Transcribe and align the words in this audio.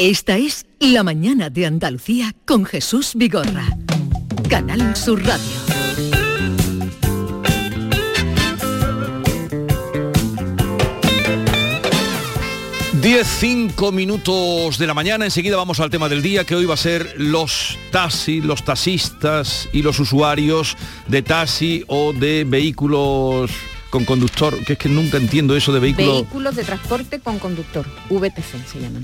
Esta 0.00 0.36
es 0.36 0.64
La 0.78 1.02
Mañana 1.02 1.50
de 1.50 1.66
Andalucía 1.66 2.32
con 2.44 2.64
Jesús 2.64 3.14
Vigorra. 3.16 3.66
Canal 4.48 4.94
Sur 4.94 5.20
Radio. 5.26 5.42
10, 13.02 13.26
5 13.26 13.90
minutos 13.90 14.78
de 14.78 14.86
la 14.86 14.94
mañana, 14.94 15.24
enseguida 15.24 15.56
vamos 15.56 15.80
al 15.80 15.90
tema 15.90 16.08
del 16.08 16.22
día, 16.22 16.44
que 16.44 16.54
hoy 16.54 16.64
va 16.64 16.74
a 16.74 16.76
ser 16.76 17.16
los 17.16 17.76
taxis, 17.90 18.44
los 18.44 18.64
taxistas 18.64 19.68
y 19.72 19.82
los 19.82 19.98
usuarios 19.98 20.76
de 21.08 21.22
taxi 21.22 21.82
o 21.88 22.12
de 22.12 22.44
vehículos 22.44 23.50
con 23.90 24.04
conductor, 24.04 24.56
que 24.64 24.74
es 24.74 24.78
que 24.78 24.88
nunca 24.88 25.16
entiendo 25.16 25.56
eso 25.56 25.72
de 25.72 25.80
vehículos... 25.80 26.22
Vehículos 26.22 26.54
de 26.54 26.62
transporte 26.62 27.18
con 27.18 27.40
conductor, 27.40 27.84
VTC 28.10 28.64
se 28.64 28.78
llaman. 28.78 29.02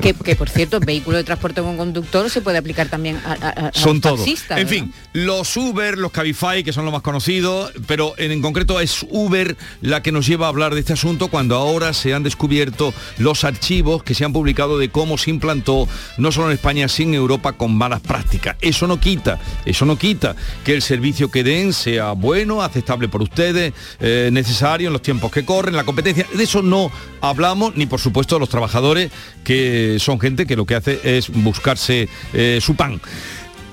Que, 0.00 0.14
que, 0.14 0.36
por 0.36 0.48
cierto, 0.48 0.80
vehículo 0.80 1.16
de 1.18 1.24
transporte 1.24 1.60
con 1.62 1.76
conductor 1.76 2.28
se 2.30 2.40
puede 2.40 2.58
aplicar 2.58 2.88
también 2.88 3.20
a, 3.24 3.32
a, 3.32 3.48
a 3.68 3.72
son 3.72 3.94
los 3.94 4.00
todos. 4.02 4.18
taxistas, 4.20 4.58
En 4.58 4.66
¿verdad? 4.66 4.82
fin, 4.84 4.94
los 5.12 5.56
Uber, 5.56 5.98
los 5.98 6.10
Cabify, 6.12 6.62
que 6.64 6.72
son 6.72 6.84
los 6.84 6.92
más 6.92 7.02
conocidos, 7.02 7.72
pero 7.86 8.14
en, 8.16 8.32
en 8.32 8.42
concreto 8.42 8.80
es 8.80 9.04
Uber 9.10 9.56
la 9.82 10.02
que 10.02 10.12
nos 10.12 10.26
lleva 10.26 10.46
a 10.46 10.48
hablar 10.48 10.74
de 10.74 10.80
este 10.80 10.92
asunto 10.94 11.28
cuando 11.28 11.56
ahora 11.56 11.92
se 11.92 12.14
han 12.14 12.22
descubierto 12.22 12.94
los 13.18 13.44
archivos 13.44 14.02
que 14.02 14.14
se 14.14 14.24
han 14.24 14.32
publicado 14.32 14.78
de 14.78 14.88
cómo 14.90 15.18
se 15.18 15.30
implantó 15.30 15.86
no 16.18 16.32
solo 16.32 16.46
en 16.48 16.54
España, 16.54 16.88
sino 16.88 17.10
en 17.10 17.14
Europa 17.16 17.52
con 17.52 17.74
malas 17.74 18.00
prácticas. 18.00 18.56
Eso 18.60 18.86
no 18.86 19.00
quita, 19.00 19.38
eso 19.64 19.84
no 19.84 19.96
quita 19.98 20.34
que 20.64 20.74
el 20.74 20.82
servicio 20.82 21.30
que 21.30 21.42
den 21.44 21.72
sea 21.72 22.12
bueno, 22.12 22.62
aceptable 22.62 23.08
por 23.08 23.22
ustedes, 23.22 23.72
eh, 24.00 24.30
necesario 24.32 24.88
en 24.88 24.92
los 24.92 25.02
tiempos 25.02 25.30
que 25.32 25.44
corren, 25.44 25.76
la 25.76 25.84
competencia. 25.84 26.26
De 26.34 26.44
eso 26.44 26.62
no 26.62 26.90
hablamos, 27.20 27.74
ni 27.76 27.86
por 27.86 28.00
supuesto 28.00 28.36
de 28.36 28.40
los 28.40 28.48
trabajadores 28.48 29.10
que 29.44 29.89
son 29.98 30.20
gente 30.20 30.46
que 30.46 30.56
lo 30.56 30.66
que 30.66 30.74
hace 30.74 31.00
es 31.04 31.28
buscarse 31.30 32.08
eh, 32.32 32.58
su 32.60 32.74
pan. 32.74 33.00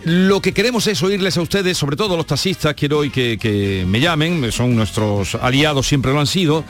Lo 0.07 0.41
que 0.41 0.53
queremos 0.53 0.87
es 0.87 1.03
oírles 1.03 1.35
a 1.35 1.41
ustedes, 1.41 1.77
sobre 1.77 1.97
todo 1.97 2.15
los 2.15 2.25
taxistas, 2.27 2.75
quiero 2.75 2.99
hoy 2.99 3.09
que, 3.09 3.37
que 3.37 3.83
me 3.85 3.99
llamen, 3.99 4.53
son 4.53 4.73
nuestros 4.73 5.35
aliados, 5.35 5.85
siempre 5.85 6.13
lo 6.13 6.21
han 6.21 6.27
sido, 6.27 6.63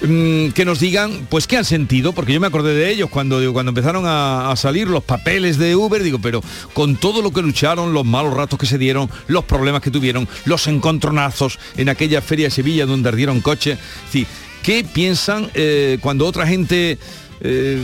mm, 0.00 0.52
que 0.52 0.64
nos 0.64 0.80
digan, 0.80 1.26
pues, 1.28 1.46
qué 1.46 1.58
han 1.58 1.66
sentido, 1.66 2.14
porque 2.14 2.32
yo 2.32 2.40
me 2.40 2.46
acordé 2.46 2.74
de 2.74 2.90
ellos 2.90 3.10
cuando, 3.10 3.40
digo, 3.40 3.52
cuando 3.52 3.72
empezaron 3.72 4.04
a, 4.06 4.54
salir 4.56 4.88
los 4.88 5.04
papeles 5.04 5.58
de 5.58 5.76
Uber, 5.76 6.02
digo, 6.02 6.18
pero 6.18 6.42
con 6.72 6.96
todo 6.96 7.20
lo 7.20 7.30
que 7.30 7.42
lucharon, 7.42 7.92
los 7.92 8.06
malos 8.06 8.32
ratos 8.32 8.58
que 8.58 8.64
se 8.64 8.78
dieron, 8.78 9.10
los 9.26 9.44
problemas 9.44 9.82
que 9.82 9.90
tuvieron, 9.90 10.26
los 10.46 10.66
encontronazos 10.66 11.58
en 11.76 11.90
aquella 11.90 12.22
feria 12.22 12.46
de 12.46 12.52
Sevilla 12.52 12.86
donde 12.86 13.10
ardieron 13.10 13.42
coches, 13.42 13.78
es 13.78 14.04
decir, 14.06 14.26
¿qué 14.62 14.82
piensan 14.82 15.50
eh, 15.52 15.98
cuando 16.00 16.24
otra 16.24 16.46
gente 16.46 16.98
eh, 17.40 17.78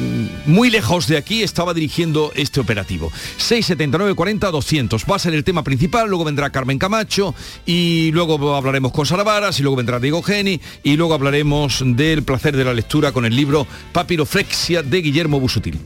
muy 0.47 0.71
lejos 0.71 1.07
de 1.07 1.17
aquí 1.17 1.43
estaba 1.43 1.75
dirigiendo 1.75 2.33
este 2.35 2.61
operativo. 2.61 3.11
679 3.37 4.15
40 4.15 4.51
200 4.51 5.05
va 5.11 5.17
a 5.17 5.19
ser 5.19 5.35
el 5.35 5.45
tema 5.45 5.63
principal, 5.65 6.09
luego 6.09 6.25
vendrá 6.25 6.51
Carmen 6.51 6.79
Camacho 6.79 7.35
y 7.67 8.11
luego 8.13 8.55
hablaremos 8.55 8.93
con 8.93 9.07
Sara 9.07 9.23
Varas 9.23 9.59
y 9.61 9.63
luego 9.63 9.77
vendrá 9.77 10.01
Diego 10.01 10.23
Geni 10.23 10.61
y 10.83 10.97
luego 10.97 11.15
hablaremos 11.15 11.83
del 11.85 12.23
placer 12.23 12.57
de 12.57 12.65
la 12.65 12.75
lectura 12.75 13.13
con 13.13 13.25
el 13.25 13.35
libro 13.35 13.67
Papiroflexia 13.93 14.83
de 14.83 15.03
Guillermo 15.03 15.41
Busutil. 15.41 15.79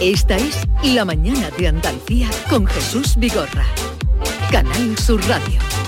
Esta 0.00 0.36
es 0.36 0.66
La 0.84 1.04
Mañana 1.04 1.50
de 1.58 1.68
Andalucía 1.68 2.30
con 2.48 2.66
Jesús 2.66 3.16
Vigorra. 3.16 3.66
Canal 4.50 4.96
Sur 4.96 5.20
Radio. 5.26 5.87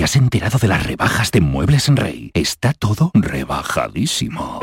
¿Te 0.00 0.04
has 0.04 0.16
enterado 0.16 0.58
de 0.58 0.66
las 0.66 0.82
rebajas 0.82 1.30
de 1.30 1.42
Muebles 1.42 1.88
en 1.88 1.96
Rey? 1.96 2.30
Está 2.32 2.72
todo 2.72 3.10
rebajadísimo. 3.12 4.58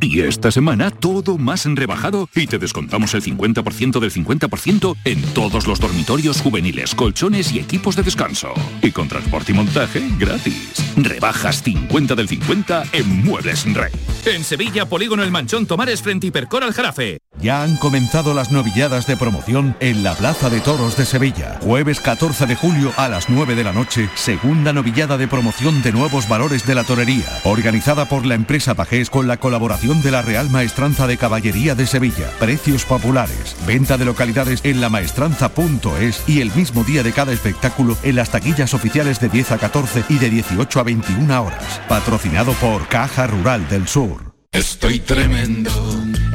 Y 0.00 0.22
esta 0.22 0.50
semana 0.50 0.90
todo 0.90 1.36
más 1.36 1.66
en 1.66 1.76
rebajado 1.76 2.30
y 2.34 2.46
te 2.46 2.58
descontamos 2.58 3.12
el 3.12 3.22
50% 3.22 4.00
del 4.00 4.10
50% 4.10 4.96
en 5.04 5.22
todos 5.34 5.66
los 5.66 5.80
dormitorios 5.80 6.40
juveniles, 6.40 6.94
colchones 6.94 7.52
y 7.52 7.58
equipos 7.58 7.94
de 7.94 8.04
descanso. 8.04 8.54
Y 8.80 8.90
con 8.90 9.06
transporte 9.06 9.52
y 9.52 9.54
montaje 9.54 10.02
gratis. 10.18 10.72
Rebajas 10.96 11.62
50 11.62 12.14
del 12.14 12.28
50 12.28 12.84
en 12.92 13.22
Muebles 13.22 13.66
en 13.66 13.74
Rey. 13.74 13.92
En 14.24 14.44
Sevilla, 14.44 14.86
Polígono 14.86 15.22
El 15.22 15.30
Manchón 15.30 15.66
Tomares 15.66 16.00
frente 16.00 16.28
Hipercor 16.28 16.64
al 16.64 16.72
Jarafe. 16.72 17.18
Ya 17.42 17.62
han 17.62 17.76
comenzado 17.76 18.32
las 18.32 18.50
novilladas 18.50 19.06
de 19.06 19.16
promoción 19.16 19.76
en 19.80 20.02
la 20.02 20.14
Plaza 20.14 20.48
de 20.48 20.60
Toros 20.60 20.96
de 20.96 21.04
Sevilla. 21.04 21.58
Jueves 21.62 22.00
14 22.00 22.46
de 22.46 22.56
julio 22.56 22.92
a 22.96 23.08
las 23.08 23.28
9 23.28 23.54
de 23.54 23.64
la 23.64 23.72
noche, 23.72 24.08
segunda 24.14 24.69
novillada 24.72 25.18
de 25.18 25.28
promoción 25.28 25.82
de 25.82 25.92
nuevos 25.92 26.28
valores 26.28 26.66
de 26.66 26.74
la 26.74 26.84
torería, 26.84 27.26
organizada 27.44 28.06
por 28.06 28.26
la 28.26 28.34
empresa 28.34 28.74
Pajés 28.74 29.10
con 29.10 29.28
la 29.28 29.36
colaboración 29.36 30.02
de 30.02 30.10
la 30.10 30.22
Real 30.22 30.50
Maestranza 30.50 31.06
de 31.06 31.16
Caballería 31.16 31.74
de 31.74 31.86
Sevilla. 31.86 32.30
Precios 32.38 32.84
populares, 32.84 33.56
venta 33.66 33.96
de 33.96 34.04
localidades 34.04 34.60
en 34.64 34.80
lamaestranza.es 34.80 36.22
y 36.26 36.40
el 36.40 36.52
mismo 36.52 36.84
día 36.84 37.02
de 37.02 37.12
cada 37.12 37.32
espectáculo 37.32 37.96
en 38.02 38.16
las 38.16 38.30
taquillas 38.30 38.74
oficiales 38.74 39.20
de 39.20 39.28
10 39.28 39.52
a 39.52 39.58
14 39.58 40.04
y 40.08 40.18
de 40.18 40.30
18 40.30 40.80
a 40.80 40.82
21 40.82 41.42
horas. 41.42 41.80
Patrocinado 41.88 42.52
por 42.54 42.86
Caja 42.88 43.26
Rural 43.26 43.68
del 43.68 43.88
Sur. 43.88 44.34
Estoy 44.52 44.98
tremendo, 44.98 45.70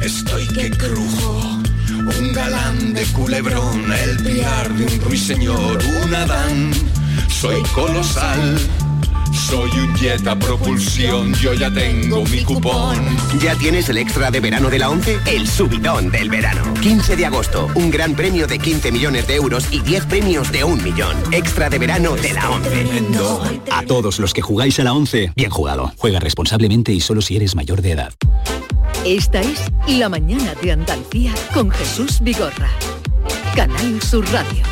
estoy 0.02 0.46
que 0.48 0.70
crujo. 0.70 1.60
Un 2.18 2.32
galán 2.32 2.94
de 2.94 3.04
culebrón, 3.06 3.92
el 3.92 4.16
piar 4.22 4.72
de 4.72 4.84
un 4.84 5.00
ruiseñor, 5.00 5.78
un 6.02 6.14
Adán. 6.14 6.70
Soy 7.40 7.62
colosal, 7.74 8.58
soy 9.30 9.68
un 9.68 9.94
jet 9.94 10.26
a 10.26 10.38
propulsión, 10.38 11.34
yo 11.34 11.52
ya 11.52 11.70
tengo 11.70 12.24
mi 12.24 12.42
cupón. 12.42 12.96
¿Ya 13.42 13.54
tienes 13.56 13.90
el 13.90 13.98
extra 13.98 14.30
de 14.30 14.40
verano 14.40 14.70
de 14.70 14.78
la 14.78 14.88
11? 14.88 15.18
El 15.26 15.46
subidón 15.46 16.10
del 16.10 16.30
verano. 16.30 16.72
15 16.80 17.14
de 17.14 17.26
agosto, 17.26 17.68
un 17.74 17.90
gran 17.90 18.14
premio 18.14 18.46
de 18.46 18.58
15 18.58 18.90
millones 18.90 19.26
de 19.26 19.34
euros 19.34 19.66
y 19.70 19.80
10 19.80 20.06
premios 20.06 20.50
de 20.50 20.64
un 20.64 20.82
millón. 20.82 21.14
Extra 21.30 21.68
de 21.68 21.78
verano 21.78 22.16
de 22.16 22.32
la 22.32 22.48
11. 22.48 22.86
A 23.70 23.82
todos 23.82 24.18
los 24.18 24.32
que 24.32 24.40
jugáis 24.40 24.80
a 24.80 24.84
la 24.84 24.94
11, 24.94 25.32
bien 25.36 25.50
jugado. 25.50 25.92
Juega 25.98 26.18
responsablemente 26.18 26.92
y 26.92 27.02
solo 27.02 27.20
si 27.20 27.36
eres 27.36 27.54
mayor 27.54 27.82
de 27.82 27.90
edad. 27.90 28.14
Esta 29.04 29.42
es 29.42 29.70
La 29.86 30.08
Mañana 30.08 30.54
de 30.62 30.72
Andalucía 30.72 31.34
con 31.52 31.70
Jesús 31.70 32.18
Vigorra. 32.22 32.70
Canal 33.54 34.00
Sur 34.00 34.24
Radio. 34.32 34.62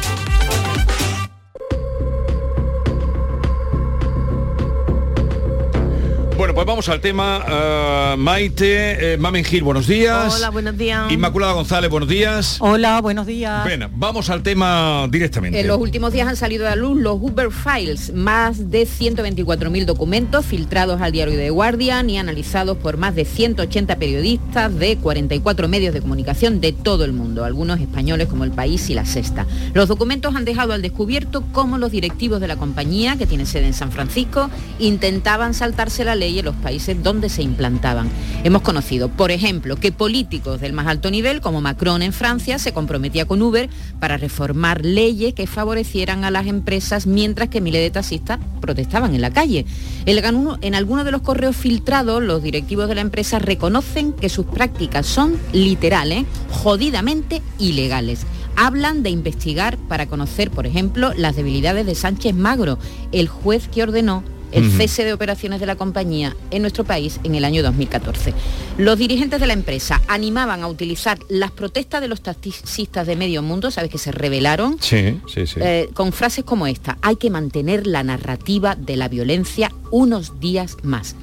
Bueno, 6.36 6.52
pues 6.52 6.66
vamos 6.66 6.88
al 6.88 7.00
tema. 7.00 8.14
Uh, 8.14 8.16
Maite, 8.16 9.14
eh, 9.14 9.16
Mamen 9.16 9.44
Gil, 9.44 9.62
buenos 9.62 9.86
días. 9.86 10.34
Hola, 10.34 10.50
buenos 10.50 10.76
días. 10.76 11.12
Inmaculada 11.12 11.52
González, 11.52 11.88
buenos 11.88 12.08
días. 12.08 12.56
Hola, 12.58 13.00
buenos 13.00 13.26
días. 13.26 13.62
Bueno, 13.62 13.88
vamos 13.94 14.30
al 14.30 14.42
tema 14.42 15.06
directamente. 15.08 15.60
En 15.60 15.68
los 15.68 15.78
últimos 15.78 16.12
días 16.12 16.26
han 16.26 16.34
salido 16.34 16.66
a 16.66 16.70
la 16.70 16.76
luz 16.76 17.00
los 17.00 17.18
Uber 17.20 17.50
Files, 17.52 18.12
más 18.12 18.72
de 18.72 18.82
124.000 18.82 19.84
documentos 19.84 20.44
filtrados 20.44 21.00
al 21.00 21.12
diario 21.12 21.36
The 21.36 21.50
Guardian 21.50 22.10
y 22.10 22.18
analizados 22.18 22.78
por 22.78 22.96
más 22.96 23.14
de 23.14 23.24
180 23.24 23.94
periodistas 23.96 24.76
de 24.76 24.96
44 24.96 25.68
medios 25.68 25.94
de 25.94 26.00
comunicación 26.00 26.60
de 26.60 26.72
todo 26.72 27.04
el 27.04 27.12
mundo, 27.12 27.44
algunos 27.44 27.80
españoles 27.80 28.26
como 28.26 28.42
El 28.42 28.50
País 28.50 28.90
y 28.90 28.94
La 28.94 29.04
Sexta. 29.04 29.46
Los 29.72 29.86
documentos 29.86 30.34
han 30.34 30.44
dejado 30.44 30.72
al 30.72 30.82
descubierto 30.82 31.44
cómo 31.52 31.78
los 31.78 31.92
directivos 31.92 32.40
de 32.40 32.48
la 32.48 32.56
compañía, 32.56 33.16
que 33.16 33.26
tiene 33.26 33.46
sede 33.46 33.66
en 33.66 33.74
San 33.74 33.92
Francisco, 33.92 34.50
intentaban 34.80 35.54
saltarse 35.54 36.04
la 36.04 36.16
ley 36.16 36.23
y 36.28 36.38
en 36.38 36.44
los 36.44 36.54
países 36.56 37.02
donde 37.02 37.28
se 37.28 37.42
implantaban. 37.42 38.08
Hemos 38.44 38.62
conocido, 38.62 39.08
por 39.08 39.30
ejemplo, 39.30 39.76
que 39.76 39.92
políticos 39.92 40.60
del 40.60 40.72
más 40.72 40.86
alto 40.86 41.10
nivel, 41.10 41.40
como 41.40 41.60
Macron 41.60 42.02
en 42.02 42.12
Francia, 42.12 42.58
se 42.58 42.72
comprometía 42.72 43.26
con 43.26 43.42
Uber 43.42 43.68
para 44.00 44.16
reformar 44.16 44.84
leyes 44.84 45.34
que 45.34 45.46
favorecieran 45.46 46.24
a 46.24 46.30
las 46.30 46.46
empresas, 46.46 47.06
mientras 47.06 47.48
que 47.48 47.60
miles 47.60 47.82
de 47.82 47.90
taxistas 47.90 48.38
protestaban 48.60 49.14
en 49.14 49.20
la 49.20 49.30
calle. 49.30 49.66
En 50.06 50.74
algunos 50.74 51.04
de 51.04 51.10
los 51.10 51.22
correos 51.22 51.56
filtrados, 51.56 52.22
los 52.22 52.42
directivos 52.42 52.88
de 52.88 52.94
la 52.94 53.00
empresa 53.00 53.38
reconocen 53.38 54.12
que 54.12 54.28
sus 54.28 54.46
prácticas 54.46 55.06
son 55.06 55.38
literales, 55.52 56.24
jodidamente 56.50 57.42
ilegales 57.58 58.26
hablan 58.56 59.02
de 59.02 59.10
investigar 59.10 59.76
para 59.88 60.06
conocer, 60.06 60.50
por 60.50 60.66
ejemplo, 60.66 61.12
las 61.16 61.36
debilidades 61.36 61.86
de 61.86 61.94
Sánchez 61.94 62.34
Magro, 62.34 62.78
el 63.12 63.28
juez 63.28 63.68
que 63.68 63.82
ordenó 63.82 64.22
el 64.54 64.70
cese 64.70 65.04
de 65.04 65.12
operaciones 65.12 65.60
de 65.60 65.66
la 65.66 65.76
compañía 65.76 66.36
en 66.50 66.62
nuestro 66.62 66.84
país 66.84 67.20
en 67.24 67.34
el 67.34 67.44
año 67.44 67.62
2014. 67.62 68.32
Los 68.78 68.98
dirigentes 68.98 69.40
de 69.40 69.46
la 69.46 69.52
empresa 69.52 70.00
animaban 70.08 70.62
a 70.62 70.68
utilizar 70.68 71.18
las 71.28 71.50
protestas 71.50 72.00
de 72.00 72.08
los 72.08 72.22
taxistas 72.22 73.06
de 73.06 73.16
medio 73.16 73.42
mundo, 73.42 73.70
sabes 73.70 73.90
que 73.90 73.98
se 73.98 74.12
rebelaron, 74.12 74.78
sí, 74.80 75.20
sí, 75.26 75.46
sí. 75.46 75.60
Eh, 75.60 75.90
con 75.92 76.12
frases 76.12 76.44
como 76.44 76.66
esta, 76.66 76.98
hay 77.02 77.16
que 77.16 77.30
mantener 77.30 77.86
la 77.86 78.02
narrativa 78.02 78.76
de 78.76 78.96
la 78.96 79.08
violencia 79.08 79.72
unos 79.90 80.40
días 80.40 80.76
más. 80.82 81.16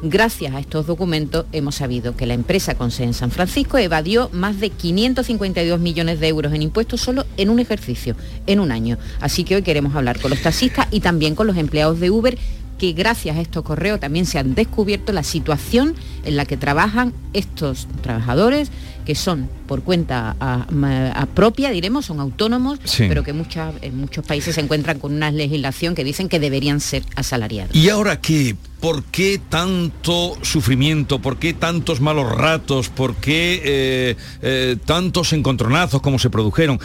Gracias 0.00 0.54
a 0.54 0.60
estos 0.60 0.86
documentos 0.86 1.46
hemos 1.50 1.74
sabido 1.74 2.14
que 2.14 2.26
la 2.26 2.34
empresa 2.34 2.76
con 2.76 2.92
sede 2.92 3.08
en 3.08 3.14
San 3.14 3.32
Francisco 3.32 3.78
evadió 3.78 4.30
más 4.32 4.60
de 4.60 4.70
552 4.70 5.80
millones 5.80 6.20
de 6.20 6.28
euros 6.28 6.52
en 6.52 6.62
impuestos 6.62 7.00
solo 7.00 7.26
en 7.36 7.50
un 7.50 7.58
ejercicio, 7.58 8.14
en 8.46 8.60
un 8.60 8.70
año. 8.70 8.96
Así 9.20 9.42
que 9.42 9.56
hoy 9.56 9.62
queremos 9.62 9.96
hablar 9.96 10.20
con 10.20 10.30
los 10.30 10.40
taxistas 10.40 10.86
y 10.92 11.00
también 11.00 11.34
con 11.34 11.48
los 11.48 11.56
empleados 11.56 11.98
de 11.98 12.10
Uber 12.10 12.38
que 12.78 12.92
gracias 12.92 13.36
a 13.36 13.40
estos 13.40 13.62
correos 13.64 14.00
también 14.00 14.26
se 14.26 14.38
han 14.38 14.54
descubierto 14.54 15.12
la 15.12 15.22
situación 15.22 15.94
en 16.24 16.36
la 16.36 16.46
que 16.46 16.56
trabajan 16.56 17.12
estos 17.32 17.88
trabajadores 18.02 18.70
que 19.08 19.14
son 19.14 19.48
por 19.66 19.82
cuenta 19.84 20.36
propia, 21.34 21.70
diremos, 21.70 22.04
son 22.04 22.20
autónomos, 22.20 22.78
pero 22.98 23.24
que 23.24 23.32
muchas, 23.32 23.74
en 23.80 23.96
muchos 23.96 24.22
países 24.26 24.54
se 24.54 24.60
encuentran 24.60 24.98
con 24.98 25.14
una 25.14 25.30
legislación 25.30 25.94
que 25.94 26.04
dicen 26.04 26.28
que 26.28 26.38
deberían 26.38 26.78
ser 26.80 27.04
asalariados. 27.16 27.74
¿Y 27.74 27.88
ahora 27.88 28.20
qué? 28.20 28.54
¿Por 28.80 29.04
qué 29.04 29.40
tanto 29.48 30.36
sufrimiento? 30.42 31.20
¿Por 31.20 31.38
qué 31.38 31.54
tantos 31.54 32.02
malos 32.02 32.30
ratos? 32.30 32.90
¿Por 32.90 33.14
qué 33.14 33.62
eh, 33.64 34.16
eh, 34.42 34.76
tantos 34.84 35.32
encontronazos 35.32 36.02
como 36.02 36.18
se 36.18 36.28
produjeron? 36.28 36.78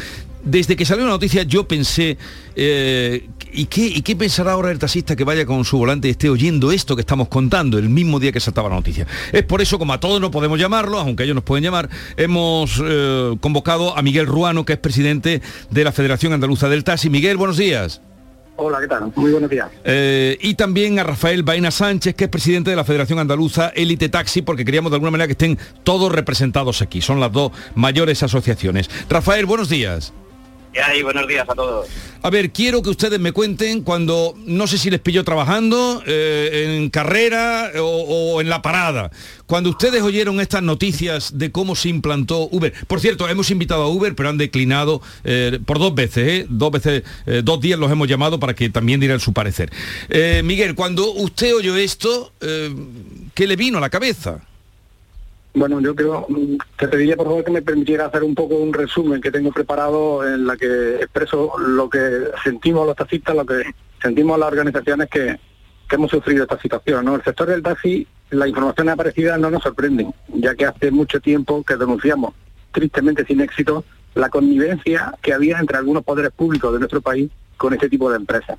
desde 0.43 0.75
que 0.75 0.85
salió 0.85 1.05
la 1.05 1.11
noticia 1.11 1.43
yo 1.43 1.67
pensé, 1.67 2.17
eh, 2.55 3.27
¿y, 3.53 3.65
qué, 3.65 3.85
¿y 3.85 4.01
qué 4.01 4.15
pensará 4.15 4.53
ahora 4.53 4.71
el 4.71 4.79
taxista 4.79 5.15
que 5.15 5.23
vaya 5.23 5.45
con 5.45 5.63
su 5.65 5.77
volante 5.77 6.07
y 6.07 6.11
esté 6.11 6.29
oyendo 6.29 6.71
esto 6.71 6.95
que 6.95 7.01
estamos 7.01 7.27
contando 7.27 7.77
el 7.77 7.89
mismo 7.89 8.19
día 8.19 8.31
que 8.31 8.39
saltaba 8.39 8.69
la 8.69 8.75
noticia? 8.75 9.07
Es 9.31 9.43
por 9.43 9.61
eso, 9.61 9.79
como 9.79 9.93
a 9.93 9.99
todos 9.99 10.19
no 10.19 10.31
podemos 10.31 10.59
llamarlo, 10.59 10.99
aunque 10.99 11.23
ellos 11.23 11.35
nos 11.35 11.43
pueden 11.43 11.63
llamar, 11.63 11.89
hemos 12.17 12.81
eh, 12.83 13.35
convocado 13.39 13.97
a 13.97 14.01
Miguel 14.01 14.25
Ruano, 14.25 14.65
que 14.65 14.73
es 14.73 14.79
presidente 14.79 15.41
de 15.69 15.83
la 15.83 15.91
Federación 15.91 16.33
Andaluza 16.33 16.69
del 16.69 16.83
Taxi. 16.83 17.09
Miguel, 17.09 17.37
buenos 17.37 17.57
días. 17.57 18.01
Hola, 18.55 18.79
¿qué 18.79 18.87
tal? 18.87 19.11
Muy 19.15 19.31
buenos 19.31 19.49
días. 19.49 19.67
Eh, 19.83 20.37
y 20.41 20.53
también 20.53 20.99
a 20.99 21.03
Rafael 21.03 21.41
Baena 21.41 21.71
Sánchez, 21.71 22.13
que 22.13 22.25
es 22.25 22.29
presidente 22.29 22.69
de 22.69 22.75
la 22.75 22.83
Federación 22.83 23.17
Andaluza 23.17 23.71
Elite 23.75 24.09
Taxi, 24.09 24.43
porque 24.43 24.63
queríamos 24.63 24.91
de 24.91 24.97
alguna 24.97 25.11
manera 25.11 25.27
que 25.27 25.33
estén 25.33 25.57
todos 25.83 26.11
representados 26.11 26.81
aquí. 26.81 27.01
Son 27.01 27.19
las 27.19 27.31
dos 27.31 27.51
mayores 27.73 28.21
asociaciones. 28.21 28.89
Rafael, 29.09 29.47
buenos 29.47 29.69
días. 29.69 30.13
¿Qué 30.73 30.81
hay? 30.81 31.03
Buenos 31.03 31.27
días 31.27 31.47
a 31.47 31.53
todos. 31.53 31.87
A 32.23 32.29
ver, 32.31 32.51
quiero 32.51 32.81
que 32.81 32.89
ustedes 32.89 33.19
me 33.19 33.31
cuenten 33.31 33.81
cuando, 33.81 34.33
no 34.45 34.65
sé 34.65 34.79
si 34.79 34.89
les 34.89 34.99
pilló 34.99 35.23
trabajando, 35.23 36.01
eh, 36.07 36.79
en 36.79 36.89
carrera 36.89 37.71
o, 37.79 38.41
en 38.41 38.49
la 38.49 38.63
parada, 38.63 39.11
cuando 39.45 39.69
ustedes 39.69 40.01
oyeron 40.01 40.39
estas 40.39 40.63
noticias 40.63 41.37
de 41.37 41.51
cómo 41.51 41.75
se 41.75 41.89
implantó 41.89 42.47
Uber. 42.49 42.73
Por 42.87 43.01
cierto, 43.01 43.29
hemos 43.29 43.51
invitado 43.51 43.83
a 43.83 43.89
Uber, 43.89 44.15
pero 44.15 44.29
han 44.29 44.37
declinado 44.37 45.01
eh, 45.23 45.59
por 45.63 45.77
dos 45.77 45.93
veces, 45.93 46.27
¿eh? 46.27 46.45
dos 46.49 46.71
veces, 46.71 47.03
dos 47.43 47.61
días 47.61 47.77
los 47.77 47.91
hemos 47.91 48.07
llamado 48.07 48.39
para 48.39 48.55
que 48.55 48.69
también 48.69 48.99
dieran 48.99 49.19
su 49.19 49.33
parecer. 49.33 49.71
Miguel, 50.43 50.73
cuando 50.73 51.11
usted 51.11 51.53
oyó 51.53 51.75
esto, 51.75 52.31
¿qué 52.39 53.47
le 53.47 53.55
vino 53.55 53.77
a 53.77 53.81
la 53.81 53.89
cabeza? 53.89 54.41
Bueno, 55.55 55.79
yo 55.81 55.93
creo, 55.93 56.25
te 56.77 56.87
pediría 56.87 57.15
por 57.15 57.27
favor 57.27 57.43
que 57.43 57.51
me 57.51 57.61
permitiera 57.61 58.07
hacer 58.07 58.23
un 58.23 58.33
poco 58.33 58.55
un 58.55 58.73
resumen 58.73 59.21
que 59.21 59.29
tengo 59.29 59.51
preparado 59.51 60.27
en 60.27 60.47
la 60.47 60.57
que 60.57 60.95
expreso 60.95 61.53
lo 61.59 61.87
que 61.89 62.31
sentimos 62.43 62.87
los 62.87 62.95
taxistas, 62.95 63.35
lo 63.35 63.45
que 63.45 63.63
sentimos 64.01 64.39
las 64.39 64.47
organizaciones 64.47 65.09
que, 65.09 65.39
hemos 65.91 66.09
sufrido 66.09 66.41
esta 66.41 66.59
situación. 66.59 67.05
¿no? 67.05 67.15
El 67.15 67.23
sector 67.23 67.47
del 67.47 67.61
taxi, 67.61 68.07
la 68.31 68.47
información 68.47 68.89
aparecida 68.89 69.37
no 69.37 69.51
nos 69.51 69.61
sorprende, 69.61 70.07
ya 70.29 70.55
que 70.55 70.65
hace 70.65 70.89
mucho 70.89 71.19
tiempo 71.19 71.63
que 71.63 71.75
denunciamos, 71.75 72.33
tristemente 72.71 73.23
sin 73.25 73.41
éxito, 73.41 73.85
la 74.15 74.29
connivencia 74.29 75.13
que 75.21 75.33
había 75.33 75.59
entre 75.59 75.77
algunos 75.77 76.03
poderes 76.03 76.31
públicos 76.31 76.73
de 76.73 76.79
nuestro 76.79 76.99
país 76.99 77.29
con 77.57 77.73
este 77.73 77.89
tipo 77.89 78.09
de 78.09 78.17
empresas. 78.17 78.57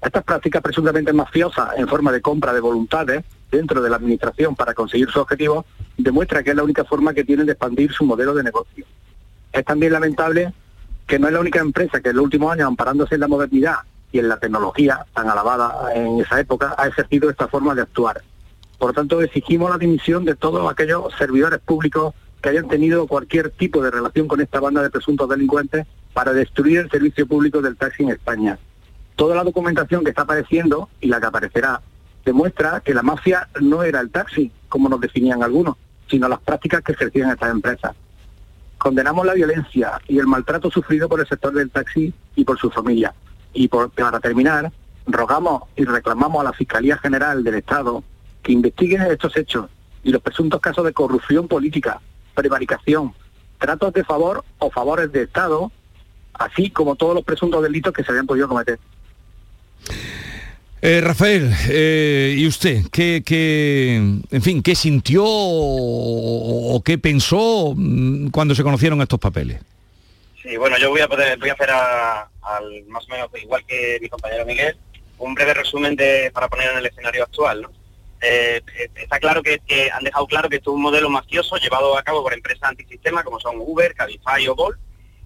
Estas 0.00 0.22
prácticas 0.22 0.62
presuntamente 0.62 1.12
mafiosas 1.12 1.70
en 1.76 1.88
forma 1.88 2.12
de 2.12 2.20
compra 2.20 2.52
de 2.52 2.60
voluntades 2.60 3.24
dentro 3.50 3.82
de 3.82 3.90
la 3.90 3.96
administración 3.96 4.54
para 4.54 4.74
conseguir 4.74 5.08
su 5.10 5.20
objetivo 5.20 5.64
demuestra 5.96 6.42
que 6.42 6.50
es 6.50 6.56
la 6.56 6.64
única 6.64 6.84
forma 6.84 7.14
que 7.14 7.24
tienen 7.24 7.46
de 7.46 7.52
expandir 7.52 7.92
su 7.92 8.04
modelo 8.04 8.34
de 8.34 8.42
negocio. 8.42 8.84
Es 9.52 9.64
también 9.64 9.92
lamentable 9.92 10.52
que 11.06 11.18
no 11.18 11.26
es 11.26 11.32
la 11.32 11.40
única 11.40 11.60
empresa 11.60 12.00
que 12.00 12.10
en 12.10 12.16
los 12.16 12.24
últimos 12.24 12.52
años, 12.52 12.68
amparándose 12.68 13.14
en 13.14 13.22
la 13.22 13.28
modernidad 13.28 13.76
y 14.12 14.18
en 14.18 14.28
la 14.28 14.38
tecnología 14.38 15.06
tan 15.14 15.28
alabada 15.28 15.94
en 15.94 16.20
esa 16.20 16.38
época, 16.38 16.74
ha 16.76 16.86
ejercido 16.86 17.30
esta 17.30 17.48
forma 17.48 17.74
de 17.74 17.82
actuar. 17.82 18.22
Por 18.78 18.90
lo 18.90 18.94
tanto, 18.94 19.20
exigimos 19.22 19.70
la 19.70 19.78
dimisión 19.78 20.24
de 20.24 20.36
todos 20.36 20.70
aquellos 20.70 21.12
servidores 21.18 21.60
públicos 21.60 22.14
que 22.42 22.50
hayan 22.50 22.68
tenido 22.68 23.06
cualquier 23.06 23.50
tipo 23.50 23.82
de 23.82 23.90
relación 23.90 24.28
con 24.28 24.40
esta 24.40 24.60
banda 24.60 24.82
de 24.82 24.90
presuntos 24.90 25.28
delincuentes 25.28 25.86
para 26.12 26.32
destruir 26.32 26.80
el 26.80 26.90
servicio 26.90 27.26
público 27.26 27.60
del 27.60 27.76
taxi 27.76 28.04
en 28.04 28.10
España. 28.10 28.58
Toda 29.16 29.34
la 29.34 29.42
documentación 29.42 30.04
que 30.04 30.10
está 30.10 30.22
apareciendo 30.22 30.88
y 31.00 31.08
la 31.08 31.20
que 31.20 31.26
aparecerá 31.26 31.80
demuestra 32.28 32.80
que 32.80 32.92
la 32.92 33.02
mafia 33.02 33.48
no 33.58 33.82
era 33.82 34.00
el 34.00 34.10
taxi, 34.10 34.52
como 34.68 34.90
nos 34.90 35.00
definían 35.00 35.42
algunos, 35.42 35.76
sino 36.10 36.28
las 36.28 36.40
prácticas 36.40 36.82
que 36.82 36.92
ejercían 36.92 37.30
estas 37.30 37.50
empresas. 37.50 37.96
Condenamos 38.76 39.24
la 39.24 39.32
violencia 39.32 39.98
y 40.06 40.18
el 40.18 40.26
maltrato 40.26 40.70
sufrido 40.70 41.08
por 41.08 41.20
el 41.20 41.26
sector 41.26 41.54
del 41.54 41.70
taxi 41.70 42.12
y 42.36 42.44
por 42.44 42.58
su 42.58 42.70
familia. 42.70 43.14
Y 43.54 43.68
para 43.68 44.20
terminar, 44.20 44.70
rogamos 45.06 45.62
y 45.74 45.86
reclamamos 45.86 46.42
a 46.42 46.44
la 46.44 46.52
Fiscalía 46.52 46.98
General 46.98 47.42
del 47.42 47.54
Estado 47.54 48.04
que 48.42 48.52
investigue 48.52 48.98
estos 49.10 49.34
hechos 49.36 49.70
y 50.04 50.10
los 50.10 50.20
presuntos 50.20 50.60
casos 50.60 50.84
de 50.84 50.92
corrupción 50.92 51.48
política, 51.48 51.98
prevaricación, 52.34 53.14
tratos 53.58 53.94
de 53.94 54.04
favor 54.04 54.44
o 54.58 54.70
favores 54.70 55.10
de 55.12 55.22
Estado, 55.22 55.72
así 56.34 56.70
como 56.70 56.94
todos 56.94 57.14
los 57.14 57.24
presuntos 57.24 57.62
delitos 57.62 57.94
que 57.94 58.04
se 58.04 58.10
habían 58.12 58.26
podido 58.26 58.48
cometer. 58.48 58.78
Eh, 60.80 61.00
Rafael, 61.00 61.52
eh, 61.68 62.34
¿y 62.36 62.46
usted 62.46 62.82
qué, 62.92 63.22
qué, 63.26 63.96
en 63.96 64.42
fin, 64.42 64.62
qué 64.62 64.76
sintió 64.76 65.24
o, 65.26 66.80
qué 66.84 66.98
pensó 66.98 67.72
mm, 67.74 68.28
cuando 68.28 68.54
se 68.54 68.62
conocieron 68.62 69.02
estos 69.02 69.18
papeles? 69.18 69.60
Sí, 70.40 70.56
bueno, 70.56 70.78
yo 70.78 70.90
voy 70.90 71.00
a 71.00 71.08
poder, 71.08 71.36
voy 71.38 71.48
a 71.48 71.54
hacer 71.54 71.70
al 71.70 72.84
más 72.86 73.04
o 73.06 73.12
menos 73.12 73.28
igual 73.42 73.64
que 73.66 73.98
mi 74.00 74.08
compañero 74.08 74.46
Miguel, 74.46 74.76
un 75.18 75.34
breve 75.34 75.54
resumen 75.54 75.96
de, 75.96 76.30
para 76.32 76.48
poner 76.48 76.70
en 76.70 76.78
el 76.78 76.86
escenario 76.86 77.24
actual. 77.24 77.66
Eh, 78.20 78.62
está 78.94 79.18
claro 79.18 79.42
que, 79.42 79.58
que, 79.66 79.90
han 79.90 80.04
dejado 80.04 80.26
claro 80.28 80.48
que 80.48 80.56
esto 80.56 80.70
es 80.70 80.76
un 80.76 80.82
modelo 80.82 81.10
mafioso 81.10 81.56
llevado 81.56 81.98
a 81.98 82.04
cabo 82.04 82.22
por 82.22 82.34
empresas 82.34 82.68
antisistema 82.68 83.24
como 83.24 83.40
son 83.40 83.56
Uber, 83.58 83.94
Cabify 83.94 84.46
o 84.46 84.54
Bolt, 84.54 84.78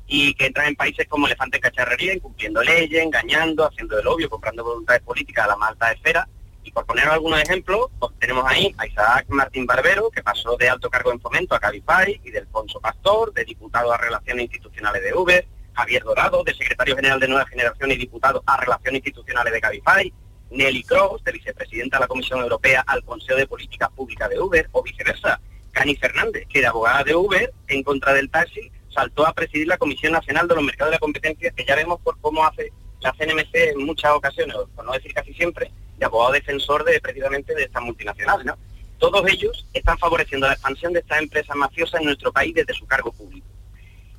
y 0.06 0.35
que 0.35 0.47
entran 0.47 0.68
en 0.68 0.76
países 0.76 1.06
como 1.09 1.26
elefantes 1.26 1.61
cacharrería, 1.61 2.14
incumpliendo 2.14 2.62
leyes, 2.62 3.02
engañando, 3.02 3.66
haciendo 3.66 3.99
el 3.99 4.06
obvio, 4.06 4.28
comprando 4.28 4.64
voluntades 4.64 5.02
políticas 5.02 5.47
a 5.47 5.49
la 5.49 5.56
más 5.56 5.71
alta 5.71 5.92
esfera. 5.92 6.28
Y 6.64 6.71
por 6.71 6.87
poner 6.87 7.09
algunos 7.09 7.40
ejemplos, 7.42 7.90
pues 7.99 8.12
tenemos 8.21 8.44
ahí 8.47 8.75
a 8.78 8.87
Isaac 8.87 9.26
Martín 9.28 9.66
Barbero, 9.66 10.11
que 10.11 10.23
pasó 10.23 10.56
de 10.56 10.68
alto 10.68 10.88
cargo 10.90 11.12
en 11.12 11.21
fomento 11.21 11.54
a 11.54 11.61
Cabify, 11.61 12.21
y 12.23 12.30
de 12.30 12.38
Alfonso 12.38 12.80
Pastor, 12.80 13.32
de 13.32 13.44
diputado 13.44 13.92
a 13.92 13.99
Relaciones 13.99 14.44
Institucionales 14.44 15.02
de 15.02 15.14
Uber, 15.14 15.47
Javier 15.75 16.02
Dorado, 16.04 16.44
de 16.44 16.54
secretario 16.54 16.94
general 16.94 17.18
de 17.18 17.28
Nueva 17.28 17.47
Generación 17.47 17.90
y 17.90 17.97
diputado 17.97 18.42
a 18.47 18.59
Relaciones 18.59 18.99
Institucionales 18.99 19.52
de 19.52 19.61
Cabify, 19.61 20.12
Nelly 20.50 20.82
Cross, 20.85 21.25
de 21.25 21.32
vicepresidenta 21.32 21.97
de 21.97 22.02
la 22.02 22.06
Comisión 22.06 22.40
Europea, 22.40 22.85
al 22.87 23.02
Consejo 23.04 23.38
de 23.38 23.47
Políticas 23.47 23.88
Públicas 23.90 24.28
de 24.28 24.38
Uber, 24.38 24.68
o 24.73 24.82
viceversa. 24.82 25.40
Cani 25.73 25.97
Fernández, 25.97 26.47
que 26.49 26.61
de 26.61 26.66
abogada 26.66 27.02
de 27.02 27.14
Uber, 27.14 27.52
en 27.66 27.82
contra 27.82 28.12
del 28.12 28.30
taxi, 28.30 28.71
saltó 28.92 29.26
a 29.26 29.32
presidir 29.32 29.66
la 29.66 29.78
Comisión 29.78 30.12
Nacional 30.12 30.49
de 30.49 30.54
los 30.54 30.64
Mercados 30.64 30.90
de 30.90 30.96
la 30.96 31.00
Competencia, 31.00 31.50
que 31.50 31.64
ya 31.64 31.76
vemos 31.76 32.00
por 32.00 32.18
cómo 32.20 32.44
hace 32.44 32.72
la 33.00 33.12
CNMC 33.12 33.54
en 33.54 33.84
muchas 33.84 34.12
ocasiones, 34.12 34.56
por 34.75 34.84
no 34.84 34.92
decir 34.92 35.12
casi 35.12 35.34
siempre, 35.34 35.70
de 35.99 36.04
abogado 36.04 36.32
defensor 36.32 36.84
de 36.84 37.00
precisamente 37.00 37.54
de 37.54 37.64
estas 37.64 37.82
multinacionales. 37.82 38.46
¿no? 38.46 38.56
Todos 38.99 39.28
ellos 39.28 39.66
están 39.72 39.99
favoreciendo 39.99 40.46
la 40.46 40.52
expansión 40.52 40.92
de 40.92 41.00
estas 41.00 41.20
empresas 41.20 41.56
mafiosas 41.56 42.00
en 42.00 42.06
nuestro 42.06 42.32
país 42.32 42.54
desde 42.54 42.75
su 42.75 42.87
cargo 42.87 43.12
público. 43.12 43.46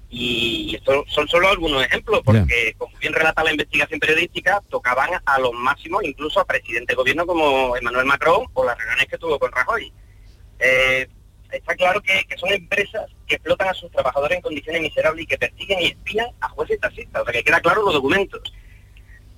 Y 0.09 0.75
estos 0.75 1.05
son 1.07 1.27
solo 1.27 1.49
algunos 1.49 1.83
ejemplos, 1.83 2.21
porque 2.23 2.75
como 2.77 2.95
bien 2.99 3.13
relata 3.13 3.43
la 3.43 3.51
investigación 3.51 3.99
periodística, 3.99 4.61
tocaban 4.69 5.09
a 5.25 5.39
los 5.39 5.53
máximos, 5.53 6.03
incluso 6.03 6.39
a 6.39 6.45
presidente 6.45 6.91
de 6.91 6.97
gobierno 6.97 7.25
como 7.25 7.75
Emmanuel 7.75 8.05
Macron 8.05 8.45
o 8.53 8.63
las 8.63 8.77
reuniones 8.77 9.07
que 9.07 9.17
tuvo 9.17 9.39
con 9.39 9.51
Rajoy. 9.51 9.91
Eh, 10.59 11.07
está 11.57 11.75
claro 11.75 12.01
que, 12.01 12.25
son 12.37 12.51
empresas 12.51 13.09
que 13.27 13.35
explotan 13.35 13.69
a 13.69 13.73
sus 13.73 13.91
trabajadores 13.91 14.37
en 14.37 14.41
condiciones 14.41 14.81
miserables 14.81 15.23
y 15.23 15.27
que 15.27 15.37
persiguen 15.37 15.81
y 15.81 15.85
espían 15.87 16.27
a 16.41 16.49
jueces 16.49 16.77
y 16.77 16.79
taxistas. 16.79 17.21
O 17.21 17.25
sea, 17.25 17.33
que 17.33 17.43
queda 17.43 17.61
claro 17.61 17.83
los 17.83 17.93
documentos. 17.93 18.41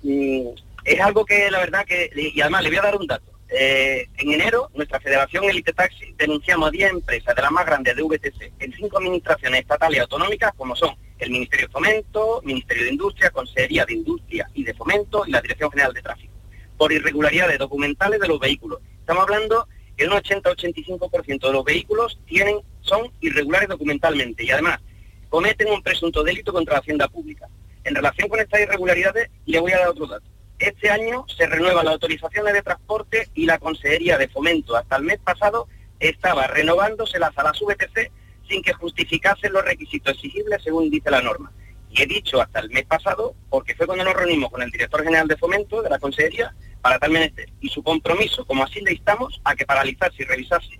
Mm, 0.02 0.48
es 0.84 1.00
algo 1.00 1.24
que 1.24 1.50
la 1.50 1.58
verdad 1.58 1.84
que, 1.84 2.10
y 2.14 2.40
además 2.40 2.62
le 2.62 2.70
voy 2.70 2.78
a 2.78 2.82
dar 2.82 2.96
un 2.96 3.06
dato. 3.06 3.32
Eh, 3.48 4.08
en 4.16 4.32
enero, 4.32 4.70
nuestra 4.74 4.98
Federación 4.98 5.44
Elite 5.44 5.72
Taxi 5.72 6.12
denunciamos 6.18 6.68
a 6.68 6.70
10 6.72 6.90
empresas 6.90 7.34
de 7.34 7.42
las 7.42 7.52
más 7.52 7.64
grandes 7.64 7.94
de 7.94 8.02
VTC 8.02 8.52
en 8.58 8.72
cinco 8.72 8.98
administraciones 8.98 9.60
estatales 9.60 9.98
y 9.98 10.00
autonómicas, 10.00 10.52
como 10.56 10.74
son 10.74 10.96
el 11.18 11.30
Ministerio 11.30 11.66
de 11.66 11.72
Fomento, 11.72 12.42
Ministerio 12.44 12.84
de 12.84 12.90
Industria, 12.90 13.30
Consejería 13.30 13.84
de 13.86 13.94
Industria 13.94 14.50
y 14.52 14.64
de 14.64 14.74
Fomento 14.74 15.24
y 15.26 15.30
la 15.30 15.40
Dirección 15.40 15.70
General 15.70 15.92
de 15.92 16.02
Tráfico, 16.02 16.34
por 16.76 16.92
irregularidades 16.92 17.58
documentales 17.58 18.20
de 18.20 18.28
los 18.28 18.40
vehículos. 18.40 18.80
Estamos 19.00 19.22
hablando 19.22 19.68
que 19.96 20.06
un 20.06 20.12
80-85% 20.12 21.46
de 21.46 21.52
los 21.52 21.64
vehículos 21.64 22.18
tienen, 22.26 22.60
son 22.82 23.10
irregulares 23.20 23.68
documentalmente 23.68 24.44
y 24.44 24.50
además 24.50 24.80
cometen 25.28 25.68
un 25.68 25.82
presunto 25.82 26.22
delito 26.22 26.52
contra 26.52 26.74
la 26.74 26.80
hacienda 26.80 27.08
pública. 27.08 27.48
En 27.84 27.94
relación 27.94 28.28
con 28.28 28.40
estas 28.40 28.60
irregularidades, 28.60 29.30
le 29.46 29.60
voy 29.60 29.72
a 29.72 29.78
dar 29.78 29.88
otro 29.88 30.06
dato. 30.06 30.24
Este 30.58 30.90
año 30.90 31.24
se 31.36 31.46
renueva 31.46 31.84
la 31.84 31.92
autorización 31.92 32.46
de 32.46 32.62
transporte 32.62 33.28
y 33.34 33.44
la 33.44 33.58
Consejería 33.58 34.16
de 34.16 34.28
Fomento 34.28 34.74
hasta 34.76 34.96
el 34.96 35.02
mes 35.02 35.18
pasado 35.18 35.68
estaba 36.00 36.46
renovándoselas 36.46 37.36
a 37.36 37.42
las 37.42 37.60
VTC 37.60 38.10
sin 38.48 38.62
que 38.62 38.72
justificasen 38.72 39.52
los 39.52 39.64
requisitos 39.64 40.14
exigibles 40.14 40.62
según 40.62 40.90
dice 40.90 41.10
la 41.10 41.20
norma. 41.20 41.52
Y 41.90 42.02
he 42.02 42.06
dicho 42.06 42.40
hasta 42.40 42.60
el 42.60 42.70
mes 42.70 42.84
pasado 42.84 43.34
porque 43.48 43.74
fue 43.74 43.86
cuando 43.86 44.04
nos 44.04 44.14
reunimos 44.14 44.50
con 44.50 44.62
el 44.62 44.70
director 44.70 45.02
general 45.02 45.28
de 45.28 45.36
Fomento 45.36 45.82
de 45.82 45.90
la 45.90 45.98
Consejería 45.98 46.54
para 46.82 46.98
tal 46.98 47.10
menester 47.10 47.48
y 47.60 47.68
su 47.68 47.82
compromiso, 47.82 48.44
como 48.44 48.64
así 48.64 48.80
le 48.80 48.92
instamos, 48.92 49.40
a 49.44 49.54
que 49.54 49.66
paralizase 49.66 50.22
y 50.22 50.24
revisase 50.24 50.78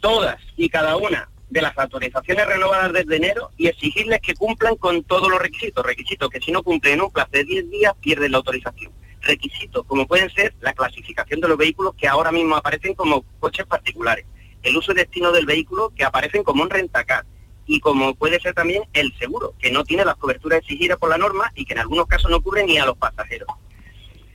todas 0.00 0.38
y 0.56 0.68
cada 0.68 0.96
una 0.96 1.28
de 1.48 1.62
las 1.62 1.76
autorizaciones 1.76 2.46
renovadas 2.46 2.92
desde 2.92 3.16
enero 3.16 3.50
y 3.56 3.66
exigirles 3.66 4.20
que 4.20 4.34
cumplan 4.34 4.76
con 4.76 5.02
todos 5.02 5.28
los 5.28 5.40
requisitos. 5.40 5.84
Requisitos 5.84 6.30
que 6.30 6.40
si 6.40 6.52
no 6.52 6.62
cumplen 6.62 6.94
en 6.94 7.02
un 7.02 7.10
plazo 7.10 7.30
de 7.32 7.44
10 7.44 7.70
días 7.70 7.94
pierden 8.00 8.32
la 8.32 8.38
autorización. 8.38 8.92
Requisitos 9.20 9.84
como 9.86 10.06
pueden 10.06 10.30
ser 10.30 10.54
la 10.60 10.72
clasificación 10.72 11.40
de 11.40 11.48
los 11.48 11.58
vehículos 11.58 11.94
que 11.94 12.08
ahora 12.08 12.32
mismo 12.32 12.56
aparecen 12.56 12.94
como 12.94 13.24
coches 13.40 13.66
particulares, 13.66 14.24
el 14.62 14.76
uso 14.76 14.92
y 14.92 14.94
destino 14.94 15.32
del 15.32 15.44
vehículo 15.44 15.92
que 15.94 16.04
aparecen 16.04 16.42
como 16.42 16.62
un 16.62 16.70
rentacar 16.70 17.26
y 17.70 17.78
como 17.78 18.16
puede 18.16 18.40
ser 18.40 18.52
también 18.52 18.82
el 18.94 19.16
seguro, 19.16 19.54
que 19.60 19.70
no 19.70 19.84
tiene 19.84 20.04
las 20.04 20.16
coberturas 20.16 20.58
exigidas 20.58 20.98
por 20.98 21.08
la 21.08 21.18
norma 21.18 21.52
y 21.54 21.64
que 21.64 21.74
en 21.74 21.78
algunos 21.78 22.08
casos 22.08 22.28
no 22.28 22.40
cubre 22.42 22.64
ni 22.64 22.78
a 22.78 22.84
los 22.84 22.96
pasajeros. 22.96 23.46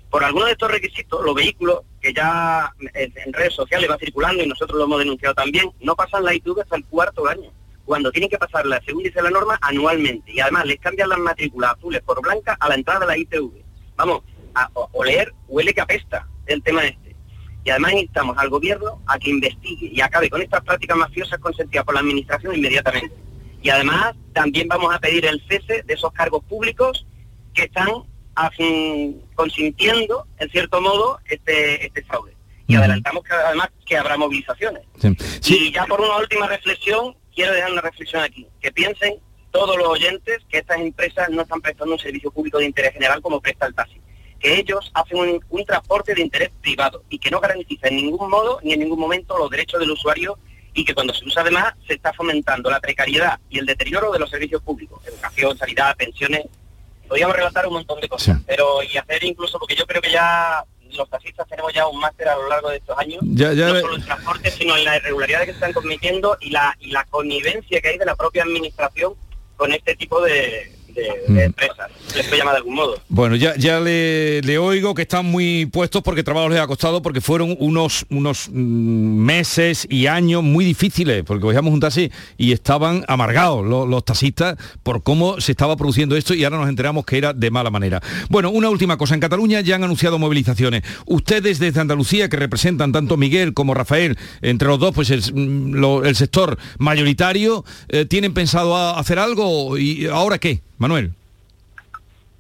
Por 0.10 0.24
algunos 0.24 0.46
de 0.46 0.54
estos 0.54 0.72
requisitos, 0.72 1.22
los 1.22 1.36
vehículos 1.36 1.82
que 2.00 2.14
ya 2.14 2.72
en, 2.94 3.34
redes 3.34 3.54
sociales 3.54 3.92
va 3.92 3.98
circulando 3.98 4.42
y 4.42 4.48
nosotros 4.48 4.78
lo 4.78 4.86
hemos 4.86 5.00
denunciado 5.00 5.36
también, 5.36 5.70
no 5.82 5.98
pasan 5.98 6.24
la 6.24 6.34
ITV 6.34 6.62
hasta 6.62 6.78
el 6.78 6.86
cuarto 6.86 7.28
año, 7.28 7.52
cuando 7.84 8.10
tienen 8.10 8.30
que 8.30 8.38
pasarla, 8.38 8.82
según 8.86 9.04
dice 9.04 9.22
la 9.22 9.30
norma, 9.30 9.60
anualmente. 9.62 10.32
Y 10.32 10.40
además 10.40 10.66
les 10.66 10.80
cambian 10.80 11.10
las 11.10 11.20
matrículas 11.20 11.74
azules 11.74 12.02
por 12.04 12.22
blancas 12.22 12.56
a 12.58 12.70
la 12.70 12.76
entrada 12.76 13.02
de 13.02 13.08
la 13.08 13.18
ITV. 13.18 13.52
Vamos, 13.98 14.22
a 14.54 14.70
oler 14.94 15.34
huele 15.50 15.74
que 15.74 15.82
apesta 15.82 16.26
el 16.46 16.64
tema 16.64 16.86
este. 16.86 17.18
Y 17.66 17.70
además 17.70 17.92
instamos 17.96 18.38
al 18.38 18.48
gobierno 18.48 19.02
a 19.08 19.20
que 19.20 19.30
investigue 19.30 19.88
y 19.92 20.00
acabe 20.00 20.30
con 20.30 20.42
estas 20.42 20.64
prácticas 20.64 20.96
mafiosas 20.96 21.38
consentidas 21.40 21.84
por 21.84 21.96
la 21.96 22.00
administración 22.00 22.56
inmediatamente. 22.56 23.25
Y 23.66 23.72
además 23.72 24.14
también 24.32 24.68
vamos 24.68 24.94
a 24.94 25.00
pedir 25.00 25.26
el 25.26 25.42
cese 25.50 25.82
de 25.82 25.94
esos 25.96 26.14
cargos 26.14 26.44
públicos 26.44 27.04
que 27.52 27.64
están 27.64 27.88
consintiendo, 29.34 30.28
en 30.38 30.52
cierto 30.52 30.80
modo, 30.82 31.20
este, 31.26 31.84
este 31.84 32.04
fraude. 32.04 32.38
Y 32.68 32.76
adelantamos 32.76 33.24
que 33.24 33.34
además 33.34 33.70
que 33.84 33.98
habrá 33.98 34.18
movilizaciones. 34.18 34.84
Y 35.48 35.72
ya 35.72 35.88
por 35.88 36.00
una 36.00 36.18
última 36.18 36.46
reflexión, 36.48 37.16
quiero 37.34 37.54
dejar 37.54 37.72
una 37.72 37.82
reflexión 37.82 38.22
aquí. 38.22 38.46
Que 38.62 38.72
piensen 38.72 39.16
todos 39.50 39.76
los 39.78 39.88
oyentes 39.88 40.44
que 40.48 40.60
estas 40.60 40.80
empresas 40.80 41.32
no 41.32 41.42
están 41.42 41.60
prestando 41.60 41.96
un 41.96 42.00
servicio 42.00 42.30
público 42.30 42.60
de 42.60 42.66
interés 42.66 42.94
general 42.94 43.20
como 43.20 43.42
presta 43.42 43.66
el 43.66 43.74
taxi. 43.74 44.00
Que 44.40 44.60
ellos 44.60 44.92
hacen 44.94 45.18
un, 45.18 45.44
un 45.50 45.66
transporte 45.66 46.14
de 46.14 46.22
interés 46.22 46.52
privado 46.62 47.04
y 47.10 47.18
que 47.18 47.32
no 47.32 47.40
garantiza 47.40 47.88
en 47.88 47.96
ningún 47.96 48.30
modo 48.30 48.60
ni 48.62 48.74
en 48.74 48.82
ningún 48.82 49.00
momento 49.00 49.36
los 49.40 49.50
derechos 49.50 49.80
del 49.80 49.90
usuario 49.90 50.38
y 50.76 50.84
que 50.84 50.94
cuando 50.94 51.14
se 51.14 51.26
usa 51.26 51.42
además 51.42 51.74
se 51.88 51.94
está 51.94 52.14
fomentando 52.14 52.70
la 52.70 52.80
precariedad 52.80 53.40
y 53.50 53.58
el 53.58 53.66
deterioro 53.66 54.12
de 54.12 54.20
los 54.20 54.30
servicios 54.30 54.62
públicos, 54.62 55.02
educación, 55.08 55.58
sanidad, 55.58 55.96
pensiones. 55.96 56.46
Podríamos 57.08 57.36
relatar 57.36 57.66
un 57.68 57.74
montón 57.74 58.02
de 58.02 58.10
cosas, 58.10 58.40
pero 58.46 58.84
y 58.84 58.98
hacer 58.98 59.24
incluso, 59.24 59.58
porque 59.58 59.76
yo 59.76 59.86
creo 59.86 60.02
que 60.02 60.12
ya 60.12 60.64
los 60.92 61.10
taxistas 61.10 61.48
tenemos 61.48 61.74
ya 61.74 61.88
un 61.88 62.00
máster 62.00 62.28
a 62.28 62.36
lo 62.36 62.50
largo 62.50 62.70
de 62.70 62.78
estos 62.78 62.98
años, 62.98 63.22
no 63.24 63.80
solo 63.80 63.96
en 63.96 64.06
transporte, 64.06 64.52
sino 64.52 64.76
en 64.76 64.86
la 64.86 64.98
irregularidad 64.98 65.42
que 65.42 65.48
se 65.48 65.52
están 65.52 65.74
cometiendo 65.74 66.38
y 66.42 66.50
la, 66.50 66.76
y 66.80 66.92
la 66.92 67.06
connivencia 67.06 67.80
que 67.80 67.90
hay 67.90 67.98
de 67.98 68.06
la 68.06 68.16
propia 68.16 68.44
administración 68.44 69.14
con 69.56 69.72
este 69.72 69.96
tipo 69.96 70.22
de, 70.22 70.75
de, 70.96 71.10
mm. 71.28 71.40
empresas, 71.40 71.92
les 72.16 72.26
puede 72.26 72.40
llamar 72.40 72.54
de 72.54 72.58
algún 72.60 72.76
modo. 72.76 72.96
Bueno, 73.10 73.36
ya, 73.36 73.56
ya 73.58 73.80
le, 73.80 74.58
oigo 74.58 74.96
que 74.96 75.04
están 75.04 75.26
muy 75.26 75.66
puestos 75.66 76.02
porque 76.02 76.24
trabajo 76.24 76.50
les 76.50 76.60
ha 76.60 76.68
costado, 76.68 77.02
porque 77.02 77.22
fueron 77.22 77.56
unos, 77.60 78.06
unos 78.10 78.50
mm, 78.50 78.54
meses 78.54 79.86
y 79.90 80.08
años 80.08 80.44
muy 80.44 80.66
difíciles, 80.66 81.24
porque 81.24 81.42
cogíamos 81.42 81.74
un 81.74 81.80
taxi 81.80 82.12
y 82.38 82.52
estaban 82.52 83.04
amargados 83.08 83.66
los, 83.66 84.06
taxistas 84.06 84.56
por 84.84 85.04
cómo 85.04 85.42
se 85.42 85.52
estaba 85.52 85.76
produciendo 85.76 86.16
esto 86.16 86.34
y 86.34 86.44
ahora 86.44 86.58
nos 86.58 86.70
enteramos 86.70 87.06
que 87.06 87.18
era 87.18 87.34
de 87.34 87.52
mala 87.52 87.70
manera. 87.70 88.02
Bueno, 88.30 88.50
una 88.50 88.70
última 88.70 88.98
cosa, 88.98 89.16
en 89.16 89.20
Cataluña 89.20 89.62
ya 89.62 89.76
han 89.76 89.84
anunciado 89.84 90.20
movilizaciones. 90.20 90.84
Ustedes 91.06 91.60
desde 91.60 91.80
Andalucía, 91.80 92.30
que 92.30 92.38
representan 92.38 92.92
tanto 92.92 93.18
Miguel 93.18 93.54
como 93.54 93.74
Rafael, 93.74 94.18
entre 94.42 94.68
los 94.68 94.80
dos, 94.80 94.94
pues 94.94 95.10
el, 95.10 95.22
mm, 95.34 96.06
el 96.06 96.16
sector 96.16 96.58
mayoritario, 96.78 97.66
eh, 97.90 98.06
¿tienen 98.06 98.34
pensado 98.34 98.76
hacer 98.76 99.20
algo 99.20 99.78
y 99.78 100.06
ahora 100.08 100.38
qué? 100.38 100.62
Manuel. 100.78 101.14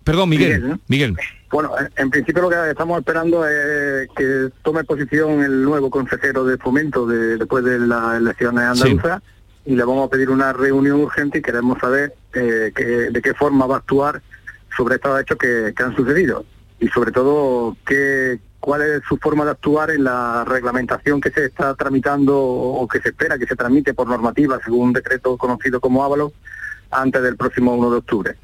Perdón, 0.03 0.29
Miguel. 0.29 0.79
Miguel, 0.87 1.17
Bueno, 1.49 1.71
en 1.95 2.09
principio 2.11 2.43
lo 2.43 2.49
que 2.49 2.69
estamos 2.69 2.99
esperando 2.99 3.47
es 3.47 4.07
que 4.15 4.49
tome 4.61 4.83
posición 4.83 5.43
el 5.43 5.63
nuevo 5.63 5.89
consejero 5.89 6.45
de 6.45 6.57
fomento 6.59 7.07
después 7.07 7.63
de 7.63 7.79
las 7.79 8.17
elecciones 8.17 8.63
andaluzas 8.65 9.23
y 9.65 9.75
le 9.75 9.83
vamos 9.83 10.07
a 10.07 10.11
pedir 10.11 10.29
una 10.29 10.53
reunión 10.53 11.01
urgente 11.01 11.39
y 11.39 11.41
queremos 11.41 11.79
saber 11.79 12.13
eh, 12.33 12.71
de 13.11 13.21
qué 13.21 13.33
forma 13.33 13.65
va 13.65 13.75
a 13.75 13.77
actuar 13.79 14.21
sobre 14.77 14.95
estos 14.95 15.19
hechos 15.19 15.37
que, 15.37 15.73
han 15.83 15.95
sucedido 15.95 16.45
y 16.79 16.87
sobre 16.89 17.11
todo 17.11 17.75
qué, 17.87 18.39
cuál 18.59 18.83
es 18.83 19.01
su 19.07 19.17
forma 19.17 19.43
de 19.43 19.51
actuar 19.51 19.89
en 19.89 20.03
la 20.03 20.45
reglamentación 20.45 21.19
que 21.19 21.31
se 21.31 21.45
está 21.45 21.73
tramitando 21.73 22.39
o 22.39 22.87
que 22.87 22.99
se 22.99 23.09
espera 23.09 23.39
que 23.39 23.47
se 23.47 23.55
tramite 23.55 23.95
por 23.95 24.07
normativa 24.07 24.59
según 24.63 24.89
un 24.89 24.93
decreto 24.93 25.35
conocido 25.35 25.79
como 25.79 26.03
Ávalo 26.03 26.31
antes 26.91 27.21
del 27.21 27.35
próximo 27.35 27.73
1 27.75 27.91
de 27.91 27.97
octubre. 27.97 28.35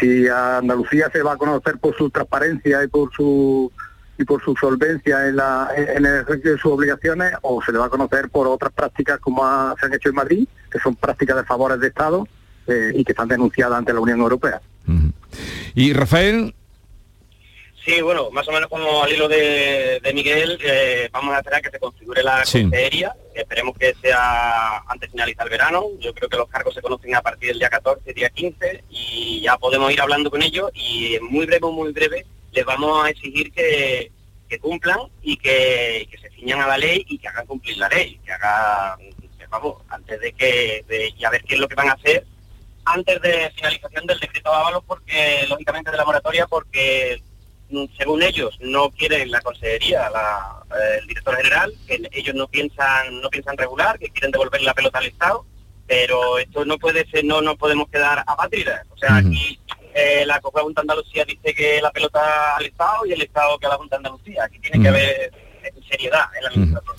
Si 0.00 0.26
Andalucía 0.28 1.10
se 1.12 1.22
va 1.22 1.34
a 1.34 1.36
conocer 1.36 1.78
por 1.78 1.96
su 1.96 2.10
transparencia 2.10 2.82
y 2.84 2.88
por 2.88 3.12
su 3.12 3.70
y 4.20 4.24
por 4.24 4.44
su 4.44 4.54
solvencia 4.54 5.28
en, 5.28 5.36
la, 5.36 5.70
en 5.74 6.04
el 6.04 6.20
ejercicio 6.20 6.52
de 6.52 6.58
sus 6.58 6.72
obligaciones 6.72 7.32
o 7.40 7.62
se 7.62 7.72
le 7.72 7.78
va 7.78 7.86
a 7.86 7.88
conocer 7.88 8.28
por 8.28 8.46
otras 8.46 8.70
prácticas 8.70 9.18
como 9.18 9.42
se 9.80 9.86
han 9.86 9.94
hecho 9.94 10.10
en 10.10 10.14
Madrid, 10.14 10.46
que 10.70 10.78
son 10.78 10.94
prácticas 10.94 11.38
de 11.38 11.44
favores 11.44 11.80
de 11.80 11.86
Estado 11.86 12.28
eh, 12.66 12.92
y 12.94 13.02
que 13.02 13.12
están 13.12 13.28
denunciadas 13.28 13.78
ante 13.78 13.94
la 13.94 14.00
Unión 14.00 14.20
Europea. 14.20 14.60
Y 15.74 15.92
Rafael, 15.94 16.54
Sí, 17.84 18.02
bueno, 18.02 18.30
más 18.30 18.46
o 18.46 18.52
menos 18.52 18.68
como 18.68 19.02
al 19.02 19.12
hilo 19.12 19.26
de, 19.26 20.00
Miguel, 20.14 20.58
eh, 20.62 21.08
vamos 21.10 21.34
a 21.34 21.38
esperar 21.38 21.62
que 21.62 21.70
se 21.70 21.78
configure 21.78 22.22
la 22.22 22.44
sí. 22.44 22.68
esperemos 23.34 23.76
que 23.78 23.94
sea 24.02 24.78
antes 24.86 25.08
de 25.08 25.12
finalizar 25.12 25.46
el 25.46 25.50
verano, 25.50 25.86
yo 25.98 26.12
creo 26.12 26.28
que 26.28 26.36
los 26.36 26.48
cargos 26.48 26.74
se 26.74 26.82
conocen 26.82 27.14
a 27.14 27.22
partir 27.22 27.48
del 27.48 27.58
día 27.58 27.70
14, 27.70 28.12
día 28.12 28.28
15, 28.28 28.84
y 28.90 29.40
ya 29.40 29.56
podemos 29.56 29.90
ir 29.90 30.00
hablando 30.00 30.30
con 30.30 30.42
ellos, 30.42 30.70
y 30.74 31.14
en 31.14 31.24
muy 31.24 31.46
breve, 31.46 31.66
muy 31.70 31.92
breve, 31.92 32.26
les 32.52 32.64
vamos 32.66 33.04
a 33.04 33.10
exigir 33.10 33.50
que, 33.52 34.12
cumplan 34.60 34.98
y 35.22 35.36
que, 35.36 36.08
se 36.20 36.28
ciñan 36.30 36.60
a 36.60 36.66
la 36.66 36.76
ley 36.76 37.06
y 37.08 37.18
que 37.18 37.28
hagan 37.28 37.46
cumplir 37.46 37.78
la 37.78 37.88
ley, 37.88 38.20
que 38.24 38.32
hagan, 38.32 38.98
vamos, 39.48 39.76
antes 39.88 40.20
de 40.20 40.32
que, 40.32 40.84
de, 40.86 41.14
y 41.16 41.24
a 41.24 41.30
ver 41.30 41.42
qué 41.44 41.54
es 41.54 41.60
lo 41.60 41.68
que 41.68 41.76
van 41.76 41.88
a 41.88 41.92
hacer 41.92 42.26
antes 42.84 43.20
de 43.22 43.50
finalización 43.54 44.06
del 44.06 44.18
decreto 44.18 44.50
de 44.50 44.56
avalos, 44.56 44.82
porque, 44.86 45.46
lógicamente, 45.48 45.90
de 45.90 45.96
la 45.96 46.04
moratoria, 46.04 46.46
porque 46.46 47.22
según 47.96 48.22
ellos, 48.22 48.56
no 48.60 48.90
quieren 48.90 49.30
la 49.30 49.40
consejería, 49.40 50.10
la, 50.10 50.62
eh, 50.76 50.98
el 51.00 51.06
director 51.06 51.36
general, 51.36 51.72
que 51.86 52.08
ellos 52.12 52.34
no 52.34 52.48
piensan, 52.48 53.20
no 53.20 53.30
piensan 53.30 53.56
regular, 53.56 53.98
que 53.98 54.10
quieren 54.10 54.30
devolver 54.30 54.62
la 54.62 54.74
pelota 54.74 54.98
al 54.98 55.06
Estado, 55.06 55.46
pero 55.86 56.38
esto 56.38 56.64
no 56.64 56.78
puede 56.78 57.08
ser, 57.10 57.24
no 57.24 57.40
nos 57.42 57.56
podemos 57.56 57.88
quedar 57.88 58.22
apátridas. 58.26 58.86
O 58.90 58.96
sea, 58.96 59.16
aquí 59.16 59.58
eh, 59.94 60.24
la 60.24 60.40
Copa 60.40 60.62
Junta 60.62 60.82
Andalucía 60.82 61.24
dice 61.24 61.54
que 61.54 61.80
la 61.82 61.90
pelota 61.90 62.56
al 62.56 62.66
Estado 62.66 63.06
y 63.06 63.12
el 63.12 63.22
Estado 63.22 63.58
que 63.58 63.66
a 63.66 63.70
la 63.70 63.76
Junta 63.76 63.96
Andalucía. 63.96 64.44
Aquí 64.44 64.58
tiene 64.60 64.80
que 64.82 64.88
haber 64.88 65.32
seriedad 65.88 66.20
en 66.36 66.42
la 66.44 66.48
administración. 66.50 66.96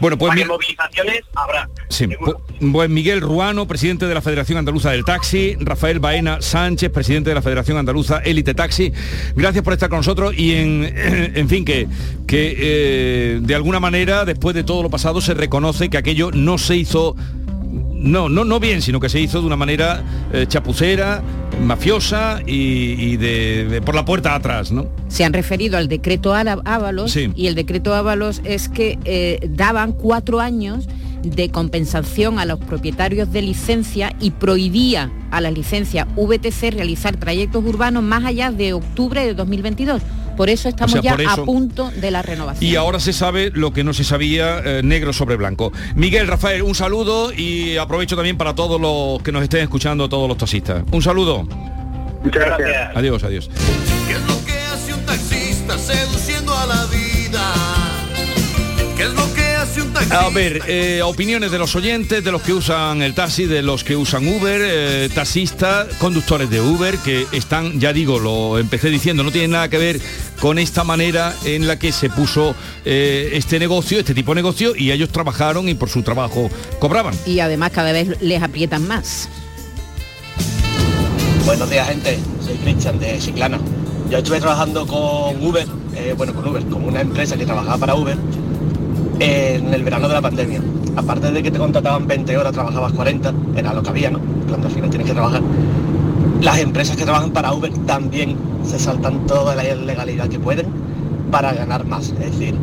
Bueno, 0.00 0.18
pues 0.18 0.28
Para 0.28 0.36
mi- 0.36 0.42
que 0.42 0.48
movilizaciones 0.48 1.20
habrá. 1.34 1.68
Sí, 1.88 2.06
pu- 2.06 2.72
pues 2.72 2.88
Miguel 2.90 3.20
Ruano, 3.20 3.66
presidente 3.66 4.06
de 4.06 4.14
la 4.14 4.22
Federación 4.22 4.58
Andaluza 4.58 4.90
del 4.90 5.04
Taxi, 5.04 5.56
Rafael 5.60 5.98
Baena 6.00 6.40
Sánchez, 6.40 6.90
presidente 6.90 7.30
de 7.30 7.34
la 7.34 7.42
Federación 7.42 7.76
Andaluza 7.78 8.18
Élite 8.24 8.54
Taxi. 8.54 8.92
Gracias 9.34 9.62
por 9.64 9.72
estar 9.72 9.88
con 9.88 9.98
nosotros 9.98 10.34
y 10.36 10.54
en, 10.54 10.84
en 11.34 11.48
fin, 11.48 11.64
que, 11.64 11.88
que 12.26 12.54
eh, 12.58 13.38
de 13.42 13.54
alguna 13.54 13.80
manera, 13.80 14.24
después 14.24 14.54
de 14.54 14.64
todo 14.64 14.82
lo 14.82 14.90
pasado, 14.90 15.20
se 15.20 15.34
reconoce 15.34 15.88
que 15.90 15.98
aquello 15.98 16.30
no 16.32 16.58
se 16.58 16.76
hizo, 16.76 17.16
no, 18.00 18.28
no, 18.28 18.44
no 18.44 18.58
bien, 18.60 18.82
sino 18.82 18.98
que 18.98 19.08
se 19.08 19.20
hizo 19.20 19.40
de 19.40 19.46
una 19.46 19.56
manera 19.56 20.02
eh, 20.32 20.46
chapucera, 20.48 21.22
mafiosa 21.62 22.40
y, 22.46 22.94
y 22.98 23.16
de, 23.16 23.66
de 23.66 23.82
por 23.82 23.94
la 23.94 24.04
puerta 24.04 24.34
atrás, 24.34 24.72
¿no? 24.72 24.86
Se 25.08 25.24
han 25.24 25.32
referido 25.32 25.76
al 25.76 25.88
decreto 25.88 26.34
Ábalos 26.34 27.12
Sí. 27.12 27.30
y 27.36 27.46
el 27.46 27.54
decreto 27.54 27.94
Ábalos 27.94 28.40
es 28.44 28.68
que 28.68 28.98
eh, 29.04 29.38
daban 29.50 29.92
cuatro 29.92 30.40
años 30.40 30.88
de 31.22 31.50
compensación 31.50 32.38
a 32.38 32.46
los 32.46 32.58
propietarios 32.60 33.30
de 33.30 33.42
licencia 33.42 34.14
y 34.20 34.30
prohibía 34.30 35.10
a 35.30 35.40
las 35.42 35.52
licencias 35.52 36.06
VTC 36.16 36.72
realizar 36.72 37.16
trayectos 37.18 37.62
urbanos 37.64 38.02
más 38.02 38.24
allá 38.24 38.50
de 38.50 38.72
octubre 38.72 39.24
de 39.26 39.34
2022. 39.34 40.00
Por 40.40 40.48
eso 40.48 40.70
estamos 40.70 40.92
sea, 40.92 41.02
ya 41.02 41.14
eso- 41.22 41.42
a 41.42 41.44
punto 41.44 41.90
de 41.94 42.10
la 42.10 42.22
renovación. 42.22 42.64
Y 42.70 42.74
ahora 42.74 42.98
se 42.98 43.12
sabe 43.12 43.50
lo 43.52 43.74
que 43.74 43.84
no 43.84 43.92
se 43.92 44.04
sabía 44.04 44.60
eh, 44.64 44.80
negro 44.82 45.12
sobre 45.12 45.36
blanco. 45.36 45.70
Miguel, 45.94 46.26
Rafael, 46.28 46.62
un 46.62 46.74
saludo 46.74 47.30
y 47.30 47.76
aprovecho 47.76 48.16
también 48.16 48.38
para 48.38 48.54
todos 48.54 48.80
los 48.80 49.22
que 49.22 49.32
nos 49.32 49.42
estén 49.42 49.60
escuchando, 49.60 50.08
todos 50.08 50.26
los 50.26 50.38
taxistas. 50.38 50.82
Un 50.92 51.02
saludo. 51.02 51.42
Muchas 52.24 52.42
gracias. 52.46 52.96
Adiós, 52.96 53.22
adiós. 53.22 53.50
¿Qué 54.06 54.14
es 54.14 54.20
lo 54.26 54.42
que 54.46 54.52
hace 54.72 54.94
un 54.94 55.00
taxista 55.04 55.76
seduciendo 55.76 56.56
a 56.56 56.64
la 56.64 56.86
vida? 56.86 57.69
A 60.12 60.28
ver, 60.28 60.62
eh, 60.66 61.02
opiniones 61.04 61.52
de 61.52 61.58
los 61.58 61.76
oyentes, 61.76 62.24
de 62.24 62.32
los 62.32 62.42
que 62.42 62.52
usan 62.52 63.00
el 63.00 63.14
taxi, 63.14 63.46
de 63.46 63.62
los 63.62 63.84
que 63.84 63.94
usan 63.94 64.26
Uber, 64.26 64.60
eh, 64.60 65.08
taxistas, 65.14 65.86
conductores 65.98 66.50
de 66.50 66.60
Uber, 66.60 66.98
que 66.98 67.26
están, 67.30 67.78
ya 67.78 67.92
digo, 67.92 68.18
lo 68.18 68.58
empecé 68.58 68.90
diciendo, 68.90 69.22
no 69.22 69.30
tienen 69.30 69.52
nada 69.52 69.68
que 69.68 69.78
ver 69.78 70.00
con 70.40 70.58
esta 70.58 70.82
manera 70.82 71.32
en 71.44 71.68
la 71.68 71.78
que 71.78 71.92
se 71.92 72.10
puso 72.10 72.56
eh, 72.84 73.30
este 73.34 73.60
negocio, 73.60 74.00
este 74.00 74.12
tipo 74.12 74.32
de 74.32 74.42
negocio, 74.42 74.74
y 74.74 74.90
ellos 74.90 75.10
trabajaron 75.10 75.68
y 75.68 75.74
por 75.74 75.88
su 75.88 76.02
trabajo 76.02 76.50
cobraban. 76.80 77.14
Y 77.24 77.38
además 77.38 77.70
cada 77.70 77.92
vez 77.92 78.20
les 78.20 78.42
aprietan 78.42 78.88
más. 78.88 79.28
Buenos 81.46 81.70
días, 81.70 81.86
gente. 81.86 82.18
Soy 82.44 82.56
Cristian 82.56 82.98
de 82.98 83.16
Chiclana. 83.20 83.60
Yo 84.10 84.18
estuve 84.18 84.40
trabajando 84.40 84.88
con 84.88 85.40
Uber, 85.40 85.68
eh, 85.94 86.14
bueno, 86.16 86.34
con 86.34 86.48
Uber, 86.48 86.64
con 86.64 86.84
una 86.84 87.00
empresa 87.00 87.36
que 87.36 87.46
trabajaba 87.46 87.78
para 87.78 87.94
Uber 87.94 88.18
en 89.20 89.72
el 89.72 89.84
verano 89.84 90.08
de 90.08 90.14
la 90.14 90.22
pandemia. 90.22 90.60
Aparte 90.96 91.30
de 91.30 91.42
que 91.42 91.50
te 91.50 91.58
contrataban 91.58 92.06
20 92.06 92.36
horas, 92.38 92.52
trabajabas 92.52 92.92
40, 92.92 93.32
era 93.54 93.74
lo 93.74 93.82
que 93.82 93.90
había, 93.90 94.10
¿no? 94.10 94.18
Cuando 94.48 94.66
al 94.66 94.74
final 94.74 94.90
tienes 94.90 95.06
que 95.06 95.12
trabajar. 95.12 95.42
Las 96.40 96.58
empresas 96.58 96.96
que 96.96 97.04
trabajan 97.04 97.30
para 97.30 97.52
Uber 97.52 97.70
también 97.86 98.36
se 98.64 98.78
saltan 98.78 99.26
toda 99.26 99.54
la 99.54 99.64
ilegalidad 99.64 100.28
que 100.28 100.38
pueden 100.38 100.66
para 101.30 101.52
ganar 101.52 101.84
más. 101.84 102.08
Es 102.08 102.32
decir, 102.32 102.54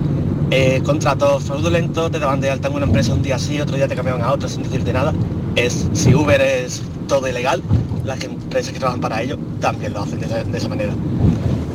eh, 0.50 0.82
contratos 0.84 1.44
fraudulentos, 1.44 2.12
te 2.12 2.20
daban 2.20 2.42
de 2.42 2.50
alta 2.50 2.70
en 2.70 2.76
una 2.76 2.86
empresa 2.86 3.14
un 3.14 3.22
día 3.22 3.38
sí, 3.38 3.62
otro 3.62 3.76
día 3.76 3.88
te 3.88 3.96
cambiaban 3.96 4.24
a 4.24 4.34
otra 4.34 4.50
sin 4.50 4.64
decirte 4.64 4.92
nada. 4.92 5.14
Es, 5.56 5.88
si 5.94 6.14
Uber 6.16 6.42
es 6.42 6.82
todo 7.08 7.28
ilegal, 7.28 7.62
las 8.04 8.24
empresas 8.24 8.74
que 8.74 8.80
trabajan 8.80 9.00
para 9.00 9.22
ello 9.22 9.38
también 9.62 9.94
lo 9.94 10.02
hacen 10.02 10.20
de 10.20 10.58
esa 10.58 10.70
manera. 10.70 10.94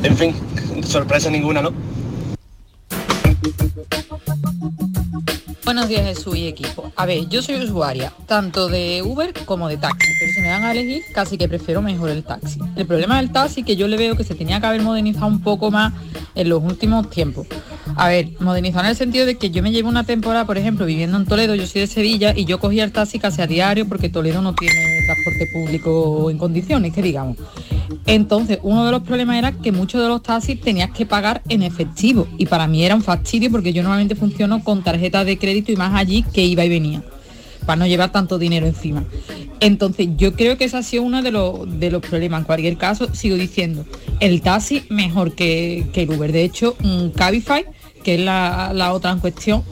En 0.03 0.17
fin, 0.17 0.35
sorpresa 0.83 1.29
ninguna, 1.29 1.61
¿no? 1.61 1.71
Buenos 5.73 5.89
días 5.89 6.05
Jesús 6.05 6.35
y 6.35 6.45
equipo. 6.45 6.93
A 6.95 7.07
ver, 7.07 7.27
yo 7.29 7.41
soy 7.41 7.55
usuaria 7.55 8.13
tanto 8.27 8.67
de 8.67 9.01
Uber 9.03 9.33
como 9.45 9.67
de 9.67 9.77
taxi, 9.77 10.07
pero 10.19 10.31
si 10.31 10.41
me 10.41 10.49
dan 10.49 10.63
a 10.65 10.71
elegir 10.71 11.01
casi 11.15 11.35
que 11.35 11.49
prefiero 11.49 11.81
mejor 11.81 12.11
el 12.11 12.23
taxi. 12.23 12.59
El 12.75 12.85
problema 12.85 13.17
del 13.17 13.31
taxi 13.31 13.63
que 13.63 13.75
yo 13.75 13.87
le 13.87 13.97
veo 13.97 14.15
que 14.15 14.23
se 14.23 14.35
tenía 14.35 14.59
que 14.59 14.67
haber 14.67 14.83
modernizado 14.83 15.25
un 15.25 15.41
poco 15.41 15.71
más 15.71 15.91
en 16.35 16.49
los 16.49 16.61
últimos 16.61 17.09
tiempos. 17.09 17.47
A 17.95 18.07
ver, 18.07 18.29
modernizado 18.39 18.83
en 18.83 18.91
el 18.91 18.95
sentido 18.95 19.25
de 19.25 19.39
que 19.39 19.49
yo 19.49 19.63
me 19.63 19.71
llevo 19.71 19.89
una 19.89 20.03
temporada, 20.03 20.45
por 20.45 20.59
ejemplo, 20.59 20.85
viviendo 20.85 21.17
en 21.17 21.25
Toledo, 21.25 21.55
yo 21.55 21.65
soy 21.65 21.81
de 21.81 21.87
Sevilla 21.87 22.33
y 22.37 22.45
yo 22.45 22.59
cogía 22.59 22.83
el 22.83 22.91
taxi 22.91 23.17
casi 23.17 23.41
a 23.41 23.47
diario 23.47 23.87
porque 23.87 24.09
Toledo 24.09 24.43
no 24.43 24.53
tiene 24.53 24.75
transporte 25.07 25.47
público 25.51 26.29
en 26.29 26.37
condiciones, 26.37 26.93
que 26.93 27.01
digamos. 27.01 27.37
Entonces, 28.05 28.59
uno 28.63 28.85
de 28.85 28.91
los 28.91 29.03
problemas 29.03 29.37
era 29.37 29.51
que 29.53 29.71
muchos 29.71 30.01
de 30.01 30.07
los 30.07 30.21
taxis 30.21 30.59
tenías 30.59 30.91
que 30.91 31.05
pagar 31.05 31.41
en 31.47 31.63
efectivo 31.63 32.27
y 32.37 32.45
para 32.45 32.67
mí 32.67 32.83
era 32.83 32.95
un 32.95 33.01
fastidio 33.01 33.49
porque 33.49 33.71
yo 33.71 33.81
normalmente 33.81 34.15
funciono 34.15 34.63
con 34.63 34.83
tarjetas 34.83 35.25
de 35.25 35.37
crédito 35.37 35.71
y 35.71 35.75
más 35.75 35.93
allí 35.93 36.23
que 36.33 36.43
iba 36.43 36.65
y 36.65 36.69
venía 36.69 37.03
para 37.65 37.77
no 37.77 37.87
llevar 37.87 38.11
tanto 38.11 38.37
dinero 38.37 38.67
encima. 38.67 39.05
Entonces, 39.59 40.09
yo 40.17 40.33
creo 40.33 40.57
que 40.57 40.65
ese 40.65 40.77
ha 40.77 40.83
sido 40.83 41.03
uno 41.03 41.21
de 41.21 41.31
los, 41.31 41.79
de 41.79 41.91
los 41.91 42.01
problemas. 42.01 42.41
En 42.41 42.45
cualquier 42.45 42.77
caso, 42.77 43.13
sigo 43.13 43.35
diciendo, 43.35 43.85
el 44.19 44.41
taxi 44.41 44.83
mejor 44.89 45.33
que, 45.33 45.87
que 45.93 46.03
el 46.03 46.11
Uber. 46.11 46.31
De 46.31 46.43
hecho, 46.43 46.75
un 46.83 47.11
Cabify, 47.11 47.65
que 48.03 48.15
es 48.15 48.21
la, 48.21 48.71
la 48.73 48.93
otra 48.93 49.11
en 49.11 49.19
cuestión, 49.19 49.63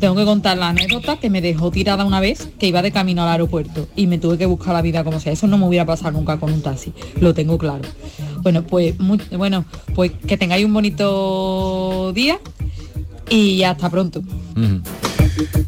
tengo 0.00 0.14
que 0.16 0.24
contar 0.24 0.56
la 0.58 0.68
anécdota 0.68 1.18
que 1.18 1.28
me 1.30 1.40
dejó 1.40 1.70
tirada 1.70 2.04
una 2.04 2.20
vez 2.20 2.48
que 2.58 2.66
iba 2.66 2.80
de 2.82 2.90
camino 2.90 3.22
al 3.22 3.28
aeropuerto 3.28 3.86
y 3.94 4.06
me 4.06 4.18
tuve 4.18 4.38
que 4.38 4.46
buscar 4.46 4.72
la 4.74 4.82
vida 4.82 5.04
como 5.04 5.20
sea. 5.20 5.32
Eso 5.32 5.46
no 5.46 5.58
me 5.58 5.66
hubiera 5.66 5.84
pasado 5.84 6.12
nunca 6.12 6.38
con 6.38 6.52
un 6.52 6.62
taxi, 6.62 6.92
lo 7.20 7.34
tengo 7.34 7.58
claro. 7.58 7.82
Bueno, 8.42 8.62
pues 8.62 8.98
muy- 8.98 9.20
bueno, 9.36 9.64
pues 9.94 10.12
que 10.26 10.36
tengáis 10.38 10.64
un 10.64 10.72
bonito 10.72 12.12
día 12.14 12.38
y 13.28 13.62
hasta 13.62 13.90
pronto. 13.90 14.22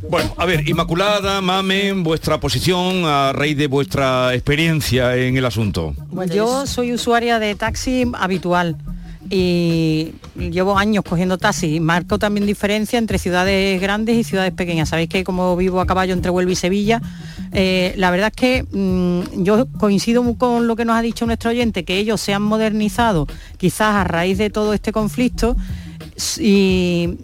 Bueno, 0.09 0.35
a 0.37 0.45
ver, 0.47 0.69
Inmaculada, 0.69 1.41
Mamen, 1.41 2.03
vuestra 2.03 2.41
posición 2.41 3.05
a 3.05 3.33
raíz 3.33 3.57
de 3.57 3.69
vuestra 3.69 4.35
experiencia 4.35 5.15
en 5.17 5.37
el 5.37 5.45
asunto. 5.45 5.95
Yo 6.35 6.67
soy 6.67 6.93
usuaria 6.93 7.39
de 7.39 7.55
taxi 7.55 8.05
habitual 8.15 8.77
y 9.31 10.13
llevo 10.35 10.77
años 10.77 11.05
cogiendo 11.09 11.39
taxi. 11.39 11.79
Marco 11.79 12.19
también 12.19 12.47
diferencia 12.47 12.99
entre 12.99 13.19
ciudades 13.19 13.81
grandes 13.81 14.17
y 14.17 14.25
ciudades 14.25 14.53
pequeñas. 14.53 14.89
Sabéis 14.89 15.09
que 15.09 15.23
como 15.23 15.57
vivo 15.57 15.81
a 15.81 15.87
caballo 15.87 16.13
entre 16.13 16.31
Huelva 16.31 16.51
y 16.51 16.57
Sevilla, 16.57 17.01
eh, 17.53 17.95
la 17.97 18.11
verdad 18.11 18.33
es 18.35 18.37
que 18.37 18.65
mm, 18.71 19.43
yo 19.45 19.67
coincido 19.79 20.35
con 20.35 20.67
lo 20.67 20.75
que 20.75 20.85
nos 20.85 20.97
ha 20.97 21.03
dicho 21.03 21.27
nuestro 21.27 21.51
oyente, 21.51 21.85
que 21.85 21.99
ellos 21.99 22.21
se 22.21 22.35
han 22.35 22.43
modernizado 22.43 23.29
quizás 23.57 23.95
a 23.95 24.05
raíz 24.05 24.37
de 24.37 24.51
todo 24.51 24.75
este 24.75 24.91
conflicto 24.93 25.57
y, 26.39 27.19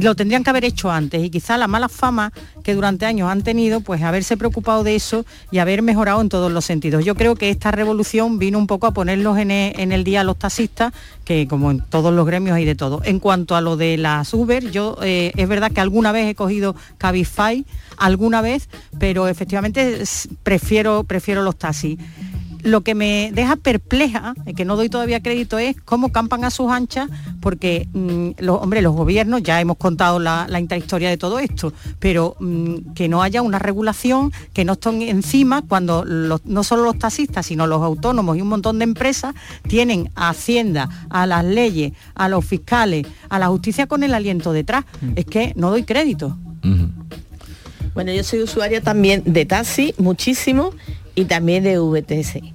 lo 0.00 0.14
tendrían 0.14 0.44
que 0.44 0.50
haber 0.50 0.64
hecho 0.64 0.90
antes. 0.90 1.22
Y 1.22 1.30
quizá 1.30 1.56
la 1.56 1.68
mala 1.68 1.88
fama 1.88 2.32
que 2.62 2.74
durante 2.74 3.06
años 3.06 3.30
han 3.30 3.42
tenido 3.42 3.80
pues 3.80 4.02
haberse 4.02 4.36
preocupado 4.36 4.84
de 4.84 4.94
eso 4.94 5.24
y 5.50 5.58
haber 5.58 5.82
mejorado 5.82 6.20
en 6.20 6.28
todos 6.28 6.52
los 6.52 6.64
sentidos. 6.64 7.04
Yo 7.04 7.14
creo 7.14 7.34
que 7.34 7.50
esta 7.50 7.70
revolución 7.70 8.38
vino 8.38 8.58
un 8.58 8.66
poco 8.66 8.86
a 8.86 8.92
ponerlos 8.92 9.38
en 9.38 9.50
e- 9.50 9.74
el, 9.76 10.04
día 10.04 10.24
los 10.24 10.38
taxistas 10.38 10.92
que 11.24 11.46
como 11.46 11.70
en 11.70 11.80
todos 11.80 12.12
los 12.12 12.26
gremios 12.26 12.56
hay 12.56 12.64
de 12.64 12.74
todo. 12.74 13.00
En 13.04 13.20
cuanto 13.20 13.56
a 13.56 13.60
lo 13.60 13.76
de 13.76 13.96
las 13.96 14.32
Uber 14.34 14.70
yo 14.70 14.96
eh, 15.02 15.32
es 15.36 15.48
verdad 15.48 15.70
que 15.72 15.80
alguna 15.80 16.12
vez 16.12 16.28
he 16.28 16.34
cogido 16.34 16.74
Cabify 16.98 17.64
alguna 17.96 18.40
vez 18.40 18.68
pero 18.98 19.28
efectivamente 19.28 20.04
prefiero 20.42 21.04
prefiero 21.04 21.42
los 21.42 21.56
taxis 21.56 21.98
lo 22.68 22.82
que 22.82 22.94
me 22.94 23.30
deja 23.34 23.56
perpleja, 23.56 24.34
que 24.56 24.64
no 24.64 24.76
doy 24.76 24.88
todavía 24.88 25.20
crédito, 25.20 25.58
es 25.58 25.76
cómo 25.84 26.10
campan 26.12 26.44
a 26.44 26.50
sus 26.50 26.70
anchas, 26.70 27.08
porque 27.40 27.88
mm, 27.92 28.30
los, 28.38 28.60
hombre, 28.62 28.82
los 28.82 28.94
gobiernos, 28.94 29.42
ya 29.42 29.60
hemos 29.60 29.76
contado 29.76 30.18
la, 30.18 30.46
la 30.48 30.60
intrahistoria 30.60 31.08
de 31.08 31.16
todo 31.16 31.38
esto, 31.38 31.72
pero 31.98 32.36
mm, 32.40 32.92
que 32.94 33.08
no 33.08 33.22
haya 33.22 33.42
una 33.42 33.58
regulación, 33.58 34.32
que 34.52 34.64
no 34.64 34.74
estén 34.74 35.02
encima 35.02 35.62
cuando 35.62 36.04
los- 36.04 36.44
no 36.44 36.62
solo 36.64 36.84
los 36.84 36.98
taxistas, 36.98 37.46
sino 37.46 37.66
los 37.66 37.82
autónomos 37.82 38.36
y 38.36 38.42
un 38.42 38.48
montón 38.48 38.78
de 38.78 38.84
empresas 38.84 39.34
tienen 39.66 40.10
a 40.14 40.28
Hacienda, 40.30 40.88
a 41.10 41.26
las 41.26 41.44
leyes, 41.44 41.92
a 42.14 42.28
los 42.28 42.44
fiscales, 42.44 43.06
a 43.28 43.38
la 43.38 43.48
justicia 43.48 43.86
con 43.86 44.02
el 44.02 44.14
aliento 44.14 44.52
detrás. 44.52 44.84
Es 45.16 45.24
que 45.24 45.52
no 45.56 45.70
doy 45.70 45.84
crédito. 45.84 46.36
Bueno, 47.94 48.12
yo 48.12 48.22
soy 48.22 48.42
usuaria 48.42 48.80
también 48.80 49.22
de 49.26 49.44
taxi, 49.44 49.94
muchísimo, 49.98 50.70
y 51.18 51.24
también 51.24 51.64
de 51.64 51.78
VTC. 51.78 52.52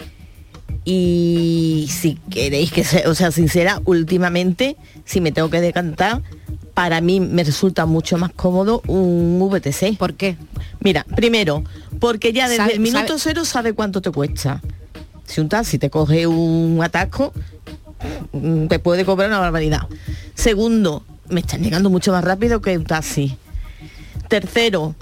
Y 0.85 1.87
si 1.89 2.15
queréis 2.29 2.71
que 2.71 2.83
sea, 2.83 3.09
o 3.09 3.15
sea, 3.15 3.31
sincera, 3.31 3.81
últimamente, 3.85 4.75
si 5.05 5.21
me 5.21 5.31
tengo 5.31 5.49
que 5.49 5.61
decantar, 5.61 6.21
para 6.73 7.01
mí 7.01 7.19
me 7.19 7.43
resulta 7.43 7.85
mucho 7.85 8.17
más 8.17 8.31
cómodo 8.33 8.81
un 8.87 9.39
VTC. 9.39 9.97
¿Por 9.97 10.13
qué? 10.15 10.37
Mira, 10.79 11.05
primero, 11.15 11.63
porque 11.99 12.33
ya 12.33 12.49
desde 12.49 12.73
el 12.73 12.79
minuto 12.79 13.17
sabe- 13.17 13.19
cero 13.21 13.45
sabe 13.45 13.73
cuánto 13.73 14.01
te 14.01 14.11
cuesta. 14.11 14.61
Si 15.25 15.39
un 15.41 15.49
taxi 15.49 15.77
te 15.77 15.89
coge 15.89 16.27
un 16.27 16.79
atasco, 16.83 17.33
mm, 18.33 18.67
te 18.67 18.79
puede 18.79 19.05
cobrar 19.05 19.29
una 19.29 19.39
barbaridad. 19.39 19.87
Segundo, 20.35 21.03
me 21.29 21.39
están 21.41 21.61
llegando 21.63 21.89
mucho 21.89 22.11
más 22.11 22.23
rápido 22.23 22.61
que 22.61 22.77
un 22.77 22.83
taxi. 22.85 23.37
Tercero, 24.27 24.95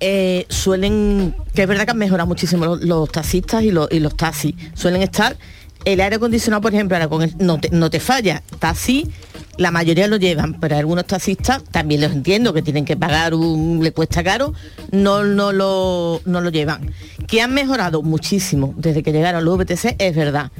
eh, 0.00 0.46
suelen, 0.48 1.34
que 1.54 1.62
es 1.62 1.68
verdad 1.68 1.84
que 1.84 1.90
han 1.92 1.98
mejorado 1.98 2.26
muchísimo 2.26 2.76
los, 2.76 3.10
taxistas 3.10 3.62
y 3.62 3.70
los, 3.70 3.88
y 3.90 4.00
los 4.00 4.16
taxis, 4.16 4.54
suelen 4.74 5.02
estar, 5.02 5.36
el 5.84 6.00
aire 6.00 6.16
acondicionado, 6.16 6.60
por 6.60 6.74
ejemplo, 6.74 6.96
ahora 6.96 7.08
con 7.08 7.22
el- 7.22 7.34
no, 7.38 7.58
te, 7.60 7.70
no 7.70 7.88
te 7.90 8.00
falla, 8.00 8.42
taxi, 8.58 9.08
la 9.56 9.70
mayoría 9.70 10.06
lo 10.08 10.16
llevan, 10.16 10.58
pero 10.60 10.76
algunos 10.76 11.06
taxistas, 11.06 11.62
también 11.64 12.00
los 12.00 12.12
entiendo, 12.12 12.52
que 12.52 12.60
tienen 12.62 12.84
que 12.84 12.96
pagar, 12.96 13.34
un, 13.34 13.80
le 13.82 13.92
cuesta 13.92 14.22
caro, 14.24 14.52
no, 14.90 15.24
no, 15.24 15.52
lo, 15.52 16.20
no 16.26 16.40
lo 16.40 16.50
llevan. 16.50 16.90
Que 17.26 17.40
han 17.40 17.54
mejorado 17.54 18.02
muchísimo 18.02 18.74
desde 18.76 19.02
que 19.02 19.12
llegaron 19.12 19.44
los 19.44 19.56
VTC, 19.56 19.94
es 19.98 20.14
verdad. 20.16 20.50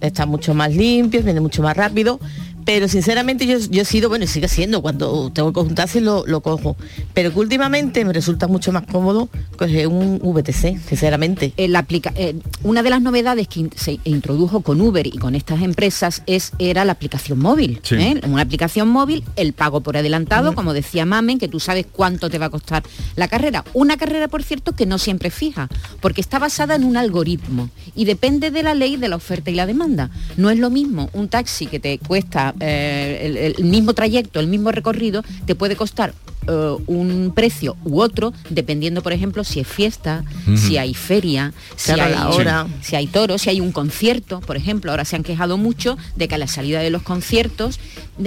Están 0.00 0.28
mucho 0.28 0.54
más 0.54 0.72
limpios, 0.74 1.24
vienen 1.24 1.42
mucho 1.42 1.60
más 1.60 1.76
rápido, 1.76 2.20
pero 2.68 2.86
sinceramente 2.86 3.46
yo, 3.46 3.56
yo 3.70 3.80
he 3.80 3.84
sido, 3.86 4.10
bueno, 4.10 4.26
y 4.26 4.28
sigue 4.28 4.46
siendo, 4.46 4.82
cuando 4.82 5.32
tengo 5.32 5.54
que 5.54 5.72
taxi 5.72 6.00
lo, 6.00 6.26
lo 6.26 6.42
cojo. 6.42 6.76
Pero 7.14 7.32
que 7.32 7.38
últimamente 7.38 8.04
me 8.04 8.12
resulta 8.12 8.46
mucho 8.46 8.72
más 8.72 8.82
cómodo 8.84 9.30
coger 9.56 9.86
un 9.86 10.18
VTC, 10.22 10.78
sinceramente. 10.86 11.54
El 11.56 11.74
aplica- 11.76 12.12
eh, 12.14 12.34
una 12.64 12.82
de 12.82 12.90
las 12.90 13.00
novedades 13.00 13.48
que 13.48 13.60
in- 13.60 13.70
se 13.74 13.98
introdujo 14.04 14.60
con 14.60 14.82
Uber 14.82 15.06
y 15.06 15.12
con 15.16 15.34
estas 15.34 15.62
empresas 15.62 16.22
es 16.26 16.52
era 16.58 16.84
la 16.84 16.92
aplicación 16.92 17.38
móvil. 17.38 17.80
Sí. 17.84 17.94
¿eh? 17.94 18.20
Una 18.26 18.42
aplicación 18.42 18.88
móvil, 18.90 19.24
el 19.36 19.54
pago 19.54 19.80
por 19.80 19.96
adelantado, 19.96 20.54
como 20.54 20.74
decía 20.74 21.06
Mamen, 21.06 21.38
que 21.38 21.48
tú 21.48 21.60
sabes 21.60 21.86
cuánto 21.90 22.28
te 22.28 22.36
va 22.36 22.46
a 22.46 22.50
costar 22.50 22.82
la 23.16 23.28
carrera. 23.28 23.64
Una 23.72 23.96
carrera, 23.96 24.28
por 24.28 24.42
cierto, 24.42 24.72
que 24.74 24.84
no 24.84 24.98
siempre 24.98 25.28
es 25.28 25.34
fija, 25.34 25.68
porque 26.02 26.20
está 26.20 26.38
basada 26.38 26.74
en 26.74 26.84
un 26.84 26.98
algoritmo 26.98 27.70
y 27.96 28.04
depende 28.04 28.50
de 28.50 28.62
la 28.62 28.74
ley 28.74 28.96
de 28.98 29.08
la 29.08 29.16
oferta 29.16 29.50
y 29.50 29.54
la 29.54 29.64
demanda. 29.64 30.10
No 30.36 30.50
es 30.50 30.58
lo 30.58 30.68
mismo 30.68 31.08
un 31.14 31.28
taxi 31.30 31.64
que 31.66 31.80
te 31.80 31.98
cuesta 31.98 32.54
eh, 32.60 33.20
el, 33.24 33.36
el 33.58 33.64
mismo 33.64 33.94
trayecto, 33.94 34.40
el 34.40 34.46
mismo 34.46 34.70
recorrido, 34.72 35.22
te 35.46 35.54
puede 35.54 35.76
costar 35.76 36.14
eh, 36.46 36.76
un 36.86 37.32
precio 37.34 37.76
u 37.84 38.00
otro, 38.00 38.32
dependiendo, 38.50 39.02
por 39.02 39.12
ejemplo, 39.12 39.44
si 39.44 39.60
es 39.60 39.66
fiesta, 39.68 40.24
si 40.56 40.78
hay 40.78 40.94
feria, 40.94 41.52
si, 41.76 41.92
Claro, 41.92 42.04
hay, 42.04 42.12
la 42.14 42.28
hora. 42.30 42.66
si 42.80 42.96
hay 42.96 43.06
toros, 43.06 43.42
si 43.42 43.50
hay 43.50 43.60
un 43.60 43.72
concierto, 43.72 44.40
por 44.40 44.56
ejemplo. 44.56 44.90
Ahora 44.90 45.04
se 45.04 45.16
han 45.16 45.22
quejado 45.22 45.58
mucho 45.58 45.98
de 46.16 46.26
que 46.28 46.34
a 46.36 46.38
la 46.38 46.46
salida 46.46 46.80
de 46.80 46.90
los 46.90 47.02
conciertos, 47.02 47.78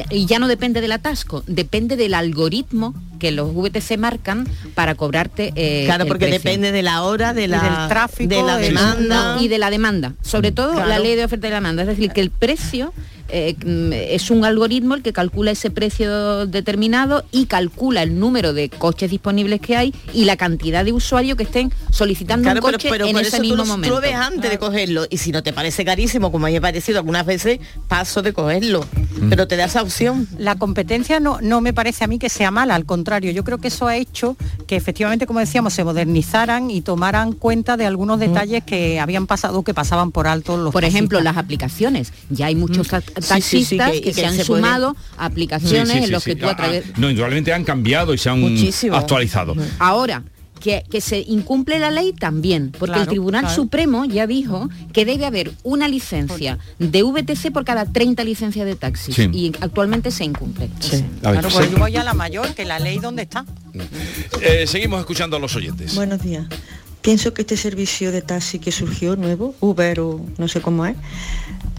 y 0.10 0.26
ya 0.28 0.40
no 0.40 0.48
depende 0.48 0.82
del 0.82 0.92
atasco, 0.92 1.44
depende 1.48 1.96
del 1.96 2.14
algoritmo 2.14 2.94
que 3.20 3.32
los 3.32 3.54
VTC 3.54 3.98
marcan 3.98 4.48
para 4.76 4.96
cobrarte 4.96 5.52
eh, 5.56 5.84
Claro, 5.86 6.04
el 6.04 6.08
porque 6.08 6.26
precio. 6.28 6.40
depende 6.40 6.72
de 6.72 6.82
la 6.82 7.04
hora, 7.04 7.34
de 7.34 7.48
la, 7.48 7.62
del 7.62 7.88
tráfico, 7.90 8.30
de 8.34 8.42
la 8.44 8.58
demanda. 8.58 9.38
y 9.40 9.48
de 9.48 9.58
la 9.58 9.70
demanda. 9.70 10.14
Sobre 10.22 10.52
todo 10.52 10.74
la 10.86 11.00
ley 11.00 11.16
de 11.16 11.26
oferta 11.26 11.48
y 11.48 11.52
demanda. 11.52 11.84
Es 11.84 11.88
decir, 11.88 12.12
que 12.12 12.22
el 12.22 12.30
precio 12.32 12.94
eh, 13.32 13.56
mm, 13.66 13.94
es 13.94 14.30
un 14.30 14.46
algoritmo 14.46 14.96
el 14.96 15.02
que 15.02 15.14
calcula 15.14 15.52
ese 15.52 15.70
precio 15.72 16.46
determinado 16.48 17.24
y 17.32 17.46
calcula 17.46 18.04
el 18.04 18.20
número 18.20 18.54
de 18.54 18.70
coches 18.70 19.10
disponibles 19.12 19.60
que 19.62 19.76
hay 19.78 19.94
y 20.14 20.26
la 20.26 20.38
cantidad 20.38 20.84
de 20.86 20.94
usuarios 20.94 21.38
que 21.38 21.44
estén 21.44 21.72
solicitando 21.92 22.44
Claro, 22.44 22.60
un 22.60 22.66
pero, 22.66 22.78
coche 22.78 22.90
pero 22.90 23.06
en 23.06 23.14
por 23.14 23.22
ese 23.22 23.30
eso 23.30 23.38
tú 23.38 23.44
mismo 23.44 23.64
tú 23.64 23.70
momento. 23.70 23.96
lo 23.96 24.02
ves 24.02 24.16
antes 24.16 24.50
de 24.52 24.58
cogerlo 24.58 25.06
y 25.10 25.18
si 25.18 25.32
no 25.32 25.44
te 25.44 25.54
parece 25.54 25.86
carísimo, 25.86 26.32
como 26.32 26.46
a 26.46 26.50
mí 26.50 26.54
me 26.54 26.58
ha 26.60 26.62
parecido 26.62 27.00
algunas 27.00 27.26
veces, 27.26 27.60
paso 27.88 28.22
de 28.22 28.34
cogerlo. 28.34 28.86
Pero 29.30 29.48
te 29.48 29.58
da 29.58 29.66
esa 29.66 29.82
opción. 29.82 30.28
La 30.38 30.56
competencia 30.56 31.20
no, 31.20 31.40
no 31.42 31.62
me 31.62 31.74
parece 31.74 32.04
a 32.04 32.08
mí 32.08 32.18
que 32.20 32.30
sea 32.30 32.52
mala, 32.52 32.76
al 32.76 32.86
contrario, 32.86 33.32
yo 33.32 33.44
creo 33.44 33.58
que 33.60 33.68
eso 33.68 33.88
ha 33.88 33.96
hecho 33.98 34.36
que 34.68 34.76
efectivamente, 34.76 35.28
como 35.28 35.40
decíamos, 35.40 35.74
se 35.74 35.84
modernizaran 35.84 36.72
y 36.72 36.82
tomaran 36.82 37.34
cuenta 37.34 37.78
de 37.78 37.86
algunos 37.86 38.20
detalles 38.20 38.64
que 38.64 39.00
habían 39.00 39.28
pasado, 39.28 39.64
que 39.64 39.74
pasaban 39.74 40.12
por 40.12 40.28
alto 40.28 40.58
los 40.58 40.72
Por 40.74 40.84
ejemplo, 40.86 41.22
las 41.22 41.38
aplicaciones. 41.38 42.14
Ya 42.30 42.48
hay 42.48 42.56
muchos 42.56 42.88
Sí, 43.22 43.42
sí, 43.42 43.64
sí, 43.66 43.78
taxistas 43.78 44.02
que- 44.02 44.14
se 44.14 44.26
han 44.26 44.36
se 44.36 44.44
sumado 44.44 44.96
a 45.18 45.26
aplicaciones 45.26 45.88
Sí, 45.90 45.94
sí, 45.94 46.00
sí, 46.00 46.06
en 46.06 46.12
los 46.12 46.24
sí. 46.24 46.30
que 46.32 46.36
tú 46.36 46.48
a 46.48 46.56
través... 46.56 46.98
no, 46.98 47.10
indudablemente 47.10 47.54
han 47.54 47.64
cambiado 47.64 48.14
y 48.14 48.18
se 48.18 48.30
han 48.30 48.40
Muchísimo. 48.42 48.96
actualizado. 48.96 49.56
Ahora, 49.80 50.24
que, 50.60 50.84
que 50.92 51.02
se 51.02 51.18
incumple 51.28 51.80
la 51.80 51.90
ley 51.90 52.14
también, 52.14 52.72
porque 52.78 53.00
el 53.00 53.08
Tribunal 53.08 53.42
claro. 53.42 53.56
Supremo 53.56 54.06
ya 54.06 54.28
dijo 54.28 54.70
que 54.94 55.06
debe 55.06 55.26
haber 55.26 55.52
una 55.64 55.88
licencia 55.88 56.60
de 56.78 57.02
VTC 57.02 57.52
por 57.52 57.66
cada 57.66 57.86
30 57.86 58.24
licencias 58.24 58.68
de 58.68 58.76
taxis 58.76 59.16
Sí. 59.16 59.28
y 59.34 59.52
actualmente 59.60 60.12
se 60.12 60.24
incumple. 60.24 60.70
Ver, 60.92 61.04
Claro, 61.22 61.50
sí. 61.50 61.56
pues 61.58 61.72
yo 61.72 61.78
voy 61.80 61.96
a 61.98 62.04
la 62.04 62.14
mayor, 62.14 62.54
que 62.54 62.64
la 62.66 62.78
ley 62.78 63.00
dónde 63.00 63.24
está. 63.24 63.44
Eh, 64.42 64.66
seguimos 64.68 65.00
escuchando 65.00 65.36
a 65.36 65.40
los 65.40 65.56
oyentes. 65.56 65.96
Buenos 65.96 66.22
días. 66.22 66.46
Pienso 67.02 67.34
que 67.34 67.42
este 67.42 67.58
servicio 67.58 68.12
de 68.12 68.22
taxi 68.22 68.60
que 68.60 68.72
surgió 68.72 69.16
nuevo, 69.16 69.56
Uber 69.62 70.00
o 70.02 70.24
no 70.38 70.48
sé 70.48 70.62
cómo 70.62 70.86
es, 70.86 70.96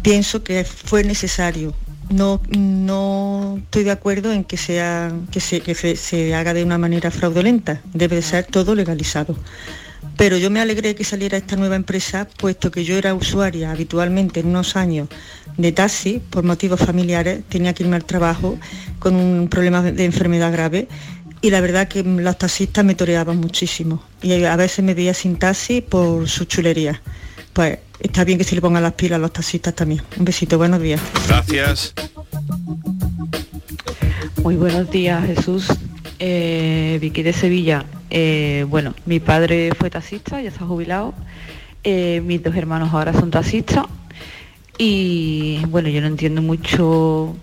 pienso 0.03 0.43
que 0.43 0.65
fue 0.65 1.05
necesario. 1.05 1.75
No, 2.11 2.43
no 2.51 3.59
estoy 3.59 3.85
de 3.85 3.91
acuerdo 3.91 4.33
en 4.33 4.45
que 4.45 4.57
sea 4.57 5.13
que 5.31 5.41
se, 5.41 5.61
que 5.61 5.75
se, 5.75 5.97
se 5.97 6.35
haga 6.35 6.53
de 6.53 6.65
una 6.65 6.79
manera 6.79 7.11
fraudulenta. 7.11 7.81
Debe 7.95 8.17
de 8.17 8.23
ser 8.23 8.45
todo 8.45 8.75
legalizado. 8.75 9.37
Pero 10.17 10.37
yo 10.37 10.51
me 10.51 10.61
alegré 10.61 10.95
que 10.95 11.05
saliera 11.05 11.39
esta 11.39 11.57
nueva 11.57 11.77
empresa, 11.77 12.29
puesto 12.37 12.71
que 12.71 12.85
yo 12.85 12.97
era 12.97 13.15
usuaria 13.15 13.71
habitualmente 13.71 14.41
en 14.41 14.49
unos 14.49 14.77
años 14.77 15.09
de 15.57 15.73
taxi 15.73 16.21
por 16.31 16.45
motivos 16.45 16.81
familiares, 16.81 17.43
tenía 17.49 17.73
que 17.73 17.83
irme 17.83 17.97
al 17.97 18.05
trabajo 18.05 18.59
con 18.99 19.15
un 19.15 19.49
problema 19.49 19.83
de 19.83 20.05
enfermedad 20.05 20.53
grave 20.53 20.89
y 21.41 21.51
la 21.51 21.61
verdad 21.61 21.89
que 21.89 22.03
los 22.03 22.39
taxistas 22.39 22.85
me 22.85 22.95
toreaban 22.95 23.39
muchísimo 23.39 24.03
y 24.23 24.45
a 24.45 24.57
veces 24.57 24.85
me 24.85 24.95
veía 24.95 25.15
sin 25.15 25.37
taxi 25.37 25.81
por 25.81 26.29
su 26.29 26.45
chulería. 26.45 27.03
Pues 27.53 27.79
está 28.03 28.25
bien 28.25 28.39
que 28.39 28.45
se 28.45 28.55
le 28.55 28.61
pongan 28.61 28.83
las 28.83 28.93
pilas 28.95 29.17
a 29.17 29.19
los 29.21 29.33
taxistas 29.33 29.75
también. 29.75 30.03
Un 30.19 30.25
besito, 30.25 30.59
buenos 30.59 30.81
días. 30.81 31.01
Gracias. 31.29 31.95
Muy 34.43 34.57
buenos 34.57 34.91
días, 34.91 35.25
Jesús. 35.25 35.69
Eh, 36.19 36.99
Vicky 37.01 37.23
de 37.23 37.33
Sevilla. 37.33 37.85
Eh, 38.11 38.67
bueno, 38.69 38.95
mi 39.07 39.21
padre 39.21 39.71
fue 39.79 39.89
taxista, 39.89 40.43
ya 40.43 40.49
está 40.49 40.67
jubilado. 40.67 41.15
Eh, 41.85 42.23
mis 42.25 42.43
dos 42.43 42.55
hermanos 42.55 42.93
ahora 42.93 43.13
son 43.13 43.31
taxistas. 43.31 43.87
Y 44.79 45.65
bueno, 45.69 45.89
yo 45.89 46.01
no 46.01 46.09
entiendo 46.09 46.43
mucho, 46.43 47.37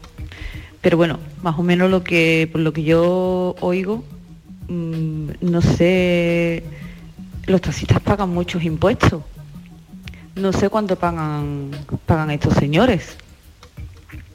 pero 0.82 0.98
bueno, 0.98 1.20
más 1.42 1.58
o 1.58 1.64
menos 1.64 1.90
lo 1.90 2.04
que, 2.04 2.50
por 2.52 2.62
lo 2.62 2.74
que 2.74 2.84
yo 2.84 3.56
oigo, 3.62 4.04
mm, 4.68 5.30
no 5.42 5.62
sé, 5.62 6.64
los 7.46 7.62
taxistas 7.62 8.02
pagan 8.02 8.30
muchos 8.30 8.64
impuestos. 8.64 9.24
No 10.40 10.54
sé 10.54 10.70
cuánto 10.70 10.96
pagan, 10.96 11.72
pagan 12.06 12.32
estos 12.32 12.54
señores. 12.54 13.18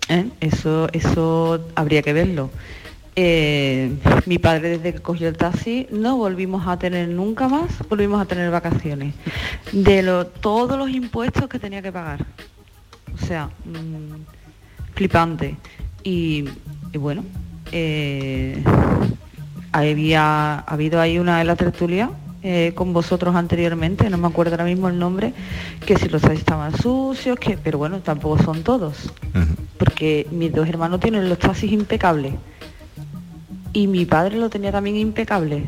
¿eh? 0.09 0.29
Eso, 0.41 0.89
eso 0.93 1.67
habría 1.75 2.03
que 2.03 2.13
verlo. 2.13 2.51
Eh, 3.17 3.97
mi 4.27 4.39
padre 4.39 4.71
desde 4.71 4.93
que 4.93 5.01
cogió 5.01 5.29
el 5.29 5.37
taxi 5.37 5.87
no 5.91 6.17
volvimos 6.17 6.67
a 6.67 6.79
tener 6.79 7.09
nunca 7.09 7.49
más, 7.49 7.67
volvimos 7.89 8.21
a 8.21 8.27
tener 8.27 8.51
vacaciones. 8.51 9.15
De 9.73 10.03
lo, 10.03 10.27
todos 10.27 10.77
los 10.77 10.91
impuestos 10.91 11.49
que 11.49 11.59
tenía 11.59 11.81
que 11.81 11.93
pagar. 11.93 12.27
O 13.15 13.27
sea, 13.27 13.47
mm, 13.65 14.95
flipante. 14.95 15.57
Y, 16.03 16.45
y 16.93 16.99
bueno, 16.99 17.25
eh, 17.73 18.63
había 19.73 20.57
ha 20.57 20.59
habido 20.59 21.01
ahí 21.01 21.19
una 21.19 21.39
de 21.39 21.45
la 21.45 21.57
tertulia 21.57 22.11
eh, 22.47 22.73
con 22.75 22.93
vosotros 22.93 23.35
anteriormente, 23.35 24.11
no 24.11 24.19
me 24.19 24.27
acuerdo 24.27 24.53
ahora 24.53 24.67
mismo 24.67 24.91
el 24.91 24.99
nombre, 24.99 25.33
que 25.87 25.97
si 25.97 26.11
los 26.11 26.23
estaban 26.25 26.77
sucios, 26.77 27.39
que, 27.39 27.57
pero 27.57 27.79
bueno, 27.79 28.01
tampoco 28.01 28.43
son 28.43 28.63
todos. 28.63 29.11
Porque 29.79 30.27
mis 30.31 30.53
dos 30.53 30.69
hermanos 30.69 31.01
tienen 31.01 31.27
los 31.31 31.39
taxis 31.39 31.73
impecables. 31.73 32.35
Y 33.73 33.87
mi 33.87 34.05
padre 34.05 34.37
lo 34.37 34.51
tenía 34.51 34.71
también 34.71 34.97
impecable. 34.97 35.65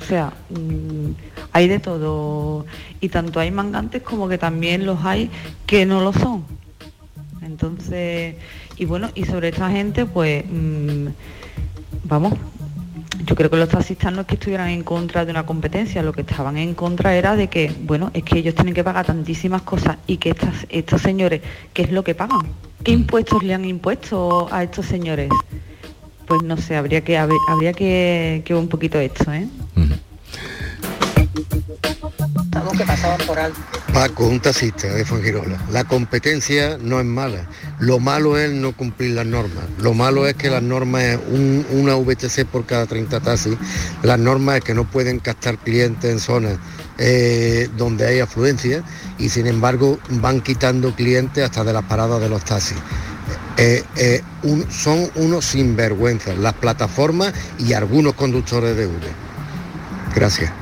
O 0.00 0.04
sea, 0.04 0.32
mm, 0.48 1.10
hay 1.52 1.68
de 1.68 1.78
todo. 1.78 2.64
Y 3.02 3.10
tanto 3.10 3.38
hay 3.38 3.50
mangantes 3.50 4.00
como 4.00 4.28
que 4.28 4.38
también 4.38 4.86
los 4.86 5.04
hay 5.04 5.30
que 5.66 5.84
no 5.84 6.00
lo 6.00 6.14
son. 6.14 6.44
Entonces, 7.42 8.36
y 8.78 8.86
bueno, 8.86 9.10
y 9.14 9.24
sobre 9.24 9.48
esta 9.48 9.70
gente, 9.70 10.06
pues, 10.06 10.42
mm, 10.50 11.08
vamos, 12.04 12.32
yo 13.24 13.34
creo 13.34 13.50
que 13.50 13.56
los 13.56 13.68
taxistas 13.68 14.12
no 14.12 14.22
es 14.22 14.26
que 14.26 14.34
estuvieran 14.34 14.68
en 14.68 14.82
contra 14.82 15.24
de 15.24 15.30
una 15.30 15.46
competencia, 15.46 16.02
lo 16.02 16.12
que 16.12 16.22
estaban 16.22 16.56
en 16.56 16.74
contra 16.74 17.16
era 17.16 17.36
de 17.36 17.48
que, 17.48 17.72
bueno, 17.80 18.10
es 18.14 18.22
que 18.24 18.38
ellos 18.38 18.54
tienen 18.54 18.74
que 18.74 18.84
pagar 18.84 19.06
tantísimas 19.06 19.62
cosas 19.62 19.96
y 20.06 20.18
que 20.18 20.30
estas, 20.30 20.66
estos 20.68 21.02
señores, 21.02 21.42
¿qué 21.72 21.82
es 21.82 21.92
lo 21.92 22.04
que 22.04 22.14
pagan? 22.14 22.42
¿Qué 22.82 22.92
impuestos 22.92 23.42
le 23.42 23.54
han 23.54 23.64
impuesto 23.64 24.48
a 24.52 24.62
estos 24.62 24.86
señores? 24.86 25.30
Pues 26.26 26.42
no 26.42 26.56
sé, 26.56 26.76
habría 26.76 27.02
que 27.02 27.16
habría, 27.16 27.72
que, 27.72 28.42
que 28.44 28.54
un 28.54 28.68
poquito 28.68 28.98
esto, 28.98 29.32
¿eh? 29.32 29.48
Paco, 33.92 34.26
un 34.26 34.40
taxista 34.40 34.88
de 34.88 35.04
Fuengirola. 35.04 35.56
La 35.70 35.84
competencia 35.84 36.78
no 36.80 37.00
es 37.00 37.06
mala. 37.06 37.46
Lo 37.78 37.98
malo 37.98 38.36
es 38.38 38.50
no 38.52 38.72
cumplir 38.76 39.12
las 39.12 39.26
normas. 39.26 39.64
Lo 39.80 39.94
malo 39.94 40.26
es 40.26 40.34
que 40.34 40.50
las 40.50 40.62
normas 40.62 41.02
es 41.02 41.18
un- 41.30 41.66
una 41.70 41.94
VTC 41.96 42.44
por 42.44 42.66
cada 42.66 42.86
30 42.86 43.20
taxis. 43.20 43.56
Las 44.02 44.18
normas 44.18 44.58
es 44.58 44.64
que 44.64 44.74
no 44.74 44.84
pueden 44.84 45.18
captar 45.18 45.58
clientes 45.58 46.10
en 46.10 46.18
zonas 46.18 46.58
eh, 46.98 47.68
donde 47.76 48.06
hay 48.06 48.20
afluencia 48.20 48.82
y 49.18 49.28
sin 49.28 49.46
embargo 49.46 49.98
van 50.08 50.40
quitando 50.40 50.94
clientes 50.94 51.44
hasta 51.44 51.62
de 51.62 51.72
las 51.74 51.84
paradas 51.84 52.20
de 52.20 52.28
los 52.30 52.42
taxis. 52.44 52.78
Eh, 53.58 53.82
eh, 53.96 54.22
son 54.70 55.10
unos 55.14 55.44
sinvergüenzas 55.44 56.36
las 56.38 56.54
plataformas 56.54 57.32
y 57.58 57.72
algunos 57.74 58.14
conductores 58.14 58.76
de 58.76 58.86
Uber. 58.86 59.12
Gracias. 60.14 60.52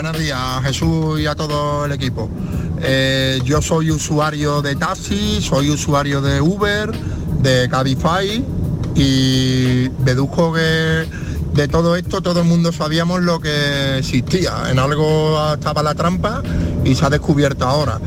Buenos 0.00 0.16
días, 0.16 0.62
Jesús 0.62 1.18
y 1.18 1.26
a 1.26 1.34
todo 1.34 1.84
el 1.84 1.90
equipo. 1.90 2.30
Eh, 2.80 3.40
yo 3.42 3.60
soy 3.60 3.90
usuario 3.90 4.62
de 4.62 4.76
taxi, 4.76 5.40
soy 5.42 5.70
usuario 5.70 6.22
de 6.22 6.40
Uber, 6.40 6.92
de 7.42 7.68
Cabify 7.68 8.44
y 8.94 9.88
deduzco 9.88 10.52
que 10.52 11.04
de 11.52 11.66
todo 11.66 11.96
esto 11.96 12.20
todo 12.20 12.42
el 12.42 12.46
mundo 12.46 12.70
sabíamos 12.70 13.22
lo 13.22 13.40
que 13.40 13.98
existía. 13.98 14.70
En 14.70 14.78
algo 14.78 15.52
estaba 15.52 15.82
la 15.82 15.96
trampa 15.96 16.44
y 16.84 16.94
se 16.94 17.04
ha 17.04 17.10
descubierto 17.10 17.66
ahora. 17.66 17.98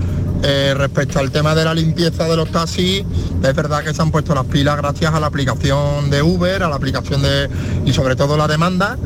Eh, 0.43 0.73
respecto 0.73 1.19
al 1.19 1.30
tema 1.30 1.56
de 1.56 1.65
la 1.65 1.73
limpieza 1.73 2.23
de 2.23 2.38
los 2.38 2.49
taxis, 2.51 3.04
es 3.43 3.54
verdad 3.54 3.84
que 3.84 3.93
se 3.93 4.01
han 4.01 4.12
puesto 4.12 4.34
las 4.34 4.45
pilas 4.45 4.77
gracias 4.77 5.13
a 5.13 5.19
la 5.19 5.27
aplicación 5.27 6.10
de 6.10 6.21
Uber, 6.21 6.63
a 6.63 6.69
la 6.69 6.75
aplicación 6.77 7.21
de 7.21 7.49
y 7.86 7.91
sobre 7.91 8.15
todo 8.15 8.38
la 8.38 8.47
demanda, 8.47 8.97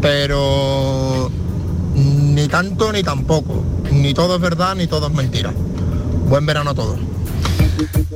pero 0.00 1.30
ni 2.40 2.48
tanto 2.48 2.90
ni 2.90 3.02
tampoco. 3.02 3.62
Ni 3.92 4.14
todo 4.14 4.36
es 4.36 4.40
verdad 4.40 4.74
ni 4.74 4.86
todo 4.86 5.08
es 5.08 5.12
mentira. 5.12 5.52
Buen 6.28 6.46
verano 6.46 6.70
a 6.70 6.74
todos. 6.74 6.98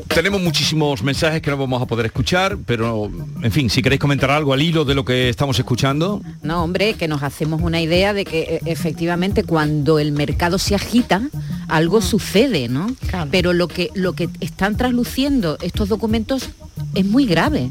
Tenemos 0.09 0.41
muchísimos 0.41 1.03
mensajes 1.03 1.43
que 1.43 1.51
no 1.51 1.59
vamos 1.59 1.83
a 1.83 1.87
poder 1.87 2.07
escuchar, 2.07 2.57
pero 2.65 3.11
en 3.43 3.53
fin, 3.53 3.69
si 3.69 3.83
queréis 3.83 4.01
comentar 4.01 4.31
algo 4.31 4.55
al 4.55 4.63
hilo 4.63 4.85
de 4.85 4.95
lo 4.95 5.05
que 5.05 5.29
estamos 5.29 5.59
escuchando. 5.59 6.23
No, 6.43 6.63
hombre, 6.63 6.95
que 6.95 7.09
nos 7.09 7.23
hacemos 7.23 7.61
una 7.61 7.83
idea 7.83 8.15
de 8.15 8.25
que 8.25 8.41
eh, 8.41 8.61
efectivamente 8.65 9.45
cuando 9.45 9.99
el 9.99 10.13
mercado 10.13 10.59
se 10.59 10.75
agita, 10.75 11.21
algo 11.69 12.01
sucede, 12.01 12.69
¿no? 12.69 12.87
Pero 13.31 13.53
lo 13.53 13.69
que, 13.69 13.91
lo 13.95 14.15
que 14.15 14.29
están 14.41 14.77
trasluciendo 14.77 15.59
estos 15.61 15.89
documentos 15.89 16.49
es 16.95 17.05
muy 17.05 17.27
grave. 17.27 17.71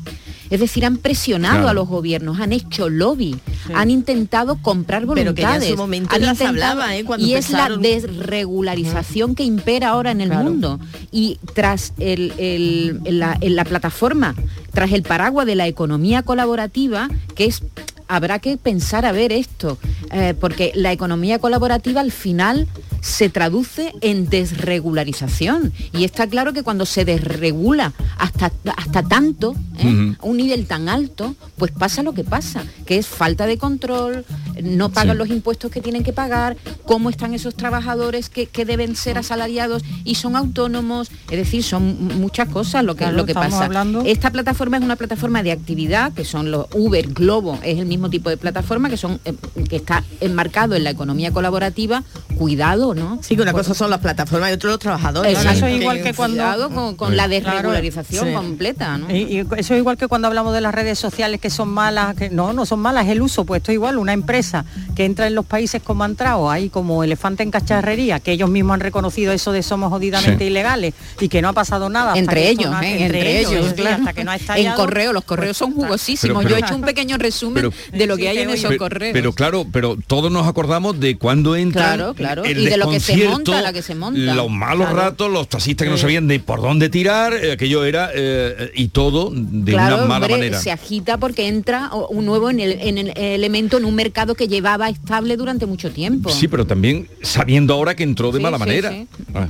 Es 0.53 0.59
decir, 0.59 0.85
han 0.85 0.97
presionado 0.97 1.55
Claro. 1.55 1.69
a 1.69 1.73
los 1.73 1.87
gobiernos, 1.87 2.39
han 2.39 2.53
hecho 2.53 2.87
lobby, 2.87 3.35
han 3.73 3.89
intentado 3.89 4.57
comprar 4.61 5.03
voluntades. 5.07 5.25
Pero 5.25 5.35
que 5.35 5.41
ya 5.41 5.65
en 5.65 5.71
su 5.71 5.77
momento 5.77 6.15
hablaba, 6.45 6.95
¿eh? 6.95 7.03
Cuando 7.03 7.25
y 7.25 7.33
es 7.33 7.49
la 7.49 7.69
desregularización 7.69 9.33
que 9.33 9.43
impera 9.43 9.89
ahora 9.89 10.11
en 10.11 10.21
el 10.21 10.29
mundo. 10.31 10.79
Y 11.11 11.39
tras 11.55 11.93
el- 11.97 12.33
el- 12.37 12.99
la, 13.19 13.37
la 13.41 13.65
plataforma, 13.65 14.35
tras 14.73 14.91
el 14.91 15.01
paraguas 15.01 15.45
de 15.47 15.55
la 15.55 15.65
economía 15.67 16.21
colaborativa, 16.21 17.09
que 17.35 17.45
es 17.45 17.63
habrá 18.07 18.39
que 18.39 18.57
pensar 18.57 19.05
a 19.05 19.11
ver 19.11 19.31
esto, 19.31 19.77
eh, 20.11 20.33
porque 20.39 20.71
la 20.75 20.91
economía 20.91 21.39
colaborativa 21.39 22.01
al 22.01 22.11
final 22.11 22.67
se 23.01 23.29
traduce 23.29 23.93
en 24.01 24.29
desregularización. 24.29 25.73
Y 25.93 26.03
está 26.03 26.27
claro 26.27 26.53
que 26.53 26.63
cuando 26.63 26.85
se 26.85 27.05
desregula 27.05 27.93
hasta, 28.17 28.51
hasta 28.77 29.03
tanto, 29.03 29.55
¿eh? 29.79 30.15
A 30.19 30.25
un 30.25 30.37
nivel 30.37 30.65
tan 30.67 30.87
alto, 30.89 31.35
pues 31.57 31.71
pasa 31.71 32.03
lo 32.03 32.13
que 32.13 32.23
pasa, 32.23 32.63
que 32.85 32.97
es 32.97 33.07
falta 33.07 33.45
de 33.45 33.57
control, 33.57 34.25
no 34.61 34.89
pagan 34.89 35.15
Sí. 35.15 35.17
los 35.19 35.29
impuestos 35.29 35.71
que 35.71 35.81
tienen 35.81 36.03
que 36.03 36.13
pagar, 36.13 36.55
cómo 36.85 37.09
están 37.09 37.33
esos 37.33 37.55
trabajadores 37.55 38.29
que, 38.29 38.45
que 38.45 38.65
deben 38.65 38.95
ser 38.95 39.17
asalariados 39.17 39.83
y 40.03 40.15
son 40.15 40.35
autónomos, 40.35 41.11
es 41.29 41.37
decir, 41.37 41.63
son 41.63 42.07
muchas 42.19 42.47
cosas 42.49 42.83
lo 42.83 42.95
que, 42.95 42.99
Claro, 43.03 43.17
lo 43.17 43.25
que 43.25 43.33
pasa. 43.33 43.65
hablando- 43.65 44.03
Esta 44.05 44.31
plataforma 44.31 44.77
es 44.77 44.83
una 44.83 44.95
plataforma 44.95 45.43
de 45.43 45.51
actividad, 45.51 46.13
que 46.13 46.23
son 46.25 46.51
los 46.51 46.67
Uber, 46.73 47.07
Globo, 47.13 47.59
es 47.63 47.79
el 47.79 47.85
mismo 47.93 48.09
tipo 48.09 48.29
de 48.29 48.37
plataforma 48.37 48.89
que 48.89 48.97
son 48.97 49.19
eh, 49.25 49.33
que 49.69 49.75
está 49.77 50.03
enmarcado 50.19 50.75
en 50.75 50.83
la 50.83 50.89
economía 50.89 51.31
colaborativa, 51.31 52.03
cuidado, 52.37 52.93
¿no? 52.95 53.19
Sí, 53.21 53.35
que 53.35 53.41
una 53.43 53.53
cosa 53.53 53.73
son 53.73 53.89
las 53.89 53.99
plataformas 53.99 54.49
y 54.49 54.53
otro 54.53 54.69
los 54.69 54.79
trabajadores. 54.79 55.37
Eso 55.37 55.65
es 55.67 55.79
igual 55.81 56.01
que 56.01 56.13
cuando 56.13 56.33
Cuidado 56.33 56.69
con, 56.71 56.95
con 56.95 57.15
la 57.15 57.27
Claro, 57.27 57.45
desregularización 57.45 58.27
sí. 58.27 58.33
completa, 58.33 58.97
¿no? 58.97 59.09
Y, 59.13 59.21
y 59.21 59.39
eso 59.57 59.73
es 59.73 59.79
igual 59.79 59.97
que 59.97 60.07
cuando 60.07 60.27
hablamos 60.27 60.53
de 60.53 60.61
las 60.61 60.73
redes 60.73 60.97
sociales 60.99 61.39
que 61.39 61.49
son 61.49 61.69
malas, 61.69 62.15
que 62.15 62.29
no, 62.29 62.53
no 62.53 62.65
son 62.65 62.79
malas, 62.79 63.07
el 63.07 63.21
uso, 63.21 63.45
pues 63.45 63.61
esto 63.61 63.71
es 63.71 63.75
igual, 63.75 63.97
una 63.97 64.13
empresa 64.13 64.65
que 64.95 65.05
entra 65.05 65.27
en 65.27 65.35
los 65.35 65.45
países 65.45 65.81
como 65.83 66.03
ha 66.03 66.07
entrado, 66.07 66.49
ahí 66.49 66.69
como 66.69 67.03
elefante 67.03 67.43
en 67.43 67.51
cacharrería, 67.51 68.19
que 68.19 68.31
ellos 68.31 68.49
mismos 68.49 68.73
han 68.75 68.79
reconocido 68.79 69.31
eso 69.31 69.51
de 69.51 69.61
somos 69.63 69.89
jodidamente 69.89 70.43
Sí. 70.45 70.49
ilegales 70.49 70.93
y 71.19 71.29
que 71.29 71.41
no 71.41 71.49
ha 71.49 71.53
pasado 71.53 71.89
nada. 71.89 72.09
hasta 72.13 72.19
entre 72.19 72.49
ellos, 72.49 72.71
no 72.71 72.77
ha- 72.77 72.85
¿eh? 72.85 73.03
entre, 73.05 73.39
ellos, 73.41 73.73
claro. 73.73 73.97
hasta 73.97 74.13
que 74.13 74.23
no 74.23 74.31
ha 74.31 74.35
en 74.35 74.41
estallado. 74.41 74.75
correo, 74.75 75.13
los 75.13 75.23
correos 75.23 75.57
son 75.57 75.73
jugosísimos. 75.73 76.37
Pero- 76.43 76.47
pero- 76.47 76.49
Yo 76.49 76.55
he 76.57 76.59
hecho 76.67 76.75
un 76.75 76.81
pequeño 76.81 77.17
resumen 77.17 77.55
Pero- 77.55 77.71
de 77.91 78.07
lo 78.07 78.17
que 78.17 78.29
hay 78.29 78.37
en 78.39 78.49
esos 78.49 78.75
correos. 78.77 79.13
Pero 79.13 79.33
claro, 79.33 79.65
pero 79.71 79.97
todos 80.07 80.31
nos 80.31 80.47
acordamos 80.47 80.99
de 80.99 81.17
cuando 81.17 81.55
entra 81.55 81.95
Claro, 81.95 82.13
claro. 82.13 82.43
el 82.43 82.59
Y 82.59 82.65
de 82.65 82.77
lo 82.77 82.89
que 82.89 82.99
se 82.99 83.17
monta, 83.27 83.61
la 83.61 83.73
que 83.73 83.81
se 83.81 83.95
monta. 83.95 84.19
Los 84.35 84.49
malos 84.49 84.87
Claro. 84.89 84.95
ratos, 85.09 85.31
los 85.31 85.47
taxistas 85.49 85.85
que 85.85 85.91
no 85.91 85.97
sabían 85.97 86.27
de 86.27 86.39
por 86.39 86.61
dónde 86.61 86.89
tirar, 86.89 87.33
eh, 87.33 87.51
aquello 87.53 87.83
era 87.85 88.09
eh, 88.13 88.71
y 88.75 88.87
todo 88.89 89.31
de 89.33 89.71
claro, 89.73 89.97
una 89.97 90.05
mala 90.05 90.25
hombre, 90.25 90.37
manera. 90.37 90.59
se 90.59 90.71
agita 90.71 91.17
porque 91.17 91.47
entra 91.47 91.89
un 92.09 92.25
nuevo 92.25 92.49
en 92.49 92.59
el, 92.59 92.73
en 92.81 92.97
el 92.97 93.13
elemento 93.17 93.77
en 93.77 93.85
un 93.85 93.95
mercado 93.95 94.35
que 94.35 94.47
llevaba 94.47 94.89
estable 94.89 95.37
durante 95.37 95.65
mucho 95.65 95.91
tiempo. 95.91 96.29
Sí, 96.29 96.47
pero 96.47 96.65
también 96.65 97.07
sabiendo 97.21 97.73
ahora 97.73 97.95
que 97.95 98.03
entró 98.03 98.31
de 98.31 98.37
Sí, 98.37 98.43
mala 98.43 98.57
sí, 98.57 98.59
manera. 98.59 98.89
sí. 98.91 99.07
Ah. 99.33 99.47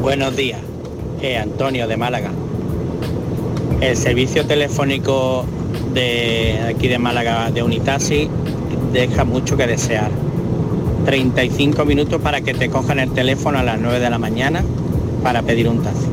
Buenos 0.00 0.36
días, 0.36 0.60
eh, 1.22 1.36
Antonio 1.36 1.88
de 1.88 1.96
Málaga. 1.96 2.30
El 3.80 3.96
servicio 3.96 4.46
telefónico 4.46 5.44
de 5.96 6.60
aquí 6.68 6.88
de 6.88 6.98
Málaga 6.98 7.50
de 7.50 7.62
Unitaxi 7.62 8.28
deja 8.92 9.24
mucho 9.24 9.56
que 9.56 9.66
desear. 9.66 10.10
35 11.06 11.86
minutos 11.86 12.20
para 12.20 12.42
que 12.42 12.52
te 12.52 12.68
cojan 12.68 12.98
el 12.98 13.12
teléfono 13.12 13.58
a 13.58 13.62
las 13.62 13.80
9 13.80 13.98
de 13.98 14.10
la 14.10 14.18
mañana 14.18 14.62
para 15.22 15.40
pedir 15.40 15.68
un 15.68 15.82
taxi. 15.82 16.06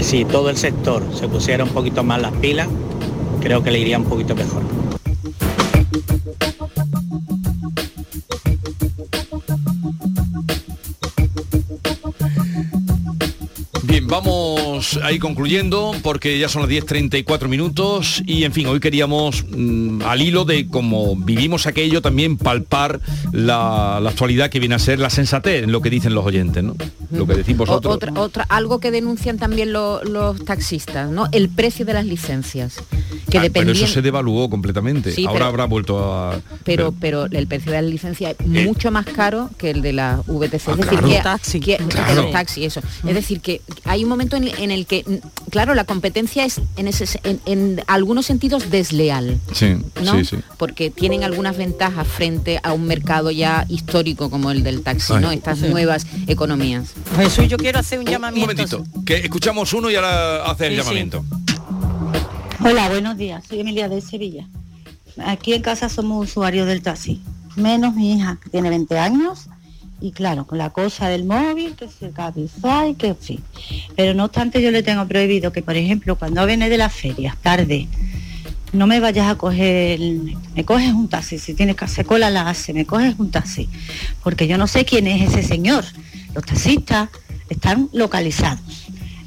Si 0.00 0.26
todo 0.26 0.50
el 0.50 0.58
sector 0.58 1.02
se 1.14 1.26
pusiera 1.26 1.64
un 1.64 1.70
poquito 1.70 2.04
más 2.04 2.20
las 2.20 2.32
pilas, 2.32 2.68
creo 3.40 3.62
que 3.62 3.70
le 3.70 3.78
iría 3.78 3.96
un 3.96 4.04
poquito 4.04 4.36
mejor. 4.36 4.62
Vamos 14.08 14.98
a 15.02 15.12
ir 15.12 15.20
concluyendo 15.20 15.92
porque 16.02 16.38
ya 16.38 16.48
son 16.48 16.62
las 16.62 16.70
10.34 16.70 17.46
minutos 17.48 18.22
y 18.26 18.44
en 18.44 18.52
fin, 18.52 18.66
hoy 18.66 18.80
queríamos 18.80 19.44
mm, 19.50 20.02
al 20.02 20.22
hilo 20.22 20.44
de 20.46 20.66
cómo 20.66 21.14
vivimos 21.14 21.66
aquello 21.66 22.00
también 22.00 22.38
palpar 22.38 23.00
la, 23.32 24.00
la 24.02 24.10
actualidad 24.10 24.48
que 24.50 24.60
viene 24.60 24.74
a 24.74 24.78
ser 24.78 24.98
la 24.98 25.10
sensatez 25.10 25.62
en 25.64 25.72
lo 25.72 25.82
que 25.82 25.90
dicen 25.90 26.14
los 26.14 26.24
oyentes, 26.24 26.64
¿no? 26.64 26.74
Lo 27.10 27.26
que 27.26 27.34
decís 27.34 27.54
O- 27.54 27.58
vosotros. 27.58 27.94
otra, 27.94 28.12
otra- 28.20 28.46
algo 28.48 28.80
que 28.80 28.90
denuncian 28.90 29.36
también 29.38 29.72
lo- 29.72 30.02
los 30.04 30.42
taxistas, 30.44 31.10
¿no? 31.10 31.28
El 31.32 31.50
precio 31.50 31.84
de 31.84 31.92
las 31.94 32.06
licencias. 32.06 32.76
Que 33.30 33.38
Ah, 33.38 33.46
pero 33.52 33.72
eso 33.72 33.86
se 33.86 34.00
devaluó 34.00 34.48
completamente. 34.48 35.12
Sí, 35.12 35.24
Ahora 35.26 35.34
pero- 35.40 35.46
habrá 35.46 35.64
vuelto 35.66 36.14
a... 36.14 36.40
pero, 36.64 36.94
pero 36.98 37.26
el 37.26 37.46
precio 37.46 37.72
de 37.72 37.82
la 37.82 37.88
licencia 37.88 38.30
es 38.30 38.46
mucho 38.46 38.90
más 38.90 39.04
caro 39.04 39.50
que 39.58 39.70
el 39.70 39.82
de 39.82 39.92
la 39.92 40.22
VTC. 40.26 40.54
es 40.54 40.68
Ah, 40.68 40.76
decir, 40.76 40.88
claro. 40.98 41.08
que, 41.08 41.18
Taxi. 41.20 41.60
que- 41.60 41.76
Claro. 41.76 42.14
de 42.14 42.22
los 42.22 42.30
taxis, 42.32 42.64
eso. 42.64 42.80
Es 43.06 43.14
decir, 43.14 43.40
que 43.40 43.60
hay 43.84 43.97
un 44.04 44.10
momento 44.10 44.36
en, 44.36 44.48
en 44.48 44.70
el 44.70 44.86
que, 44.86 45.04
claro, 45.50 45.74
la 45.74 45.84
competencia 45.84 46.44
es 46.44 46.60
en, 46.76 46.88
ese, 46.88 47.06
en, 47.24 47.40
en 47.46 47.82
algunos 47.86 48.26
sentidos 48.26 48.70
desleal. 48.70 49.38
Sí, 49.52 49.76
¿no? 50.04 50.12
sí, 50.18 50.24
sí. 50.24 50.36
Porque 50.56 50.90
tienen 50.90 51.24
algunas 51.24 51.56
ventajas 51.56 52.06
frente 52.06 52.60
a 52.62 52.72
un 52.72 52.84
mercado 52.86 53.30
ya 53.30 53.64
histórico 53.68 54.30
como 54.30 54.50
el 54.50 54.62
del 54.62 54.82
taxi, 54.82 55.12
Ay. 55.14 55.20
¿no? 55.22 55.30
Estas 55.30 55.58
Sí. 55.58 55.68
nuevas 55.68 56.06
economías. 56.26 56.92
Jesús, 57.16 57.48
yo 57.48 57.56
quiero 57.56 57.78
hacer 57.78 57.98
un 57.98 58.06
Un 58.06 58.12
llamamiento. 58.12 58.52
momentito, 58.78 59.04
que 59.04 59.16
escuchamos 59.16 59.72
uno 59.72 59.90
y 59.90 59.96
ahora 59.96 60.44
hace 60.44 60.66
el 60.68 60.76
llamamiento. 60.76 61.24
Hola, 62.64 62.88
buenos 62.88 63.16
días. 63.16 63.44
Soy 63.48 63.60
Emilia 63.60 63.88
de 63.88 64.00
Sevilla. 64.00 64.46
Aquí 65.24 65.52
en 65.54 65.62
casa 65.62 65.88
somos 65.88 66.28
usuarios 66.28 66.66
del 66.66 66.82
taxi, 66.82 67.20
menos 67.56 67.94
mi 67.94 68.14
hija, 68.14 68.38
que 68.42 68.50
tiene 68.50 68.68
20 68.70 68.98
años, 68.98 69.46
y 70.00 70.12
claro, 70.12 70.46
con 70.46 70.58
la 70.58 70.70
cosa 70.70 71.08
del 71.08 71.24
móvil, 71.24 71.74
que 71.74 71.88
se 71.88 72.10
Cabify, 72.10 72.94
que 72.94 73.08
en 73.08 73.16
fin. 73.16 73.42
Pero 73.96 74.14
no 74.14 74.26
obstante 74.26 74.62
yo 74.62 74.70
le 74.70 74.82
tengo 74.82 75.06
prohibido 75.06 75.52
que, 75.52 75.62
por 75.62 75.76
ejemplo, 75.76 76.16
cuando 76.16 76.44
viene 76.46 76.68
de 76.68 76.78
las 76.78 76.92
ferias, 76.92 77.36
tarde, 77.38 77.88
no 78.72 78.86
me 78.86 79.00
vayas 79.00 79.28
a 79.28 79.34
coger, 79.36 79.98
me 80.54 80.64
coges 80.64 80.92
un 80.92 81.08
taxi, 81.08 81.38
si 81.38 81.54
tienes 81.54 81.76
que 81.76 81.84
hacer 81.84 82.06
cola 82.06 82.30
la 82.30 82.48
hace, 82.48 82.72
me 82.72 82.84
coges 82.84 83.14
un 83.18 83.30
taxi, 83.30 83.68
porque 84.22 84.46
yo 84.46 84.58
no 84.58 84.66
sé 84.66 84.84
quién 84.84 85.06
es 85.06 85.32
ese 85.32 85.42
señor. 85.42 85.84
Los 86.34 86.44
taxistas 86.44 87.08
están 87.48 87.88
localizados, 87.92 88.60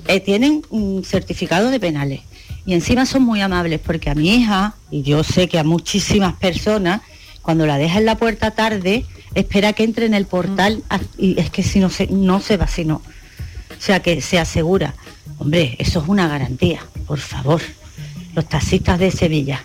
eh, 0.08 0.20
tienen 0.20 0.62
un 0.70 1.04
certificado 1.04 1.70
de 1.70 1.80
penales 1.80 2.22
y 2.66 2.74
encima 2.74 3.06
son 3.06 3.24
muy 3.24 3.42
amables 3.42 3.80
porque 3.80 4.10
a 4.10 4.16
mi 4.16 4.36
hija, 4.36 4.76
y 4.92 5.02
yo 5.02 5.24
sé 5.24 5.48
que 5.48 5.58
a 5.58 5.64
muchísimas 5.64 6.36
personas, 6.36 7.02
cuando 7.42 7.66
la 7.66 7.78
deja 7.78 7.98
en 7.98 8.06
la 8.06 8.18
puerta 8.18 8.52
tarde, 8.52 9.06
espera 9.36 9.74
que 9.74 9.84
entre 9.84 10.06
en 10.06 10.14
el 10.14 10.26
portal 10.26 10.84
a- 10.90 11.00
y 11.18 11.40
es 11.40 11.50
que 11.50 11.64
si 11.64 11.80
no 11.80 11.90
se, 11.90 12.08
no 12.08 12.40
se 12.42 12.58
va, 12.58 12.68
si 12.68 12.86
no. 12.86 12.96
O 12.96 13.82
sea 13.84 14.02
que 14.02 14.22
se 14.22 14.40
asegura. 14.40 14.94
Hombre, 15.38 15.76
eso 15.80 16.02
es 16.02 16.08
una 16.08 16.28
garantía, 16.28 16.82
por 17.08 17.20
favor. 17.20 17.62
los 18.36 18.48
taxistas 18.48 18.98
de 19.00 19.12
Sevilla. 19.12 19.62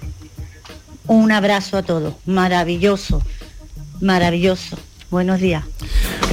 Un 1.07 1.31
abrazo 1.31 1.77
a 1.77 1.83
todos, 1.85 2.15
maravilloso, 2.27 3.23
maravilloso. 4.01 4.77
Buenos 5.09 5.41
días. 5.41 5.63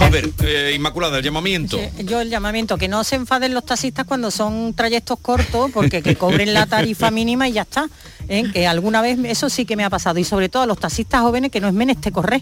A 0.02 0.10
ver, 0.10 0.32
eh, 0.43 0.74
Inmaculada, 0.76 1.19
el 1.19 1.24
llamamiento. 1.24 1.80
Yo 2.04 2.22
el 2.22 2.30
llamamiento, 2.32 2.76
que 2.78 2.88
no 2.88 3.04
se 3.04 3.15
enfaden 3.17 3.54
los 3.54 3.65
taxistas 3.65 4.06
cuando 4.08 4.32
son 4.32 4.74
trayectos 4.74 5.19
cortos, 5.19 5.69
porque 5.72 6.02
que 6.02 6.15
cobren 6.15 6.54
la 6.56 6.65
tarifa 6.65 7.12
mínima 7.12 7.48
y 7.48 7.54
ya 7.54 7.62
está. 7.62 7.88
¿eh? 8.28 8.46
Que 8.52 8.65
alguna 8.65 9.02
vez 9.04 9.19
eso 9.26 9.48
sí 9.50 9.65
que 9.65 9.76
me 9.76 9.84
ha 9.84 9.91
pasado. 9.91 10.17
Y 10.17 10.24
sobre 10.24 10.50
todo 10.50 10.63
a 10.63 10.65
los 10.65 10.80
taxistas 10.80 11.22
jóvenes 11.22 11.52
que 11.52 11.62
no 11.62 11.67
es 11.67 11.74
menester 11.76 12.12
correr. 12.12 12.41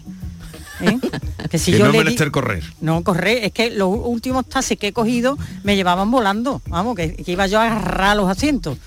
¿Eh? 0.82 0.98
Que 1.50 1.58
si 1.58 1.72
que 1.72 1.78
yo 1.78 1.92
no 1.92 2.02
di- 2.02 2.16
correr. 2.30 2.62
No, 2.80 3.02
correr, 3.04 3.44
es 3.44 3.52
que 3.52 3.70
los 3.70 3.88
últimos 3.90 4.46
taxis 4.48 4.78
que 4.78 4.88
he 4.88 4.92
cogido 4.92 5.36
me 5.64 5.76
llevaban 5.76 6.10
volando. 6.10 6.62
Vamos, 6.66 6.96
que, 6.96 7.14
que 7.14 7.32
iba 7.32 7.46
yo 7.46 7.58
a 7.60 7.64
agarrar 7.66 8.16
los 8.16 8.28
asientos. 8.30 8.78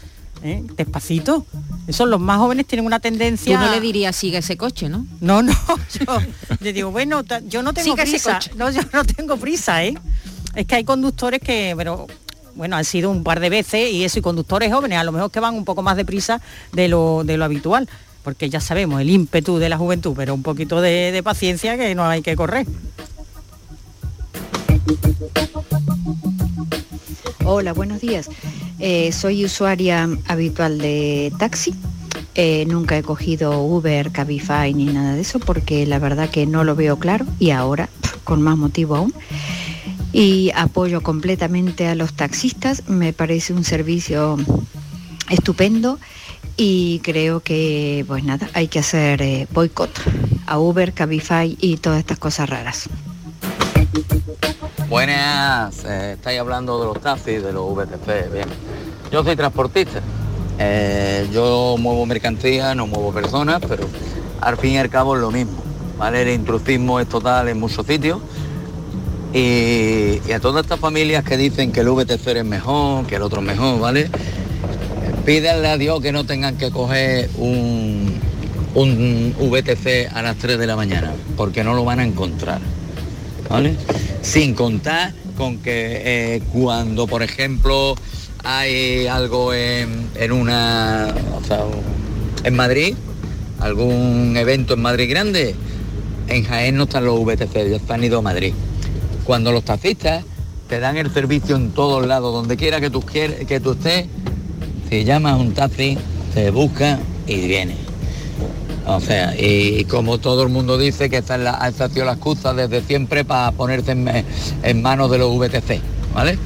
¿eh? 0.43 0.63
Despacito. 0.75 1.45
Esos 1.87 2.07
los 2.07 2.19
más 2.19 2.39
jóvenes 2.39 2.65
tienen 2.65 2.85
una 2.85 2.99
Tú 2.99 3.03
tendencia. 3.03 3.59
no 3.59 3.69
le 3.69 3.79
dirías 3.81 4.15
sigue 4.15 4.39
ese 4.39 4.57
coche, 4.57 4.89
¿no? 4.89 5.05
No, 5.21 5.43
no, 5.43 5.53
yo 5.99 6.17
le 6.59 6.73
digo, 6.73 6.91
bueno, 6.91 7.23
ta- 7.23 7.41
yo 7.41 7.61
no 7.61 7.73
tengo 7.73 7.95
Siga 7.95 8.03
prisa. 8.03 8.39
No, 8.55 8.71
yo 8.71 8.81
no 8.93 9.03
tengo 9.03 9.37
prisa, 9.37 9.83
¿eh? 9.83 9.93
Es 10.55 10.65
que 10.65 10.75
hay 10.75 10.83
conductores 10.83 11.39
que, 11.41 11.73
pero 11.77 12.07
bueno, 12.55 12.77
han 12.77 12.85
sido 12.85 13.11
un 13.11 13.23
par 13.23 13.39
de 13.41 13.49
veces 13.49 13.91
y 13.91 14.05
eso, 14.05 14.17
y 14.19 14.21
conductores 14.21 14.71
jóvenes, 14.73 14.97
a 14.97 15.03
lo 15.03 15.11
mejor 15.11 15.29
que 15.29 15.39
van 15.41 15.53
un 15.55 15.65
poco 15.65 15.81
más 15.83 15.97
deprisa 15.97 16.41
de 16.71 16.87
lo, 16.87 17.23
de 17.25 17.35
lo 17.37 17.43
habitual, 17.45 17.89
porque 18.25 18.49
ya 18.49 18.59
sabemos, 18.59 18.99
el 18.99 19.11
ímpetu 19.11 19.59
de 19.59 19.69
la 19.69 19.77
juventud, 19.77 20.13
pero 20.15 20.33
un 20.33 20.41
poquito 20.41 20.81
de, 20.81 21.21
paciencia 21.23 21.77
que 21.77 21.93
no 21.93 22.05
hay 22.05 22.23
que 22.23 22.35
correr. 22.35 22.65
Hola, 27.45 27.73
buenos 27.73 28.01
días. 28.01 28.27
Eh, 28.79 29.11
soy 29.11 29.45
usuaria 29.45 30.09
habitual 30.27 30.79
de 30.79 31.31
taxi. 31.37 31.75
Eh, 32.33 32.65
nunca 32.65 32.97
he 32.97 33.03
cogido 33.03 33.61
Uber, 33.61 34.11
Cabify 34.11 34.73
ni 34.73 34.85
nada 34.85 35.13
de 35.13 35.21
eso 35.21 35.39
porque 35.39 35.85
la 35.85 35.99
verdad 35.99 36.27
que 36.29 36.47
no 36.47 36.63
lo 36.63 36.75
veo 36.75 36.97
claro 36.97 37.25
y 37.37 37.51
ahora 37.51 37.89
con 38.23 38.41
más 38.41 38.57
motivo 38.57 38.95
aún. 38.95 39.13
Y 40.13 40.51
apoyo 40.55 41.01
completamente 41.03 41.87
a 41.87 41.93
los 41.93 42.13
taxistas. 42.13 42.89
Me 42.89 43.13
parece 43.13 43.53
un 43.53 43.63
servicio 43.63 44.37
estupendo 45.29 45.99
y 46.57 46.99
creo 46.99 47.39
que 47.41 48.05
pues 48.07 48.23
nada, 48.23 48.49
hay 48.53 48.67
que 48.67 48.79
hacer 48.79 49.21
eh, 49.21 49.47
boicot 49.51 49.91
a 50.47 50.59
Uber, 50.59 50.93
Cabify 50.93 51.57
y 51.59 51.77
todas 51.77 51.99
estas 51.99 52.19
cosas 52.19 52.49
raras. 52.49 52.89
Buenas, 54.89 55.83
eh, 55.85 56.13
estáis 56.13 56.39
hablando 56.39 56.79
de 56.79 56.85
los 56.85 57.01
taxis, 57.01 57.43
de 57.43 57.51
los 57.51 57.73
VTC, 57.75 58.31
bien. 58.31 58.47
Yo 59.11 59.23
soy 59.23 59.35
transportista, 59.35 60.01
Eh, 60.57 61.27
yo 61.33 61.75
muevo 61.77 62.05
mercancía, 62.05 62.73
no 62.75 62.87
muevo 62.87 63.11
personas, 63.11 63.59
pero 63.67 63.85
al 64.39 64.55
fin 64.55 64.71
y 64.71 64.77
al 64.77 64.89
cabo 64.89 65.15
es 65.15 65.21
lo 65.21 65.29
mismo, 65.29 65.61
¿vale? 65.97 66.21
El 66.21 66.29
intrusismo 66.29 67.01
es 67.01 67.09
total 67.09 67.49
en 67.49 67.59
muchos 67.59 67.85
sitios 67.85 68.19
y, 69.33 70.21
y 70.25 70.31
a 70.33 70.39
todas 70.39 70.63
estas 70.63 70.79
familias 70.79 71.25
que 71.25 71.35
dicen 71.35 71.73
que 71.73 71.81
el 71.81 71.89
VTC 71.89 72.27
es 72.27 72.45
mejor, 72.45 73.05
que 73.05 73.17
el 73.17 73.23
otro 73.23 73.41
es 73.41 73.47
mejor, 73.47 73.81
¿vale? 73.81 74.09
Pídanle 75.25 75.67
a 75.67 75.77
Dios 75.77 76.01
que 76.01 76.11
no 76.11 76.25
tengan 76.25 76.57
que 76.57 76.69
coger 76.69 77.29
un, 77.37 78.19
un 78.75 79.35
VTC 79.39 80.11
a 80.13 80.21
las 80.21 80.37
3 80.37 80.59
de 80.59 80.67
la 80.67 80.75
mañana, 80.75 81.13
porque 81.35 81.63
no 81.63 81.73
lo 81.73 81.83
van 81.83 81.99
a 81.99 82.03
encontrar. 82.03 82.61
¿vale? 83.49 83.75
Sin 84.21 84.53
contar 84.53 85.13
con 85.37 85.57
que 85.59 86.01
eh, 86.35 86.41
cuando, 86.53 87.07
por 87.07 87.23
ejemplo, 87.23 87.95
hay 88.43 89.07
algo 89.07 89.53
en, 89.53 90.09
en 90.15 90.31
una, 90.31 91.13
o 91.35 91.43
sea, 91.43 91.63
en 92.43 92.55
Madrid, 92.55 92.95
algún 93.59 94.35
evento 94.37 94.75
en 94.75 94.81
Madrid 94.81 95.09
grande, 95.09 95.55
en 96.27 96.43
Jaén 96.43 96.75
no 96.75 96.83
están 96.83 97.05
los 97.05 97.19
VTC, 97.23 97.53
ya 97.69 97.75
están 97.75 98.03
ido 98.03 98.19
a 98.19 98.21
Madrid. 98.21 98.53
Cuando 99.25 99.51
los 99.51 99.63
taxistas 99.63 100.23
te 100.69 100.79
dan 100.79 100.97
el 100.97 101.11
servicio 101.11 101.55
en 101.55 101.71
todos 101.71 102.05
lados, 102.05 102.33
donde 102.33 102.57
quiera 102.57 102.79
que 102.79 102.89
tú, 102.89 103.01
que 103.01 103.59
tú 103.61 103.71
estés, 103.73 104.05
si 104.89 105.03
llamas 105.03 105.33
a 105.33 105.37
un 105.37 105.53
taxi, 105.53 105.97
te 106.33 106.51
busca 106.51 106.99
y 107.27 107.47
viene. 107.47 107.75
O 108.87 108.99
sea, 108.99 109.33
y 109.35 109.83
como 109.85 110.19
todo 110.19 110.43
el 110.43 110.49
mundo 110.49 110.77
dice 110.77 111.09
que 111.09 111.17
esta 111.17 111.35
es 111.35 111.41
la, 111.41 111.67
esta 111.67 111.85
ha 111.85 111.89
sido 111.89 112.05
la 112.05 112.13
excusa 112.13 112.53
desde 112.53 112.81
siempre 112.81 113.25
para 113.25 113.51
ponerse 113.51 113.91
en, 113.93 114.81
manos 114.81 115.09
de 115.09 115.17
los 115.17 115.35
VTC, 115.35 115.81
¿vale? 116.13 116.37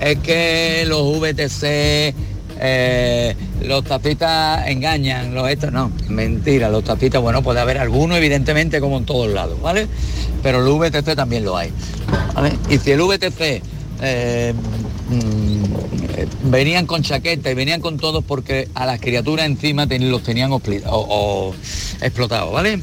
Es 0.00 0.18
que 0.18 0.84
los 0.88 1.20
VTC, 1.20 2.14
eh, 2.60 3.36
los 3.62 3.84
taxistas 3.84 4.66
engañan, 4.66 5.34
los 5.34 5.48
estos, 5.48 5.70
no, 5.70 5.92
mentira, 6.08 6.68
los 6.68 6.82
taxistas, 6.82 7.22
bueno, 7.22 7.42
puede 7.42 7.60
haber 7.60 7.78
algunos 7.78 8.18
evidentemente 8.18 8.80
como 8.80 8.98
en 8.98 9.04
todos 9.04 9.32
lados, 9.32 9.60
¿vale? 9.62 9.86
Pero 10.42 10.62
los 10.62 10.78
VTC 10.78 11.14
también 11.14 11.44
lo 11.44 11.56
hay. 11.56 11.72
Y 12.70 12.78
si 12.78 12.90
el 12.90 13.02
VTC 13.02 13.62
eh, 14.00 14.54
mm, 15.08 16.50
venían 16.50 16.86
con 16.86 17.02
chaqueta 17.02 17.50
y 17.50 17.54
venían 17.54 17.80
con 17.80 17.96
todos 17.98 18.24
porque 18.24 18.68
a 18.74 18.86
las 18.86 19.00
criaturas 19.00 19.46
encima 19.46 19.86
ten- 19.86 20.10
los 20.10 20.22
tenían 20.22 20.52
o, 20.52 20.60
o 20.86 21.54
explotados, 22.00 22.52
¿vale? 22.52 22.80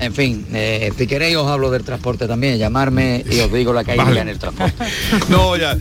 En 0.00 0.12
fin, 0.14 0.46
eh, 0.52 0.90
si 0.98 1.06
queréis 1.06 1.36
os 1.36 1.46
hablo 1.46 1.70
del 1.70 1.84
transporte 1.84 2.26
también, 2.26 2.58
llamarme 2.58 3.24
y 3.30 3.38
os 3.38 3.52
digo 3.52 3.72
la 3.72 3.84
Vale. 3.84 4.20
en 4.20 4.28
el 4.30 4.38
transporte. 4.38 4.84
No, 5.28 5.56
ya, 5.56 5.76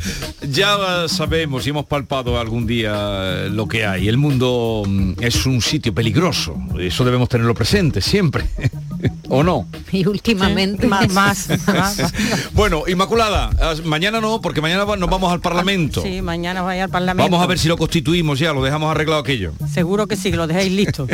ya 0.48 1.08
sabemos 1.08 1.66
y 1.66 1.72
hemos 1.72 1.86
palpado 1.86 2.40
algún 2.40 2.68
día 2.68 3.46
lo 3.50 3.68
que 3.68 3.84
hay. 3.86 4.08
El 4.08 4.18
mundo 4.18 4.84
mm, 4.86 5.14
es 5.22 5.46
un 5.48 5.60
sitio 5.62 5.96
peligroso. 5.96 6.56
Eso 6.80 7.04
debemos 7.04 7.30
tenerlo 7.30 7.56
presente 7.56 8.00
siempre. 8.02 8.44
¿O 9.34 9.44
no? 9.44 9.66
Y 9.94 10.06
últimamente 10.06 10.88
más, 10.94 11.10
más, 11.14 11.48
más. 11.68 11.98
Bueno, 12.54 12.84
Inmaculada, 12.88 13.50
as- 13.62 13.84
mañana 13.86 14.20
no, 14.20 14.42
porque 14.42 14.60
mañana 14.60 14.86
nos 14.98 15.10
vamos 15.10 15.32
al 15.32 15.40
Parlamento. 15.40 16.02
Sí, 16.02 16.22
mañana 16.22 16.62
vaya 16.64 16.84
al 16.84 16.90
Parlamento. 16.90 17.30
Vamos 17.32 17.42
a 17.44 17.48
ver 17.48 17.58
si 17.58 17.70
lo 17.70 17.78
constituimos 17.78 18.40
ya, 18.40 18.52
lo 18.52 18.62
dejamos 18.62 18.92
arreglado 18.92 19.22
aquello. 19.22 19.54
Seguro 19.74 20.08
que 20.08 20.18
sí, 20.18 20.32
que 20.32 20.38
lo 20.38 20.48
dejáis 20.48 20.72
listo. 20.74 21.08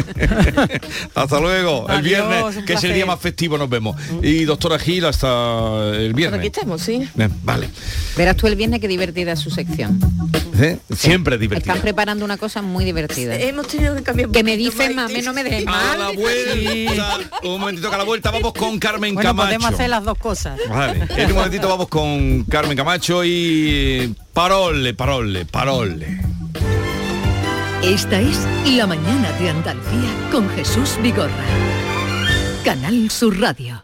Hasta 1.16 1.40
luego. 1.40 1.88
el 1.90 2.02
viernes, 2.02 2.58
que 2.66 2.74
es 2.74 2.84
el 2.84 2.94
día 2.94 3.06
más 3.06 3.20
festivo, 3.20 3.58
nos 3.58 3.70
vemos. 3.70 3.96
Y 4.24 4.46
doctora 4.46 4.80
Gil 4.80 5.06
hasta 5.06 5.92
el 5.96 6.14
viernes. 6.14 6.40
Aquí 6.40 6.48
estamos, 6.48 6.82
sí. 6.82 7.08
Bien, 7.14 7.32
vale. 7.44 7.70
Verás 8.16 8.36
tú 8.36 8.48
el 8.48 8.56
viernes 8.56 8.80
qué 8.80 8.88
divertida 8.88 9.34
es 9.34 9.40
su 9.40 9.52
sección. 9.52 10.00
¿Eh? 10.60 10.78
Siempre 10.96 11.36
es 11.36 11.42
divertido. 11.42 11.72
Están 11.74 11.84
preparando 11.84 12.26
una 12.26 12.38
cosa 12.38 12.62
muy 12.64 12.84
divertida. 12.84 13.36
Hemos 13.36 13.68
tenido 13.68 13.96
que 13.96 14.02
cambiar 14.02 14.30
Que 14.30 14.44
me 14.44 14.58
dicen, 14.58 14.96
mami, 14.96 15.22
no 15.22 15.34
me 15.34 15.44
dejes 15.44 15.68
A 15.68 15.72
mal. 15.72 16.00
la 16.00 16.12
vuelta, 16.12 17.20
un 17.44 17.60
momentito 17.60 17.90
que 17.90 17.96
a 17.96 17.98
la 18.00 18.04
vuelta 18.08 18.32
vamos 18.32 18.54
con 18.54 18.80
Carmen 18.80 19.14
Bueno, 19.14 19.30
Camacho. 19.30 19.48
podemos 19.48 19.74
hacer 19.74 19.90
las 19.90 20.04
dos 20.04 20.18
cosas. 20.18 20.60
Vale, 20.70 21.08
en 21.16 21.28
un 21.30 21.36
momentito 21.36 21.68
vamos 21.70 21.88
con 21.90 22.44
Carmen 22.46 22.76
Camacho 22.76 23.24
y 23.24 24.16
parole, 24.34 24.94
parole, 24.94 25.46
parole. 25.46 26.22
Esta 27.84 28.20
es 28.20 28.40
La 28.76 28.88
mañana 28.88 29.32
de 29.34 29.50
Andalucía 29.50 30.10
con 30.32 30.50
Jesús 30.50 30.98
Vigorra. 31.04 31.32
Canal 32.64 33.10
Sur 33.12 33.40
Radio. 33.40 33.84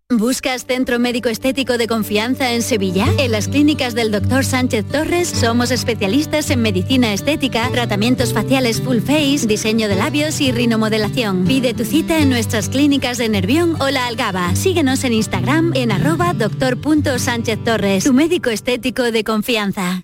¿Buscas 0.13 0.65
centro 0.65 0.99
médico 0.99 1.29
estético 1.29 1.77
de 1.77 1.87
confianza 1.87 2.51
en 2.51 2.63
Sevilla? 2.63 3.05
En 3.17 3.31
las 3.31 3.47
clínicas 3.47 3.95
del 3.95 4.11
Dr. 4.11 4.43
Sánchez 4.43 4.85
Torres 4.85 5.29
somos 5.29 5.71
especialistas 5.71 6.49
en 6.49 6.61
medicina 6.61 7.13
estética, 7.13 7.69
tratamientos 7.71 8.33
faciales 8.33 8.81
full 8.81 8.99
face, 8.99 9.47
diseño 9.47 9.87
de 9.87 9.95
labios 9.95 10.41
y 10.41 10.51
rinomodelación. 10.51 11.45
Pide 11.45 11.73
tu 11.73 11.85
cita 11.85 12.19
en 12.19 12.29
nuestras 12.29 12.67
clínicas 12.67 13.19
de 13.19 13.29
Nervión 13.29 13.81
o 13.81 13.89
La 13.89 14.05
Algaba. 14.05 14.53
Síguenos 14.53 15.05
en 15.05 15.13
Instagram 15.13 15.71
en 15.75 15.93
arroba 15.93 16.33
doctor.sánchez 16.33 17.63
Torres, 17.63 18.03
tu 18.03 18.11
médico 18.11 18.49
estético 18.49 19.13
de 19.13 19.23
confianza. 19.23 20.03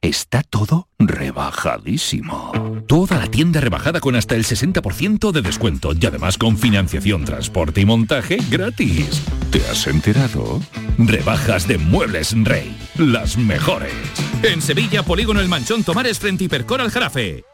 Está 0.00 0.44
todo 0.44 0.88
rebajadísimo. 1.00 2.52
Toda 2.86 3.18
la 3.18 3.26
tienda 3.26 3.60
rebajada 3.60 3.98
con 3.98 4.14
hasta 4.14 4.36
el 4.36 4.44
60% 4.44 5.32
de 5.32 5.42
descuento 5.42 5.90
y 5.98 6.06
además 6.06 6.38
con 6.38 6.56
financiación, 6.56 7.24
transporte 7.24 7.80
y 7.80 7.84
montaje 7.84 8.38
gratis. 8.48 9.22
¿Te 9.50 9.58
has 9.66 9.88
enterado? 9.88 10.60
Rebajas 10.98 11.66
de 11.66 11.78
Muebles 11.78 12.32
Rey. 12.44 12.76
Las 12.96 13.36
mejores. 13.36 13.92
En 14.44 14.62
Sevilla, 14.62 15.02
Polígono 15.02 15.40
El 15.40 15.48
Manchón 15.48 15.82
Tomares 15.82 16.20
frente 16.20 16.44
Hipercor 16.44 16.80
al 16.80 16.90
Jarafe. 16.90 17.44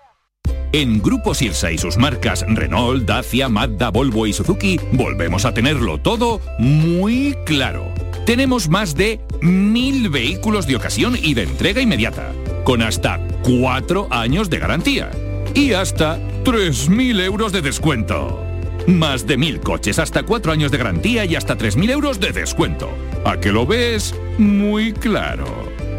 En 0.72 1.00
Grupo 1.00 1.34
Sirsa 1.34 1.70
y 1.70 1.78
sus 1.78 1.96
marcas 1.96 2.44
Renault, 2.46 3.06
Dacia, 3.06 3.48
Mazda, 3.48 3.90
Volvo 3.90 4.26
y 4.26 4.32
Suzuki, 4.32 4.78
volvemos 4.92 5.44
a 5.44 5.54
tenerlo 5.54 5.98
todo 5.98 6.40
muy 6.58 7.36
claro. 7.46 7.94
Tenemos 8.26 8.70
más 8.70 8.94
de 8.94 9.20
mil 9.42 10.08
vehículos 10.08 10.66
de 10.66 10.76
ocasión 10.76 11.14
y 11.20 11.34
de 11.34 11.42
entrega 11.42 11.82
inmediata, 11.82 12.32
con 12.64 12.80
hasta 12.80 13.20
cuatro 13.42 14.08
años 14.10 14.48
de 14.48 14.58
garantía 14.58 15.10
y 15.54 15.74
hasta 15.74 16.18
3.000 16.42 17.20
euros 17.20 17.52
de 17.52 17.60
descuento. 17.60 18.42
Más 18.86 19.26
de 19.26 19.36
mil 19.36 19.60
coches, 19.60 19.98
hasta 19.98 20.22
cuatro 20.22 20.52
años 20.52 20.70
de 20.70 20.78
garantía 20.78 21.26
y 21.26 21.36
hasta 21.36 21.58
3.000 21.58 21.90
euros 21.90 22.18
de 22.18 22.32
descuento. 22.32 22.88
¿A 23.26 23.38
que 23.38 23.52
lo 23.52 23.66
ves? 23.66 24.14
Muy 24.38 24.94
claro. 24.94 25.46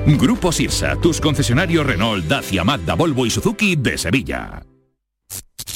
Grupo 0.08 0.52
Sirsa, 0.52 0.96
tus 0.96 1.22
concesionarios 1.22 1.86
Renault, 1.86 2.26
Dacia, 2.26 2.64
Mazda, 2.64 2.96
Volvo 2.96 3.28
y 3.28 3.30
Suzuki 3.30 3.76
de 3.76 4.00
Sevilla. 4.00 4.65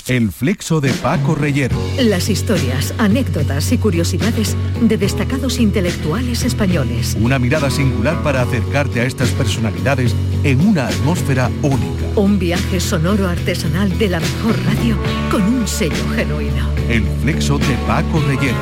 El 0.09 0.31
flexo 0.31 0.81
de 0.81 0.91
Paco 0.91 1.35
Reyero. 1.35 1.77
Las 2.01 2.29
historias, 2.29 2.95
anécdotas 2.97 3.71
y 3.71 3.77
curiosidades 3.77 4.57
de 4.81 4.97
destacados 4.97 5.59
intelectuales 5.59 6.43
españoles. 6.45 7.15
Una 7.21 7.37
mirada 7.37 7.69
singular 7.69 8.23
para 8.23 8.41
acercarte 8.41 9.01
a 9.01 9.03
estas 9.03 9.29
personalidades 9.29 10.15
en 10.43 10.61
una 10.61 10.87
atmósfera 10.87 11.51
única. 11.61 12.07
Un 12.15 12.39
viaje 12.39 12.79
sonoro 12.79 13.27
artesanal 13.27 13.95
de 13.99 14.09
la 14.09 14.19
mejor 14.19 14.55
radio 14.65 14.97
con 15.29 15.43
un 15.43 15.67
sello 15.67 16.09
genuino. 16.15 16.67
El 16.89 17.03
flexo 17.21 17.59
de 17.59 17.75
Paco 17.85 18.19
Reyero. 18.21 18.57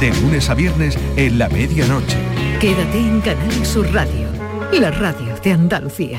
De 0.00 0.10
lunes 0.22 0.50
a 0.50 0.54
viernes 0.54 0.98
en 1.14 1.38
la 1.38 1.48
medianoche. 1.50 2.16
Quédate 2.58 2.98
en 2.98 3.20
Canal 3.20 3.64
Sur 3.64 3.86
Radio, 3.92 4.26
la 4.72 4.90
radio 4.90 5.36
de 5.44 5.52
Andalucía. 5.52 6.18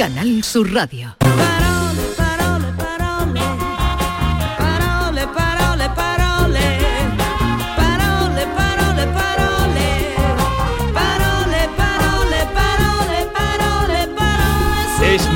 Canal 0.00 0.42
Sur 0.42 0.64
Radio. 0.72 1.49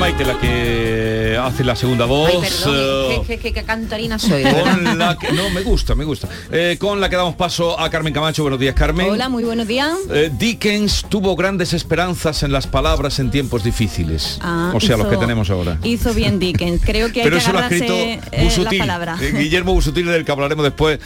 Maite 0.05 0.23
la 0.23 0.37
que 0.39 1.35
hace 1.41 1.63
la 1.63 1.75
segunda 1.75 2.05
voz. 2.05 2.29
Ay, 2.31 2.39
perdón, 2.41 3.11
eh, 3.11 3.21
que, 3.25 3.37
que- 3.39 3.53
que 3.53 3.63
cantarina 3.63 4.19
soy. 4.19 4.43
con 4.43 4.99
la 4.99 5.17
que, 5.17 5.31
no, 5.31 5.49
me 5.49 5.61
gusta, 5.61 5.95
me 5.95 6.03
gusta. 6.03 6.29
Eh, 6.51 6.77
con 6.79 7.01
la 7.01 7.09
que 7.09 7.15
damos 7.15 7.33
paso 7.33 7.79
a 7.79 7.89
Carmen 7.89 8.13
Camacho. 8.13 8.43
Buenos 8.43 8.59
días, 8.59 8.75
Carmen. 8.75 9.09
Hola, 9.09 9.29
muy 9.29 9.43
buenos 9.43 9.67
días. 9.67 9.97
Eh, 10.11 10.29
Dickens 10.37 11.05
tuvo 11.09 11.35
grandes 11.35 11.73
esperanzas 11.73 12.43
en 12.43 12.51
las 12.51 12.67
palabras 12.67 13.17
en 13.17 13.31
tiempos 13.31 13.63
difíciles. 13.63 14.37
Ah, 14.41 14.71
o 14.75 14.79
sea, 14.79 14.95
los 14.95 15.07
que 15.07 15.17
tenemos 15.17 15.49
ahora. 15.49 15.79
Hizo 15.83 16.13
bien 16.13 16.37
Dickens. 16.37 16.81
Creo 16.85 17.11
que 17.11 17.21
hay 17.21 17.23
Pero 17.23 17.37
que 17.37 17.41
eso 17.41 17.51
lo 17.51 17.57
ha 17.57 17.63
escrito 17.63 17.95
eh, 17.95 18.19
la 18.31 18.43
Busutil, 18.43 18.81
eh, 18.81 19.33
Guillermo 19.39 19.73
Busutil, 19.73 20.05
del 20.05 20.23
que 20.23 20.31
hablaremos 20.31 20.63
después 20.65 20.99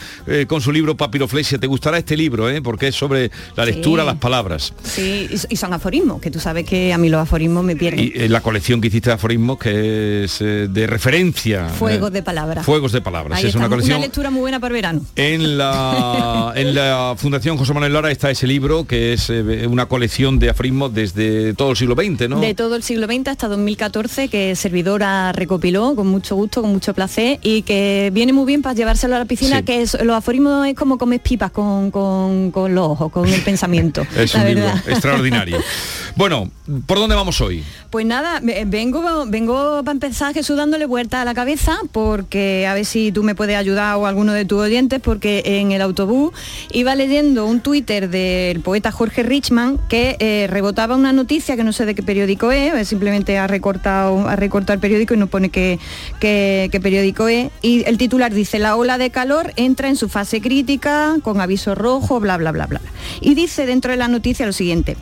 con 0.46 0.60
su 0.60 0.72
libro 0.72 0.94
Papiroflexia. 0.94 1.58
Te 1.58 1.66
gustará 1.66 1.96
este 1.96 2.18
libro, 2.18 2.50
eh, 2.50 2.60
porque 2.60 2.88
es 2.88 2.96
sobre 2.96 3.30
la 3.56 3.64
lectura, 3.64 4.02
Sí. 4.02 4.06
las 4.08 4.16
palabras. 4.16 4.74
Sí, 4.84 5.26
y, 5.48 5.56
son 5.56 5.72
aforismos, 5.72 6.20
que 6.20 6.30
tú 6.30 6.38
sabes 6.38 6.66
que 6.66 6.92
a 6.92 6.98
mí 6.98 7.08
los 7.08 7.22
aforismos 7.22 7.64
me 7.64 7.76
pierden. 7.76 8.12
Y 8.14 8.28
la 8.28 8.40
colección 8.42 8.80
que 8.80 8.89
hiciste 8.90 9.10
aforismos, 9.10 9.58
que 9.58 10.20
pues 10.20 10.40
eh, 10.40 10.68
de 10.70 10.86
referencia. 10.86 11.68
Fuegos 11.70 12.10
eh, 12.10 12.14
de 12.14 12.22
palabras. 12.22 12.64
Fuegos 12.64 12.92
de 12.92 13.00
palabras. 13.00 13.38
Ahí 13.38 13.46
es 13.46 13.54
una 13.54 13.68
colección. 13.68 14.00
lectura 14.00 14.30
muy 14.30 14.40
buena 14.40 14.60
para 14.60 14.72
verano. 14.74 15.00
En 15.16 15.56
la, 15.58 16.52
en 16.56 16.74
la 16.74 17.14
Fundación 17.16 17.56
José 17.56 17.72
Manuel 17.72 17.92
Lara 17.92 18.10
está 18.10 18.30
ese 18.30 18.46
libro 18.46 18.84
que 18.86 19.12
es 19.12 19.30
eh, 19.30 19.66
una 19.66 19.86
colección 19.86 20.38
de 20.38 20.50
aforismos 20.50 20.92
desde 20.92 21.54
todo 21.54 21.70
el 21.70 21.76
siglo 21.76 21.94
XX, 21.94 22.28
¿no? 22.28 22.40
De 22.40 22.54
todo 22.54 22.76
el 22.76 22.82
siglo 22.82 23.06
XX 23.06 23.28
hasta 23.28 23.48
2014 23.48 24.28
que 24.28 24.54
Servidora 24.56 25.32
recopiló 25.32 25.94
con 25.94 26.06
mucho 26.06 26.36
gusto, 26.36 26.60
con 26.62 26.70
mucho 26.72 26.94
placer 26.94 27.38
y 27.42 27.62
que 27.62 28.10
viene 28.12 28.32
muy 28.32 28.46
bien 28.46 28.62
para 28.62 28.74
llevárselo 28.74 29.16
a 29.16 29.18
la 29.20 29.24
piscina, 29.24 29.58
Sí. 29.58 29.64
que 29.64 29.82
es, 29.82 29.96
los 30.02 30.16
aforismos 30.16 30.66
es 30.66 30.74
como 30.74 30.98
comer 30.98 31.20
pipas 31.20 31.50
con, 31.50 31.90
con- 31.90 32.50
con 32.50 32.74
los 32.74 32.86
ojos, 32.88 33.10
con 33.12 33.26
el 33.28 33.40
pensamiento. 33.42 34.06
Es 34.16 34.34
la 34.34 34.40
un 34.42 34.46
libro 34.48 34.68
extraordinario. 34.86 35.58
Bueno, 36.16 36.50
¿por 36.86 36.98
dónde 36.98 37.14
vamos 37.14 37.40
hoy? 37.40 37.62
Pues 37.88 38.04
nada, 38.04 38.40
ve- 38.42 38.64
vengo, 38.80 39.24
vengo 39.26 39.82
para 39.84 39.92
empezar 39.92 40.32
Jesús 40.32 40.56
dándole 40.56 40.86
vuelta 40.86 41.20
a 41.20 41.24
la 41.26 41.34
cabeza 41.34 41.76
porque 41.92 42.66
a 42.66 42.72
ver 42.72 42.86
si 42.86 43.12
tú 43.12 43.22
me 43.22 43.34
puedes 43.34 43.56
ayudar 43.56 43.96
o 43.96 44.06
alguno 44.06 44.32
de 44.32 44.46
tus 44.46 44.58
oyentes 44.58 45.00
porque 45.00 45.42
en 45.44 45.72
el 45.72 45.82
autobús 45.82 46.32
iba 46.72 46.94
leyendo 46.94 47.44
un 47.44 47.60
Twitter 47.60 48.08
del 48.08 48.60
poeta 48.60 48.90
Jorge 48.90 49.22
Richman 49.22 49.78
que 49.90 50.16
eh, 50.18 50.46
rebotaba 50.48 50.96
una 50.96 51.12
noticia 51.12 51.56
que 51.56 51.64
no 51.64 51.74
sé 51.74 51.84
de 51.84 51.94
qué 51.94 52.02
periódico 52.02 52.52
es, 52.52 52.88
simplemente 52.88 53.36
ha 53.36 53.46
recortado, 53.46 54.26
ha 54.26 54.36
recortado 54.36 54.72
el 54.74 54.80
periódico 54.80 55.12
y 55.12 55.18
no 55.18 55.26
pone 55.26 55.50
qué, 55.50 55.78
qué- 56.18 56.70
qué 56.72 56.80
periódico 56.80 57.28
es. 57.28 57.50
Y 57.60 57.84
el 57.86 57.98
titular 57.98 58.32
dice, 58.32 58.58
la 58.58 58.76
ola 58.76 58.96
de 58.96 59.10
calor 59.10 59.52
entra 59.56 59.88
en 59.88 59.96
su 59.96 60.08
fase 60.08 60.40
crítica 60.40 61.16
con 61.22 61.38
aviso 61.42 61.74
rojo, 61.74 62.18
bla, 62.18 62.38
bla, 62.38 62.50
bla, 62.52 62.66
bla. 62.66 62.80
Y 63.20 63.34
dice 63.34 63.66
dentro 63.66 63.90
de 63.90 63.98
la 63.98 64.08
noticia 64.08 64.46
lo 64.46 64.52
siguiente. 64.54 64.96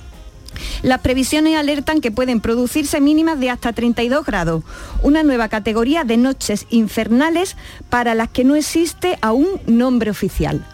Las 0.83 1.01
previsiones 1.01 1.57
alertan 1.57 2.01
que 2.01 2.11
pueden 2.11 2.41
producirse 2.41 3.01
mínimas 3.01 3.41
de 3.41 3.51
hasta 3.51 3.73
32 3.73 4.25
grados, 4.25 4.65
una 5.03 5.23
nueva 5.23 5.49
categoría 5.49 6.05
de 6.05 6.17
noches 6.17 6.67
infernales 6.71 7.57
para 7.91 8.15
las 8.15 8.29
que 8.29 8.45
no 8.45 8.55
existe 8.55 9.19
aún 9.21 9.47
nombre 9.67 10.11
oficial. 10.11 10.65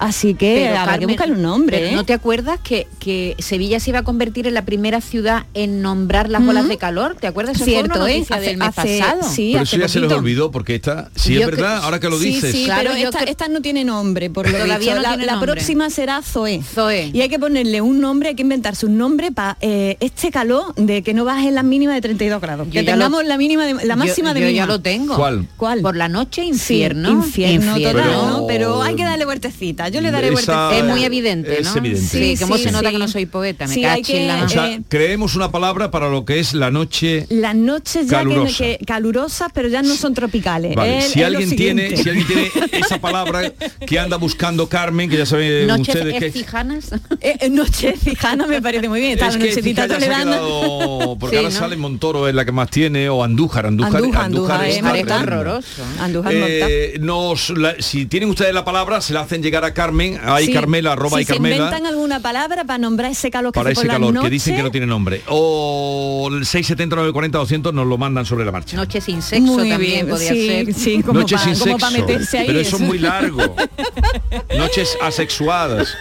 Así 0.00 0.32
que 0.34 0.64
Pero, 0.66 0.78
habrá 0.80 0.98
que 0.98 1.04
buscar 1.06 1.30
un 1.30 1.42
nombre. 1.42 1.76
pero 1.76 1.90
¿eh? 1.90 1.94
¿No 1.94 2.04
te 2.04 2.14
acuerdas 2.14 2.58
que, 2.58 2.86
que 2.98 3.36
Sevilla 3.38 3.78
se 3.80 3.90
iba 3.90 3.98
a 3.98 4.02
convertir 4.02 4.46
en 4.46 4.54
la 4.54 4.64
primera 4.64 5.02
ciudad 5.02 5.44
en 5.52 5.82
nombrar 5.82 6.30
las 6.30 6.42
olas 6.42 6.66
de 6.68 6.78
calor? 6.78 7.16
¿Te 7.20 7.26
acuerdas? 7.26 7.56
Eso 7.56 7.66
Cierto, 7.66 7.90
fue 7.96 8.00
una 8.00 8.10
¿eh? 8.10 8.14
noticia 8.14 8.36
Hace- 8.36 8.46
del 8.46 8.56
mes 8.56 8.68
hace- 8.76 8.98
pasado. 8.98 9.22
sí, 9.30 9.50
Pero 9.52 9.62
hace 9.62 9.76
eso 9.76 9.82
ya 9.84 9.88
se 9.88 10.00
les 10.00 10.10
olvidó 10.12 10.50
porque 10.50 10.74
esta, 10.74 11.10
Yo 11.22 11.40
es 11.40 11.46
verdad, 11.46 11.84
ahora 11.84 12.00
que 12.00 12.08
lo 12.08 12.18
Sí, 12.18 12.24
dices. 12.32 12.50
sí, 12.52 12.64
Claro, 12.64 12.90
pero 12.94 13.10
yo 13.10 13.18
esta, 13.26 13.48
no 13.48 13.60
tiene 13.60 13.84
nombre, 13.84 14.30
por 14.30 14.46
lo 14.48 14.56
Todavía 14.58 14.94
no 14.94 15.02
la, 15.02 15.08
tiene 15.10 15.26
la 15.26 15.32
nombre. 15.32 15.52
próxima 15.52 15.90
será 15.90 16.22
Zoe. 16.22 16.62
Zoe. 16.62 17.10
Y 17.12 17.20
hay 17.20 17.28
que 17.28 17.38
ponerle 17.38 17.82
un 17.82 18.00
nombre, 18.00 18.30
hay 18.30 18.34
que 18.34 18.42
inventarse 18.42 18.86
un 18.86 18.96
nombre 18.96 19.30
para 19.32 19.58
este 19.60 20.30
calor 20.30 20.74
de 20.76 21.02
que 21.02 21.12
no 21.12 21.26
baje 21.26 21.50
la 21.50 21.62
mínima 21.62 21.92
de 21.92 22.00
32 22.00 22.40
grados. 22.40 22.66
Yo 22.68 22.72
que 22.72 22.82
lo- 22.84 22.92
tengamos 22.92 23.24
la 23.26 23.36
mínima 23.36 23.66
de- 23.66 23.74
la 23.74 23.82
Yo- 23.82 23.96
máxima 23.96 24.32
de 24.32 24.40
yo 24.40 24.46
mínima. 24.46 24.64
ya 24.64 24.72
lo 24.72 24.80
tengo. 24.80 25.16
¿Cuál? 25.16 25.46
¿Cuál? 25.58 25.82
Por 25.82 25.94
la 25.96 26.08
noche 26.08 26.40
Sí, 26.42 26.48
infierno. 26.48 27.10
infierno, 27.10 27.74
total, 27.76 27.92
Pero- 27.94 28.26
¿no? 28.26 28.46
Pero 28.46 28.82
hay 28.82 28.94
que 28.96 29.04
darle 29.04 29.26
vueltecita. 29.26 29.89
Yo 29.90 30.00
le 30.00 30.10
daré 30.10 30.28
Esa- 30.28 30.32
vueltecita. 30.32 30.76
Es 30.78 30.84
muy 30.84 31.04
evidente, 31.04 31.60
Es 31.60 31.66
¿no? 31.66 31.76
evidente. 31.76 32.06
Sí, 32.06 32.36
Sí, 32.36 32.42
cómo 32.42 32.56
sí, 32.56 32.64
se 32.64 32.72
nota 32.72 32.88
sí. 32.88 32.94
que 32.94 32.98
no 32.98 33.08
soy 33.08 33.26
poeta, 33.26 33.66
me 33.66 33.74
en 33.74 33.82
la 34.28 34.44
O 34.44 34.48
sea, 34.48 34.72
Eh, 34.72 34.80
creemos 34.88 35.34
una 35.36 35.50
palabra 35.50 35.90
para 35.90 36.08
lo 36.08 36.24
que 36.24 36.38
es 36.38 36.54
la 36.54 36.70
noche. 36.70 37.26
Las 37.28 37.54
noches 37.54 38.06
ya 38.06 38.18
que, 38.20 38.24
Calurosa. 38.28 38.56
que- 38.64 38.78
calurosas, 38.86 39.50
pero 39.52 39.68
ya 39.68 39.82
no 39.82 39.94
son 39.96 40.14
tropicales. 40.14 40.74
Vale, 40.74 40.98
Es- 40.98 41.04
si 41.08 41.22
alguien 41.22 41.50
tiene, 41.56 41.88
siguiente. 41.90 42.02
si 42.02 42.08
alguien 42.08 42.26
tiene 42.26 42.50
esa 42.86 43.00
palabra 43.00 43.52
que 43.86 43.98
anda 43.98 44.16
buscando 44.16 44.68
Carmen, 44.68 45.08
que 45.10 45.16
ya 45.18 45.26
saben 45.26 45.66
Noches 45.66 45.94
ustedes 45.94 46.18
que 46.18 46.26
estijanas. 46.26 46.92
Eh, 47.20 47.36
eh, 47.40 47.50
noche 47.50 47.94
cijana 48.02 48.46
me 48.46 48.60
parece 48.62 48.88
muy 48.88 49.00
bien. 49.00 49.12
Está 49.12 49.28
es 49.28 49.36
que 49.36 49.48
nochecita 49.48 49.82
Cija 49.84 49.86
ya 49.86 49.88
se 49.88 49.94
ha 49.94 49.98
toledana. 50.22 50.30
quedado, 50.36 51.16
porque 51.20 51.36
Sí, 51.36 51.42
ahora 51.44 51.54
¿no? 51.54 51.58
sale 51.58 51.76
Montoro 51.76 52.28
es 52.28 52.34
la 52.34 52.44
que 52.44 52.52
más 52.52 52.70
tiene 52.70 53.08
o 53.08 53.22
Andújar, 53.24 53.66
Andújar, 53.66 53.96
Andújar, 53.96 54.24
Andújar, 54.24 54.66
es 54.66 55.10
horroroso. 55.10 55.82
Andújar. 56.00 56.32
Eh, 56.36 56.98
nos, 57.00 57.50
la- 57.50 57.74
si 57.80 58.06
tienen 58.06 58.28
ustedes 58.30 58.54
la 58.54 58.64
palabra, 58.64 59.00
se 59.00 59.12
la 59.12 59.20
hacen 59.20 59.42
llegar 59.42 59.64
a 59.64 59.72
Carmen, 59.80 60.20
Sí. 60.44 60.52
Carmela, 60.52 60.92
arroba 60.92 61.16
si 61.18 61.22
y 61.22 61.26
se 61.26 61.32
Carmela, 61.34 61.56
inventan 61.56 61.86
alguna 61.86 62.20
palabra 62.20 62.64
para 62.64 62.78
nombrar 62.78 63.10
ese 63.10 63.30
calor 63.30 63.52
que 63.52 63.58
para 63.58 63.70
ese 63.70 63.82
por 63.82 63.90
calor, 63.90 64.14
la 64.14 64.20
que 64.20 64.30
dicen 64.30 64.54
que 64.54 64.58
noche. 64.58 64.68
no 64.68 64.70
tiene 64.72 64.86
nombre. 64.86 65.22
O 65.28 66.28
el 66.32 66.44
670 66.44 66.96
940 66.96 67.38
200 67.38 67.74
nos 67.74 67.86
lo 67.86 67.96
mandan 67.98 68.26
sobre 68.26 68.44
la 68.44 68.52
marcha. 68.52 68.76
Noche 68.76 69.00
sin 69.00 69.22
sexo 69.22 69.52
Muy 69.52 69.68
también 69.70 70.06
bien, 70.06 70.08
podía 70.08 70.32
sí, 70.32 70.46
ser. 70.48 70.74
sí, 70.74 71.02
como 71.02 71.20
Noches 71.20 71.40
para, 71.40 71.54
sin 71.54 71.62
como 71.64 71.78
para 71.78 71.92
sexo, 71.92 72.06
meterse 72.06 72.38
ahí. 72.38 72.46
pero 72.46 72.60
eso 72.60 72.76
es 72.76 72.82
muy 72.82 72.98
largo. 72.98 73.56
Noches 74.56 74.96
asexuadas. 75.02 75.96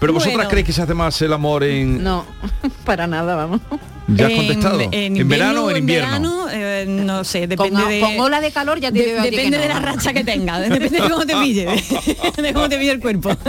Pero 0.00 0.12
vosotras 0.12 0.36
Bueno. 0.36 0.50
creéis 0.50 0.66
que 0.66 0.72
se 0.72 0.82
hace 0.82 0.94
más 0.94 1.20
el 1.22 1.32
amor 1.32 1.64
en... 1.64 2.02
No, 2.02 2.24
para 2.84 3.06
nada, 3.06 3.34
vamos. 3.36 3.60
¿Ya 4.08 4.24
has 4.26 4.30
En- 4.32 4.36
contestado? 4.38 4.80
En, 4.90 5.28
verano 5.28 5.64
o 5.64 5.70
en 5.70 5.76
invierno? 5.78 6.46
verano, 6.46 6.46
eh, 6.50 6.84
no 6.88 7.24
sé, 7.24 7.40
Con, 7.40 7.48
depende 7.70 7.84
de... 7.84 8.00
con 8.00 8.18
ola 8.20 8.40
de 8.40 8.50
calor 8.50 8.80
ya 8.80 8.90
te 8.90 8.98
de- 9.04 9.20
depende 9.20 9.58
no. 9.58 9.62
de 9.62 9.68
la 9.68 9.80
racha 9.80 10.12
que 10.14 10.24
tenga, 10.24 10.58
depende 10.60 10.88
de 11.00 11.08
cómo 11.10 11.26
te 11.26 11.36
pille, 11.36 11.66
de, 12.36 12.42
de 12.42 12.52
cómo 12.54 12.68
te 12.68 12.78
pille 12.78 12.92
el 12.92 13.00
cuerpo. 13.00 13.30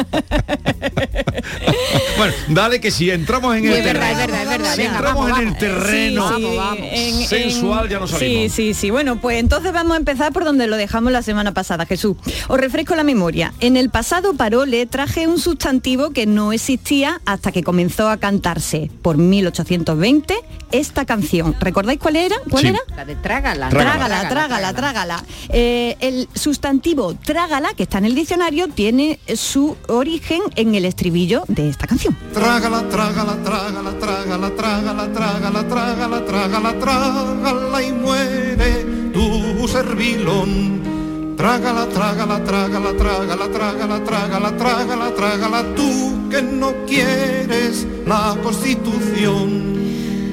Bueno, 2.18 2.34
dale 2.50 2.82
que 2.82 2.92
si 2.92 3.10
entramos 3.10 3.56
en 3.56 3.66
el 3.66 3.82
verdad, 3.82 3.94
terreno, 3.94 4.10
es 4.10 4.18
verdad, 4.28 4.42
es 4.44 4.50
verdad, 4.50 4.72
si 4.74 4.78
venga, 4.82 4.96
entramos 4.98 5.24
vamos, 5.30 5.40
en 5.40 5.48
el 5.48 5.54
vamos. 5.54 5.60
terreno 5.60 6.30
Sí, 6.36 6.44
sí, 6.44 6.90
en- 6.92 7.28
sensual 7.28 7.86
en- 7.86 7.92
ya 7.92 8.00
no 8.00 8.08
salimos. 8.08 8.52
Sí, 8.54 8.74
sí, 8.74 8.74
sí. 8.74 8.90
Bueno, 8.90 9.22
pues 9.22 9.40
entonces 9.40 9.72
vamos 9.72 9.94
a 9.94 9.98
empezar 9.98 10.34
por 10.34 10.44
donde 10.44 10.68
lo 10.68 10.76
dejamos 10.76 11.12
la 11.14 11.22
semana 11.22 11.54
pasada, 11.54 11.86
Jesús. 11.86 12.18
Os 12.50 12.60
refresco 12.60 12.96
la 12.96 13.04
memoria. 13.06 13.54
En 13.62 13.78
el 13.78 13.90
pasado 13.90 14.34
parole 14.34 14.86
traje 14.86 15.28
un 15.28 15.40
sustantivo 15.40 16.12
que 16.12 16.26
no 16.26 16.52
existía 16.52 17.22
hasta 17.26 17.52
que 17.54 17.64
comenzó 17.64 18.10
a 18.10 18.18
cantarse 18.18 18.92
por 19.02 19.18
1820 19.18 20.36
esta 20.72 21.06
canción. 21.06 21.56
¿Recordáis 21.60 22.00
cuál 22.00 22.16
era? 22.16 22.36
¿Cuál 22.50 22.62
Sí. 22.62 22.68
era? 22.70 22.80
La 22.96 23.06
de 23.06 23.16
trágala. 23.16 23.70
Trágala, 23.70 24.30
trágala, 24.30 24.74
trágala. 24.74 25.24
Eh, 25.50 25.98
el 26.00 26.30
sustantivo 26.36 27.16
trágala, 27.16 27.74
que 27.74 27.84
está 27.84 27.98
en 27.98 28.06
el 28.06 28.16
diccionario, 28.16 28.68
tiene 28.68 29.20
su 29.36 29.76
origen 29.88 30.42
en 30.56 30.76
el 30.76 30.86
estribillo 30.86 31.44
de 31.48 31.70
esta 31.70 31.88
canción. 31.88 32.16
Trágala, 32.34 32.88
trágala, 32.90 33.36
trágala, 33.44 34.00
trágala, 34.00 34.50
trágala, 34.56 35.14
trágala, 35.14 35.68
trágala, 35.68 36.26
trágala, 36.26 36.80
trágala 36.80 37.84
y 37.84 37.92
muere 37.92 38.86
tu 39.14 39.68
servilón. 39.68 40.80
Trágala, 41.36 41.88
trágala, 41.88 42.44
trágala, 42.44 42.92
trágala, 42.98 43.48
trágala, 43.48 44.04
trágala, 44.04 44.58
trágala, 44.58 45.16
trágala, 45.16 45.76
tú 45.76 46.30
que 46.30 46.42
no 46.42 46.74
quieres 46.86 47.88
la 48.06 48.36
constitución. 48.44 49.79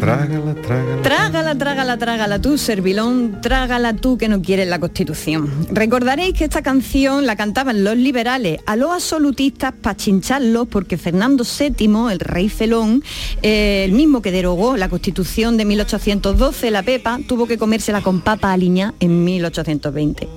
Trágala, 0.01 0.55
trágala. 0.55 1.03
Trágala, 1.03 1.55
trágala, 1.55 1.97
trágala 1.97 2.39
tú, 2.41 2.59
servilón, 2.59 3.41
trágala 3.41 3.95
tú 3.95 4.19
que 4.19 4.29
no 4.29 4.43
quieres 4.43 4.69
la 4.69 4.79
Constitución. 4.79 5.51
Recordaréis 5.71 6.35
que 6.35 6.45
esta 6.45 6.63
canción 6.63 7.27
la 7.27 7.37
cantaban 7.37 7.85
los 7.85 7.97
liberales 7.97 8.61
a 8.67 8.77
los 8.77 8.93
absolutistas 8.93 9.73
para 9.73 9.97
chincharlos 9.97 10.69
porque 10.69 10.99
Fernando 10.99 11.45
VII, 11.45 12.13
el 12.13 12.21
rey 12.21 12.49
felón, 12.49 13.03
eh, 13.43 13.85
el 13.87 13.93
mismo 13.93 14.23
que 14.23 14.31
derogó 14.31 14.77
la 14.77 14.89
Constitución 14.89 15.57
de 15.57 15.65
1812, 15.65 16.71
la 16.71 16.83
Pepa, 16.83 17.19
tuvo 17.27 17.47
que 17.47 17.59
comérsela 17.59 18.03
con 18.03 18.21
papa 18.21 18.53
aliña 18.53 18.95
en 19.01 19.25
1820. 19.25 20.29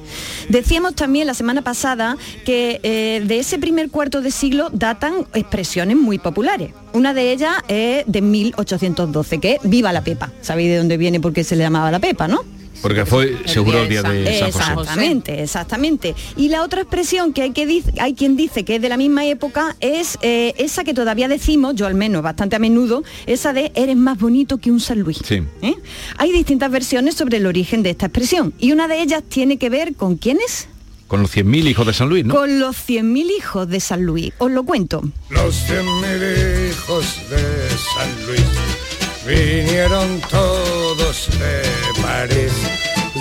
Decíamos 0.50 0.96
también 0.96 1.28
la 1.28 1.34
semana 1.34 1.62
pasada 1.62 2.18
que 2.46 2.80
eh, 2.84 3.22
de 3.26 3.40
ese 3.40 3.60
primer 3.60 3.90
cuarto 3.90 4.22
de 4.22 4.32
siglo 4.32 4.70
datan 4.72 5.28
expresiones 5.34 5.98
muy 5.98 6.18
populares. 6.18 6.72
Una 6.94 7.14
de 7.14 7.32
ellas 7.32 7.58
es 7.68 8.04
de 8.08 8.22
1812, 8.22 9.40
que 9.40 9.49
Viva 9.64 9.92
la 9.94 10.04
Pepa. 10.04 10.32
¿Sabéis 10.42 10.70
de 10.70 10.78
dónde 10.78 10.98
viene 10.98 11.20
por 11.20 11.34
qué 11.34 11.44
se 11.44 11.56
le 11.56 11.64
llamaba 11.64 11.92
la 11.92 12.00
Pepa, 12.00 12.28
no? 12.28 12.44
Porque 12.82 13.06
fue 13.06 13.38
seguro 13.46 13.82
el 13.82 13.90
día 13.90 14.04
de 14.04 14.40
San 14.40 14.52
José. 14.52 14.72
Exactamente, 14.72 15.44
exactamente. 15.44 16.16
Y 16.38 16.50
la 16.50 16.64
otra 16.64 16.82
expresión 16.82 17.34
que 17.34 17.42
hay, 17.42 17.52
que 17.52 17.84
hay 18.00 18.14
quien 18.14 18.36
dice 18.38 18.64
que 18.64 18.76
es 18.76 18.82
de 18.82 18.90
la 18.90 18.98
misma 18.98 19.26
época 19.26 19.76
es 19.80 20.18
eh, 20.22 20.54
esa 20.58 20.84
que 20.84 20.94
todavía 20.94 21.28
decimos, 21.28 21.76
yo 21.76 21.88
al 21.88 21.96
menos 21.96 22.22
bastante 22.22 22.56
a 22.56 22.60
menudo, 22.60 23.04
esa 23.26 23.54
de 23.54 23.72
eres 23.76 23.98
más 23.98 24.18
bonito 24.18 24.58
que 24.58 24.72
un 24.72 24.80
San 24.80 25.00
Luis. 25.00 25.20
Sí. 25.24 25.44
¿Eh? 25.62 25.76
Hay 26.18 26.32
distintas 26.32 26.72
versiones 26.72 27.16
sobre 27.16 27.38
el 27.38 27.46
origen 27.46 27.84
de 27.84 27.92
esta 27.92 28.06
expresión 28.06 28.54
y 28.60 28.72
una 28.72 28.88
de 28.88 29.02
ellas 29.02 29.24
tiene 29.28 29.58
que 29.58 29.70
ver 29.70 29.96
con 29.96 30.16
quiénes? 30.16 30.68
Con 31.08 31.22
los 31.22 31.36
100.000 31.36 31.68
hijos 31.68 31.88
de 31.88 31.94
San 31.94 32.08
Luis, 32.08 32.24
¿no? 32.24 32.36
Con 32.36 32.60
los 32.60 32.78
100.000 32.78 33.32
hijos 33.38 33.68
de 33.68 33.80
San 33.80 34.04
Luis. 34.04 34.32
Os 34.38 34.52
lo 34.52 34.64
cuento. 34.64 35.02
Los 35.30 35.56
cien 35.56 35.86
mil 35.86 36.70
hijos 36.70 37.20
de 37.30 37.70
San 37.70 38.28
Luis 38.28 38.89
vinieron 39.26 40.22
todos 40.30 41.30
de 41.40 41.62
París. 42.02 42.54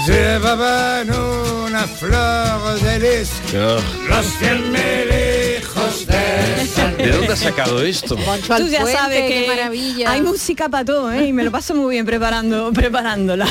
Llevaban 0.06 1.10
una 1.10 1.86
flor 1.86 2.80
de 2.80 2.98
lis. 2.98 3.30
Los 3.52 4.26
cien 4.38 4.72
mil 4.72 5.60
hijos 5.60 6.06
de 6.06 6.66
San 6.66 6.94
Luis. 6.94 7.06
¿De 7.06 7.12
dónde 7.12 7.32
has 7.32 7.38
sacado 7.40 7.82
esto? 7.82 8.16
Tú 8.16 8.68
ya 8.68 8.86
sabes 8.86 9.22
que 9.22 9.42
qué 9.42 9.46
maravilla. 9.48 10.10
hay 10.10 10.22
música 10.22 10.68
para 10.68 10.84
todo, 10.84 11.12
¿eh? 11.12 11.26
Y 11.26 11.32
me 11.32 11.44
lo 11.44 11.50
paso 11.50 11.74
muy 11.74 11.94
bien 11.94 12.06
preparando, 12.06 12.72
preparándola. 12.74 13.46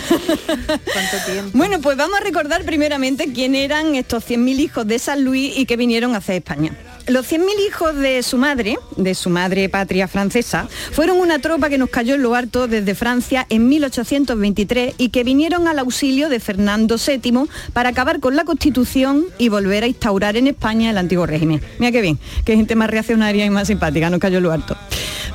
¿Cuánto 0.45 1.18
tiempo? 1.26 1.52
Bueno, 1.54 1.80
pues 1.80 1.95
vamos 1.98 2.20
a 2.20 2.24
recordar 2.24 2.64
primeramente 2.64 3.32
quién 3.34 3.54
eran 3.54 3.93
estos 3.95 4.28
100.000 4.28 4.60
hijos 4.60 4.88
de 4.88 4.98
San 5.00 5.24
Luis 5.24 5.56
y 5.58 5.66
que 5.66 5.78
vinieron 5.78 6.16
hacia 6.16 6.36
España. 6.36 6.72
Los 7.08 7.32
100.000 7.32 7.68
hijos 7.68 7.95
de 7.95 8.22
su 8.24 8.38
madre, 8.38 8.78
de 8.95 9.16
su 9.16 9.30
madre 9.30 9.70
patria 9.70 10.08
francesa, 10.08 10.68
fueron 10.91 11.18
una 11.18 11.39
tropa 11.39 11.70
que 11.70 11.78
nos 11.78 11.89
cayó 11.89 12.16
en 12.16 12.22
lo 12.22 12.36
harto 12.36 12.68
desde 12.68 12.95
Francia 12.95 13.45
en 13.49 13.68
1823 13.70 14.95
y 14.97 15.10
que 15.10 15.24
vinieron 15.24 15.68
al 15.68 15.80
auxilio 15.80 16.30
de 16.30 16.39
Fernando 16.39 16.97
VII 16.97 17.45
para 17.74 17.89
acabar 17.89 18.20
con 18.20 18.36
la 18.36 18.43
Constitución 18.43 19.26
y 19.38 19.49
volver 19.49 19.84
a 19.84 19.88
instaurar 19.88 20.38
en 20.38 20.47
España 20.47 20.89
el 20.89 20.97
antiguo 20.97 21.26
régimen. 21.26 21.62
Mira 21.80 21.91
qué 21.91 22.01
bien, 22.01 22.20
qué 22.45 22.55
gente 22.55 22.76
más 22.76 22.89
reaccionaria 22.89 23.45
y 23.45 23.49
más 23.49 23.68
simpática, 23.68 24.10
nos 24.10 24.20
cayó 24.20 24.38
en 24.38 24.43
lo. 24.43 24.78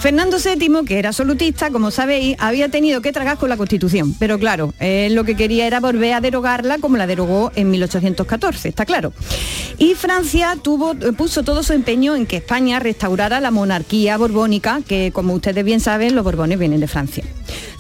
Fernando 0.03 0.39
VII, 0.39 0.85
que 0.85 0.99
era 0.99 1.11
absolutista, 1.11 1.71
como 1.71 1.93
sabéis, 1.93 2.35
había 2.41 2.69
tenido 2.69 3.01
que 3.03 3.13
tragar 3.13 3.39
con 3.39 3.49
la 3.49 3.57
Constitución, 3.57 4.17
pero 4.19 4.37
claro, 4.37 4.75
lo 4.81 5.23
que 5.23 5.37
quería 5.37 5.65
era 5.65 5.79
volver 5.79 6.15
a 6.15 6.21
derogarla 6.21 6.79
como 6.79 6.97
la 6.97 7.07
derogó 7.07 7.53
en 7.55 7.71
1814, 7.71 8.69
está 8.69 8.85
claro. 8.85 9.13
Y 9.79 9.95
Francia 9.95 10.59
puso 11.17 11.45
todo 11.45 11.63
su 11.63 11.73
empeño 11.73 12.17
en 12.17 12.27
que 12.27 12.39
España 12.39 12.81
restaurara 12.81 13.39
la 13.39 13.53
monarquía 13.53 14.17
borbónica, 14.17 14.81
que 14.85 15.13
como 15.13 15.35
ustedes 15.35 15.65
bien 15.65 15.79
saben, 15.79 16.17
los 16.17 16.25
borbones 16.25 16.59
vienen 16.59 16.81
de 16.81 16.89
Francia. 16.89 17.23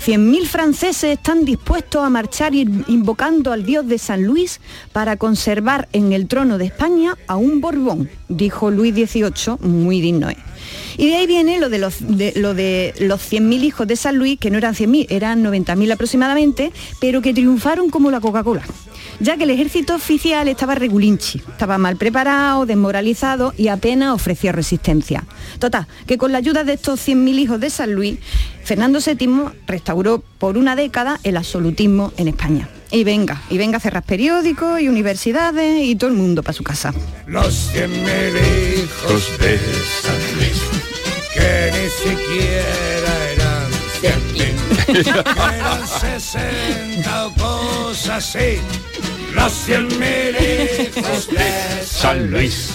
100.000 0.07 0.47
franceses 0.47 1.19
están 1.19 1.45
dispuestos 1.45 2.05
a 2.05 2.09
marchar 2.09 2.55
invocando 2.55 3.51
al 3.51 3.65
dios 3.65 3.89
de 3.89 3.99
San 3.99 4.23
Luis 4.23 4.61
para 4.93 5.17
conservar 5.17 5.89
en 5.93 6.13
el 6.13 6.29
trono 6.29 6.57
de 6.57 6.67
España 6.67 7.17
a 7.27 7.35
un 7.35 7.61
Borbón, 7.61 8.09
dijo 8.29 8.71
Luis 8.71 8.95
XVIII, 8.95 9.59
muy 9.61 10.01
digno. 10.01 10.31
¿eh? 10.31 10.37
Y 10.97 11.09
de 11.09 11.17
ahí 11.17 11.27
viene 11.27 11.59
lo 11.59 11.69
de 11.69 11.79
los, 11.79 11.97
de, 12.01 12.33
lo 12.37 12.55
de 12.55 12.95
los 12.99 13.21
100.000 13.21 13.65
hijos 13.65 13.87
de 13.87 13.97
San 13.97 14.17
Luis, 14.17 14.39
que 14.39 14.51
no 14.51 14.59
eran 14.59 14.75
100.000, 14.75 15.07
eran 15.11 15.43
90.000 15.43 15.93
aproximadamente, 15.93 16.73
pero 17.01 17.23
que 17.23 17.35
triunfaron 17.35 17.91
como 17.91 18.11
la 18.11 18.21
Coca-Cola. 18.21 18.63
Ya 19.21 19.37
que 19.37 19.45
el 19.45 19.51
ejército 19.51 19.95
oficial 19.95 20.49
estaba 20.49 20.75
regulinchi, 20.75 21.39
estaba 21.39 21.79
mal 21.79 21.97
preparado, 21.97 22.67
desmoralizado 22.67 23.55
y 23.57 23.69
apenas 23.69 24.15
ofrecía 24.15 24.53
resistencia. 24.53 25.25
Total, 25.59 25.87
que 26.07 26.19
con 26.19 26.33
la 26.33 26.39
ayuda 26.39 26.65
de 26.65 26.75
estos 26.75 27.07
100.000 27.07 27.39
hijos 27.39 27.61
de 27.61 27.71
San 27.71 27.93
Luis, 27.93 28.19
Fernando 28.65 28.99
VII 29.05 29.53
restauró 29.67 30.23
por 30.39 30.57
una 30.57 30.77
década 30.77 31.21
el 31.25 31.37
absolutismo 31.37 32.13
en 32.17 32.29
España. 32.29 32.69
Y 32.93 33.05
venga, 33.05 33.41
y 33.49 33.57
venga 33.57 33.79
a 33.79 33.81
cerrar 33.81 34.03
periódicos 34.03 34.79
y 34.79 34.89
universidades 34.89 35.83
y 35.83 35.97
todo 35.97 36.11
el 36.11 36.17
mundo 36.17 36.43
para 36.43 36.53
su 36.53 36.63
casa. 36.63 36.93
Los 37.27 37.55
cien 37.73 37.91
mil 37.91 38.37
hijos 38.37 39.39
de 39.39 39.59
San 40.03 40.37
Luis, 40.37 40.61
que 41.33 41.73
ni 41.73 41.89
siquiera 42.11 43.31
eran 43.33 43.73
cien 43.99 45.03
eran 45.57 45.89
sesenta 45.89 47.29
o 47.29 47.35
cosas 47.35 48.37
así. 48.37 48.61
Los 49.35 49.53
cien 49.53 49.89
mil 49.99 50.37
hijos 50.37 51.29
de 51.31 51.85
San 51.87 52.31
Luis. 52.31 52.69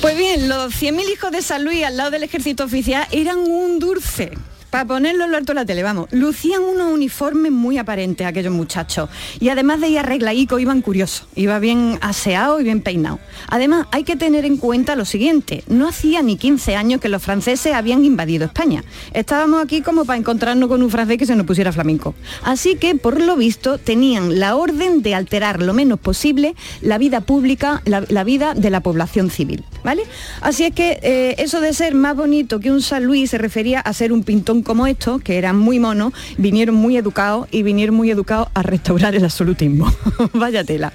Pues 0.00 0.16
bien, 0.16 0.48
los 0.48 0.72
100.000 0.80 1.12
hijos 1.12 1.32
de 1.32 1.42
San 1.42 1.64
Luis 1.64 1.84
al 1.84 1.96
lado 1.96 2.12
del 2.12 2.22
ejército 2.22 2.64
oficial 2.64 3.06
eran 3.10 3.38
un 3.38 3.80
dulce. 3.80 4.30
Para 4.70 4.84
ponerlo 4.84 5.24
en 5.24 5.30
lo 5.30 5.38
alto 5.38 5.52
de 5.52 5.54
la 5.54 5.64
tele, 5.64 5.82
vamos. 5.82 6.08
Lucían 6.12 6.62
unos 6.62 6.92
uniformes 6.92 7.50
muy 7.50 7.78
aparentes 7.78 8.26
aquellos 8.26 8.52
muchachos. 8.52 9.08
Y 9.40 9.48
además 9.48 9.80
de 9.80 9.88
ir 9.88 9.98
arregladicos, 9.98 10.60
iban 10.60 10.82
curiosos. 10.82 11.26
Iba 11.34 11.58
bien 11.58 11.98
aseado 12.02 12.60
y 12.60 12.64
bien 12.64 12.82
peinado. 12.82 13.18
Además, 13.48 13.86
hay 13.92 14.04
que 14.04 14.16
tener 14.16 14.44
en 14.44 14.58
cuenta 14.58 14.94
lo 14.94 15.06
siguiente. 15.06 15.64
No 15.68 15.88
hacía 15.88 16.20
ni 16.20 16.36
15 16.36 16.76
años 16.76 17.00
que 17.00 17.08
los 17.08 17.22
franceses 17.22 17.72
habían 17.72 18.04
invadido 18.04 18.44
España. 18.44 18.84
Estábamos 19.14 19.62
aquí 19.62 19.80
como 19.80 20.04
para 20.04 20.18
encontrarnos 20.18 20.68
con 20.68 20.82
un 20.82 20.90
francés 20.90 21.16
que 21.16 21.26
se 21.26 21.34
nos 21.34 21.46
pusiera 21.46 21.72
flamenco. 21.72 22.14
Así 22.42 22.76
que, 22.76 22.94
por 22.94 23.20
lo 23.22 23.36
visto, 23.36 23.78
tenían 23.78 24.38
la 24.38 24.54
orden 24.54 25.00
de 25.00 25.14
alterar 25.14 25.62
lo 25.62 25.72
menos 25.72 25.98
posible 25.98 26.54
la 26.82 26.98
vida 26.98 27.22
pública, 27.22 27.82
la 27.86 28.24
vida 28.24 28.52
de 28.52 28.68
la 28.68 28.80
población 28.80 29.30
civil. 29.30 29.64
¿Vale? 29.84 30.02
Así 30.40 30.64
es 30.64 30.74
que 30.74 30.98
eh, 31.02 31.34
eso 31.38 31.60
de 31.60 31.72
ser 31.72 31.94
más 31.94 32.16
bonito 32.16 32.60
que 32.60 32.70
un 32.70 32.82
San 32.82 33.04
Luis 33.04 33.30
se 33.30 33.38
refería 33.38 33.80
a 33.80 33.92
ser 33.92 34.12
un 34.12 34.24
pintón 34.24 34.62
como 34.62 34.86
estos, 34.86 35.22
que 35.22 35.38
eran 35.38 35.56
muy 35.56 35.78
monos, 35.78 36.12
vinieron 36.36 36.74
muy 36.74 36.96
educados 36.96 37.48
y 37.50 37.62
vinieron 37.62 37.94
muy 37.94 38.10
educados 38.10 38.48
a 38.54 38.62
restaurar 38.62 39.14
el 39.14 39.24
absolutismo. 39.24 39.92
Vaya 40.32 40.64
tela. 40.64 40.92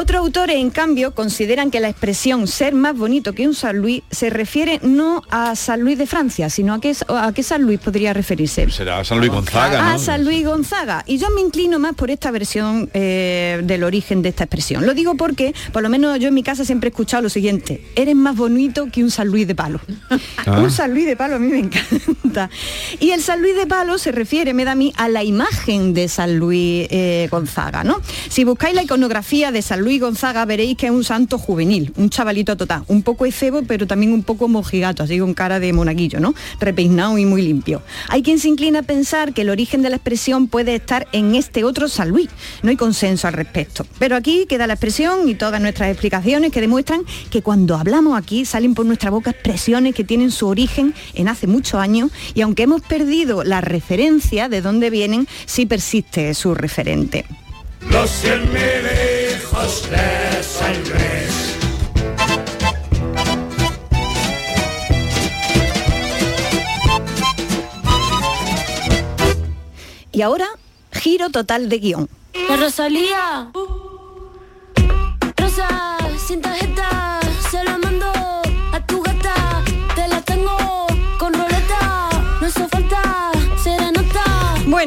Otros 0.00 0.20
autores, 0.20 0.54
en 0.54 0.70
cambio, 0.70 1.12
consideran 1.12 1.72
que 1.72 1.80
la 1.80 1.88
expresión 1.88 2.46
ser 2.46 2.72
más 2.72 2.96
bonito 2.96 3.32
que 3.32 3.48
un 3.48 3.54
San 3.56 3.78
Luis 3.78 4.04
se 4.12 4.30
refiere 4.30 4.78
no 4.84 5.24
a 5.28 5.56
San 5.56 5.80
Luis 5.80 5.98
de 5.98 6.06
Francia, 6.06 6.48
sino 6.50 6.72
a 6.72 6.80
qué, 6.80 6.94
a 7.08 7.32
qué 7.34 7.42
San 7.42 7.62
Luis 7.62 7.80
podría 7.80 8.12
referirse. 8.12 8.70
Será 8.70 9.04
San 9.04 9.18
Luis 9.18 9.32
Gonzaga, 9.32 9.94
A. 9.94 9.98
San 9.98 10.24
Luis 10.24 10.46
Gonzaga. 10.46 11.02
Y 11.04 11.18
yo 11.18 11.30
me 11.30 11.40
inclino 11.40 11.80
más 11.80 11.96
por 11.96 12.12
esta 12.12 12.30
versión 12.30 12.88
eh, 12.94 13.60
del 13.64 13.82
origen 13.82 14.22
de 14.22 14.28
esta 14.28 14.44
expresión. 14.44 14.86
Lo 14.86 14.94
digo 14.94 15.16
porque, 15.16 15.52
por 15.72 15.82
lo 15.82 15.88
menos 15.88 16.16
yo 16.20 16.28
en 16.28 16.34
mi 16.34 16.44
casa 16.44 16.64
siempre 16.64 16.86
he 16.86 16.90
escuchado 16.90 17.24
lo 17.24 17.28
siguiente. 17.28 17.84
Eres 17.96 18.14
más 18.14 18.36
bonito 18.36 18.86
que 18.92 19.02
un 19.02 19.10
San 19.10 19.26
Luis 19.26 19.48
de 19.48 19.56
palo. 19.56 19.80
Ah. 20.46 20.60
Un 20.60 20.70
San 20.70 20.92
Luis 20.92 21.06
de 21.06 21.16
palo 21.16 21.34
a 21.34 21.38
mí 21.40 21.48
me 21.48 21.58
encanta. 21.58 22.50
Y 23.00 23.10
el 23.10 23.20
San 23.20 23.42
Luis 23.42 23.56
de 23.56 23.66
palo 23.66 23.98
se 23.98 24.12
refiere, 24.12 24.54
me 24.54 24.64
da 24.64 24.72
a 24.72 24.76
mí, 24.76 24.92
a 24.96 25.08
la 25.08 25.24
imagen 25.24 25.92
de 25.92 26.06
San 26.06 26.38
Luis 26.38 26.86
eh, 26.88 27.26
Gonzaga, 27.32 27.82
¿no? 27.82 28.00
Si 28.28 28.44
buscáis 28.44 28.76
la 28.76 28.84
iconografía 28.84 29.50
de 29.50 29.60
San 29.60 29.80
Luis 29.80 29.87
Gonzaga 29.96 30.44
veréis 30.44 30.76
que 30.76 30.86
es 30.86 30.92
un 30.92 31.04
santo 31.04 31.38
juvenil, 31.38 31.92
un 31.96 32.10
chavalito 32.10 32.56
total, 32.56 32.82
un 32.88 33.02
poco 33.02 33.24
efebo, 33.24 33.62
pero 33.62 33.86
también 33.86 34.12
un 34.12 34.22
poco 34.22 34.46
mojigato, 34.48 35.02
así 35.02 35.18
con 35.18 35.32
cara 35.32 35.58
de 35.58 35.72
monaguillo, 35.72 36.20
¿no? 36.20 36.34
Repeinado 36.60 37.16
y 37.16 37.24
muy 37.24 37.40
limpio. 37.40 37.80
Hay 38.08 38.22
quien 38.22 38.38
se 38.38 38.48
inclina 38.48 38.80
a 38.80 38.82
pensar 38.82 39.32
que 39.32 39.42
el 39.42 39.50
origen 39.50 39.80
de 39.80 39.88
la 39.88 39.96
expresión 39.96 40.48
puede 40.48 40.74
estar 40.74 41.08
en 41.12 41.34
este 41.34 41.64
otro 41.64 41.88
San 41.88 42.10
Luis. 42.10 42.28
No 42.62 42.70
hay 42.70 42.76
consenso 42.76 43.26
al 43.26 43.32
respecto. 43.32 43.86
Pero 43.98 44.16
aquí 44.16 44.46
queda 44.46 44.66
la 44.66 44.74
expresión 44.74 45.28
y 45.28 45.34
todas 45.34 45.60
nuestras 45.60 45.90
explicaciones 45.90 46.52
que 46.52 46.60
demuestran 46.60 47.02
que 47.30 47.40
cuando 47.40 47.76
hablamos 47.76 48.18
aquí 48.18 48.44
salen 48.44 48.74
por 48.74 48.84
nuestra 48.84 49.10
boca 49.10 49.30
expresiones 49.30 49.94
que 49.94 50.04
tienen 50.04 50.30
su 50.30 50.46
origen 50.48 50.94
en 51.14 51.28
hace 51.28 51.46
muchos 51.46 51.80
años 51.80 52.10
y 52.34 52.42
aunque 52.42 52.64
hemos 52.64 52.82
perdido 52.82 53.44
la 53.44 53.60
referencia 53.60 54.48
de 54.48 54.60
dónde 54.60 54.90
vienen, 54.90 55.26
sí 55.46 55.66
persiste 55.66 56.34
su 56.34 56.54
referente. 56.54 57.24
Los 57.80 58.10
cien 58.10 58.52
mil 58.52 58.84
hijos 59.34 59.88
de 59.90 60.42
San 60.42 60.74
Luis. 60.84 61.56
Y 70.12 70.22
ahora, 70.22 70.48
giro 70.92 71.30
total 71.30 71.68
de 71.68 71.78
guion. 71.78 72.08
La 72.48 72.56
Rosalía. 72.56 73.50
Rosa, 75.36 75.96
sin 76.26 76.40
tarjeta, 76.40 76.67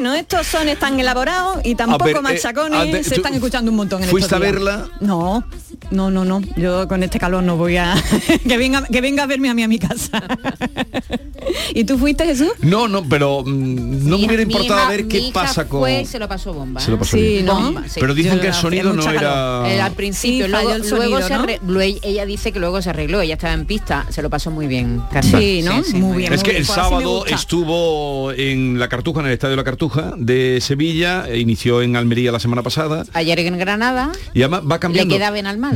Bueno, 0.02 0.16
estos 0.16 0.48
son 0.48 0.66
tan 0.80 0.98
elaborados 0.98 1.60
y 1.62 1.76
tampoco 1.76 2.06
ver, 2.06 2.16
eh, 2.16 2.20
machacones, 2.22 2.80
ante- 2.80 3.04
se 3.04 3.14
están 3.14 3.34
escuchando 3.34 3.70
un 3.70 3.76
montón 3.76 4.02
en 4.02 4.08
¿Fuiste 4.10 4.26
estos 4.34 4.36
a 4.36 4.40
días. 4.40 4.52
verla? 4.54 4.88
No, 4.98 5.44
no, 5.90 6.10
no, 6.10 6.24
no. 6.24 6.40
Yo 6.56 6.86
con 6.88 7.02
este 7.02 7.18
calor 7.18 7.42
no 7.42 7.56
voy 7.56 7.76
a... 7.76 7.94
que, 8.48 8.56
venga, 8.56 8.84
que 8.86 9.00
venga 9.00 9.24
a 9.24 9.26
verme 9.26 9.50
a 9.50 9.54
mí 9.54 9.62
a 9.62 9.68
mi 9.68 9.78
casa. 9.78 10.22
¿Y 11.74 11.84
tú 11.84 11.98
fuiste, 11.98 12.24
Jesús? 12.24 12.52
No, 12.60 12.88
no, 12.88 13.02
pero 13.08 13.42
mm, 13.44 14.08
no 14.08 14.18
me 14.18 14.26
hubiera 14.26 14.42
importado 14.42 14.80
hija- 14.80 14.88
ver 14.88 15.02
mi 15.04 15.08
qué 15.08 15.18
hija 15.18 15.32
pasa 15.32 15.66
con... 15.68 15.80
fue 15.80 16.04
se 16.04 16.18
lo 16.18 16.28
pasó 16.28 16.52
bomba. 16.54 16.80
Se 16.80 16.90
lo 16.90 16.98
pasó 16.98 17.16
bien. 17.16 17.46
Bomba, 17.46 17.82
sí. 17.88 17.98
Pero 18.00 18.14
dicen 18.14 18.40
que 18.40 18.48
el 18.48 18.54
sonido 18.54 18.92
no 18.92 19.10
era... 19.10 19.62
Eh, 19.70 19.80
al 19.80 19.92
principio, 19.92 20.46
Sí, 20.46 20.50
luego, 20.50 20.72
el 20.72 20.82
luego 20.88 20.96
sonido, 20.96 21.22
se 21.28 21.34
¿no? 21.34 21.42
arre- 21.44 21.60
luego 21.66 21.98
ella 22.02 22.24
dice 22.26 22.52
que 22.52 22.60
luego 22.60 22.80
se 22.80 22.90
arregló, 22.90 23.20
ella 23.20 23.34
estaba 23.34 23.54
en 23.54 23.66
pista, 23.66 24.06
se 24.10 24.22
lo 24.22 24.30
pasó 24.30 24.50
muy 24.50 24.66
bien. 24.66 25.02
Carmen. 25.12 25.40
Sí, 25.40 25.62
¿no? 25.62 25.82
Muy 25.98 26.18
bien, 26.18 26.32
Es 26.32 26.40
muy 26.40 26.44
que 26.44 26.50
bien, 26.50 26.56
el 26.62 26.66
sábado 26.66 27.26
estuvo 27.26 28.32
en 28.32 28.78
la 28.78 28.88
Cartuja, 28.88 29.20
en 29.20 29.26
el 29.26 29.32
Estadio 29.32 29.52
de 29.52 29.56
la 29.56 29.64
Cartuja 29.64 30.12
de 30.16 30.58
Sevilla, 30.60 31.26
e 31.28 31.38
inició 31.38 31.82
en 31.82 31.96
Almería 31.96 32.30
la 32.32 32.38
semana 32.40 32.62
pasada 32.62 33.04
Ayer 33.14 33.38
en 33.40 33.58
Granada 33.58 34.12
y 34.34 34.42
además 34.42 34.62
va 34.70 34.78
cambiando. 34.78 35.12
le 35.14 35.18
queda 35.18 35.30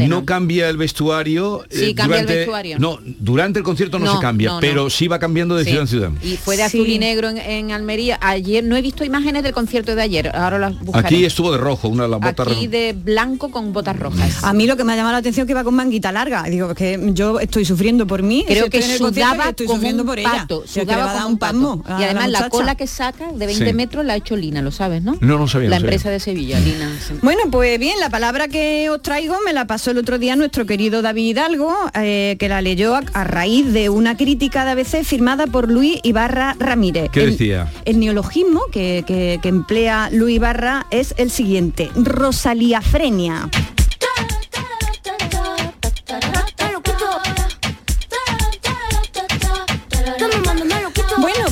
No 0.09 0.25
cambia 0.25 0.69
el 0.69 0.77
vestuario. 0.77 1.65
Sí, 1.71 1.85
eh, 1.91 1.95
cambia 1.95 2.19
el 2.21 2.27
durante- 2.27 2.37
vestuario. 2.37 2.79
No, 2.79 2.99
durante 3.03 3.59
el 3.59 3.65
concierto 3.65 3.99
no, 3.99 4.07
No, 4.07 4.15
se 4.17 4.21
cambia, 4.21 4.49
no, 4.49 4.55
no. 4.57 4.61
pero 4.61 4.91
sí 4.91 5.09
va 5.09 5.19
cambiando 5.19 5.57
de 5.57 5.65
Sí. 5.65 5.71
ciudad 5.71 5.83
en 5.83 5.89
ciudad. 5.89 6.11
y 6.23 6.37
fue 6.37 6.57
de 6.57 6.63
azul 6.65 6.87
y 6.89 6.99
negro 6.99 7.29
en, 7.29 7.39
en 7.39 7.71
Almería. 7.73 8.19
Ayer 8.21 8.63
no 8.65 8.77
he 8.77 8.83
visto 8.83 9.05
imágenes 9.05 9.43
del 9.43 9.53
concierto 9.53 9.95
de 9.95 10.03
ayer, 10.03 10.31
ahora 10.35 10.59
las 10.59 10.79
buscaré. 10.79 11.07
Aquí 11.07 11.25
estuvo 11.25 11.51
de 11.53 11.59
rojo, 11.59 11.89
una 11.89 12.05
de 12.05 12.09
las 12.11 12.21
botas 12.21 12.47
Aquí 12.47 12.55
rojas. 12.57 12.71
de 12.71 12.93
blanco 12.93 13.51
con 13.51 13.73
botas 13.73 13.99
rojas. 13.99 14.43
A 14.45 14.53
mí 14.53 14.67
lo 14.67 14.77
que 14.77 14.85
me 14.85 14.93
ha 14.93 14.97
llamado 14.97 15.13
la 15.13 15.19
atención 15.19 15.45
es 15.45 15.49
que 15.49 15.55
va 15.55 15.65
con 15.65 15.75
manguita 15.75 16.13
larga. 16.13 16.43
Digo, 16.45 16.75
que 16.75 17.01
yo 17.15 17.41
estoy 17.41 17.65
sufriendo 17.65 18.07
por 18.07 18.23
mí. 18.23 18.45
Creo 18.47 18.65
si 18.65 18.71
que 18.71 18.79
estoy 18.79 18.97
en 18.97 19.03
el 19.03 19.15
sudaba 19.15 19.49
estoy 19.51 19.67
como 19.67 19.77
sufriendo 19.79 20.03
un 20.03 20.07
por 20.09 20.23
pato, 20.23 20.65
sudaba 20.67 21.13
como 21.15 21.27
un 21.29 21.39
pato. 21.39 21.83
Y 21.99 22.03
además 22.05 22.29
la 22.31 22.49
cola 22.49 22.75
que 22.75 22.87
saca 22.87 23.33
de 23.33 23.47
20 23.47 23.67
Sí. 23.67 23.73
metros 23.73 24.05
la 24.05 24.15
ha 24.15 24.17
hecho 24.17 24.37
Lina, 24.37 24.63
lo 24.63 24.71
sabes, 24.73 25.03
¿no? 25.03 25.17
No, 25.21 25.39
no 25.39 25.49
sabía, 25.49 25.69
La 25.71 25.77
empresa 25.77 26.11
de 26.11 26.21
Sevilla, 26.21 26.59
Lina. 26.61 26.91
Bueno, 27.23 27.43
pues 27.51 27.79
bien, 27.79 27.99
la 28.01 28.11
palabra 28.11 28.49
que 28.49 28.89
os 28.91 29.01
traigo 29.03 29.37
me 29.45 29.53
la 29.53 29.67
pasó 29.77 29.91
el 29.91 29.99
otro 29.99 30.18
día 30.18 30.37
nuestro 30.37 30.64
querido 30.64 31.03
David 31.03 31.33
Hidalgo, 31.33 31.70
eh, 31.93 32.37
que 32.39 32.49
la 32.49 32.62
leyó 32.62 32.95
a, 32.95 33.03
a 33.12 33.24
raíz 33.24 33.74
de 33.74 33.91
una 33.91 34.16
crítica 34.16 34.64
de 34.64 34.70
ABC 34.70 35.05
firmada 35.05 35.47
por 35.47 35.70
Luis 35.70 36.01
Ibarra 36.03 36.57
Ramírez. 36.59 37.11
¿Qué 37.12 37.24
El- 37.24 37.33
decía? 37.33 37.70
El 37.85 38.01
neologismo 38.01 38.62
que, 38.72 39.05
que- 39.07 39.39
que 39.43 39.49
emplea 39.51 40.09
Luis 40.11 40.37
Ibarra 40.37 40.87
es 40.91 41.12
el 41.18 41.31
siguiente, 41.31 41.91
rosaliafrenia. 41.95 43.51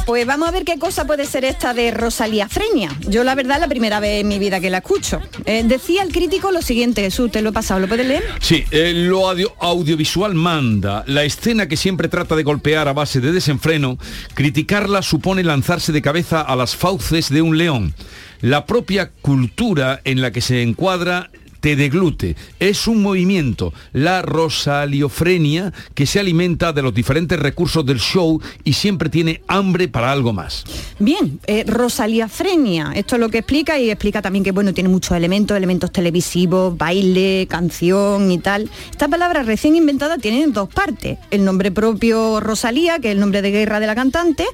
Pues 0.07 0.27
vamos 0.27 0.49
a 0.49 0.53
ver 0.53 0.65
qué 0.65 0.79
cosa 0.79 1.07
puede 1.07 1.25
ser 1.25 1.45
esta 1.45 1.73
de 1.73 1.91
Rosalía 1.91 2.49
Freña. 2.49 2.91
Yo 3.09 3.25
la 3.25 3.35
verdad 3.35 3.59
la 3.61 3.69
primera 3.69 4.01
vez 4.01 4.21
en 4.21 4.29
mi 4.29 4.39
vida 4.39 4.61
que 4.61 4.69
la 4.69 4.79
escucho. 4.79 5.21
Eh, 5.47 5.63
decía 5.65 6.03
el 6.03 6.13
crítico 6.13 6.51
lo 6.53 6.61
siguiente, 6.61 7.01
Jesús, 7.03 7.31
te 7.31 7.41
lo 7.41 7.51
he 7.51 7.53
pasado, 7.53 7.81
¿lo 7.81 7.89
puedes 7.89 8.07
leer? 8.07 8.23
Sí, 8.41 8.65
eh, 8.71 8.93
lo 8.95 9.29
audio- 9.29 9.55
audiovisual 9.61 10.35
manda. 10.35 11.05
La 11.07 11.25
escena 11.25 11.69
que 11.69 11.77
siempre 11.79 12.09
trata 12.09 12.37
de 12.37 12.43
golpear 12.43 12.87
a 12.87 12.93
base 12.93 13.21
de 13.21 13.33
desenfreno, 13.33 13.97
criticarla 14.35 15.01
supone 15.03 15.43
lanzarse 15.43 15.91
de 15.93 16.03
cabeza 16.03 16.43
a 16.43 16.55
las 16.55 16.77
fauces 16.77 17.31
de 17.31 17.41
un 17.41 17.57
león. 17.57 17.95
La 18.43 18.67
propia 18.67 19.11
cultura 19.23 20.01
en 20.05 20.21
la 20.21 20.31
que 20.33 20.43
se 20.43 20.61
encuadra 20.61 21.31
te 21.65 21.77
deglute. 21.77 22.37
Es 22.61 22.87
un 22.87 23.01
movimiento, 23.01 23.73
la 23.95 24.21
rosaliofrenia, 24.21 25.73
que 25.95 26.05
se 26.05 26.21
alimenta 26.21 26.75
de 26.75 26.83
los 26.83 26.93
diferentes 26.93 27.39
recursos 27.39 27.87
del 27.87 28.01
show 28.01 28.39
y 28.65 28.75
siempre 28.75 29.09
tiene 29.09 29.41
hambre 29.49 29.89
para 29.89 30.13
algo 30.13 30.35
más. 30.35 30.65
Bien, 30.99 31.41
eh, 31.47 31.65
Rosalía 31.67 32.29
Frenia, 32.29 32.93
esto 32.95 33.15
es 33.17 33.21
lo 33.23 33.31
que 33.31 33.39
explica 33.39 33.79
y 33.79 33.91
explica 33.91 34.21
también 34.21 34.45
que 34.45 34.53
bueno, 34.53 34.75
tiene 34.75 34.91
muchos 34.91 35.17
elementos, 35.17 35.57
elementos 35.57 35.91
televisivos, 35.91 36.77
baile, 36.77 37.47
canción 37.49 38.31
y 38.31 38.37
tal. 38.37 38.69
Esta 38.91 39.09
palabra 39.09 39.43
recién 39.43 39.75
inventada 39.75 40.19
tiene 40.19 40.47
dos 40.49 40.69
partes. 40.69 41.17
El 41.31 41.47
nombre 41.47 41.71
propio 41.71 42.41
Rosalía, 42.41 42.99
que 42.99 43.09
es 43.09 43.15
el 43.15 43.21
nombre 43.21 43.41
de 43.41 43.51
guerra 43.51 43.81
de 43.81 43.87
la 43.87 43.95
cantante, 43.95 44.45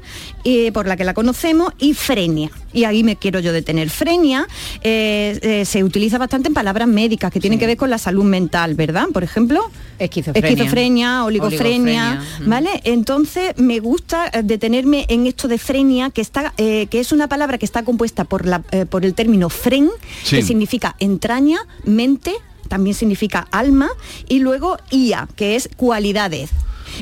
eh, 0.45 0.71
por 0.71 0.87
la 0.87 0.97
que 0.97 1.03
la 1.03 1.15
conocemos, 1.15 1.73
y 1.81 1.93
Frenia. 1.95 2.53
Y 2.73 2.85
ahí 2.85 3.03
me 3.03 3.17
quiero 3.17 3.41
yo 3.41 3.53
detener. 3.53 3.91
Frenia 3.91 4.47
eh, 4.83 5.39
eh, 5.43 5.65
se 5.65 5.83
utiliza 5.83 6.19
bastante 6.19 6.49
en 6.49 6.55
palabras 6.55 6.87
médicas 6.89 7.33
que 7.33 7.41
tienen 7.41 7.59
que 7.59 7.67
ver 7.67 7.77
con 7.77 7.91
la 7.91 7.99
salud 7.99 8.25
mental, 8.25 8.75
¿verdad? 8.75 9.07
Por 9.13 9.25
ejemplo, 9.25 9.61
Esquizofrenia. 9.99 10.49
esquizofrenia, 10.51 11.25
oligofrenia, 11.25 12.11
Oligofrenia, 12.13 12.49
¿vale? 12.49 12.81
Entonces 12.85 13.57
me 13.59 13.81
gusta 13.81 14.27
eh, 14.33 14.43
detenerme 14.45 15.05
en 15.09 15.27
esto 15.27 15.49
de 15.49 15.59
frenia, 15.59 16.11
que 16.11 16.21
está, 16.21 16.55
eh, 16.59 16.87
que 16.91 17.01
es 17.01 17.13
una 17.13 17.29
palabra 17.29 17.59
que 17.59 17.67
está 17.67 17.83
compuesta 17.83 18.25
por 18.25 18.47
la, 18.47 18.61
por 18.61 19.05
el 19.05 19.15
término 19.15 19.49
fren, 19.51 19.89
Sí. 20.23 20.37
que 20.37 20.43
significa 20.43 20.95
entraña, 21.01 21.59
mente, 21.85 22.33
también 22.69 22.95
significa 22.95 23.49
alma, 23.51 23.89
y 24.29 24.39
luego 24.39 24.77
ia, 24.91 25.27
que 25.37 25.57
es 25.57 25.69
cualidades. 25.77 26.51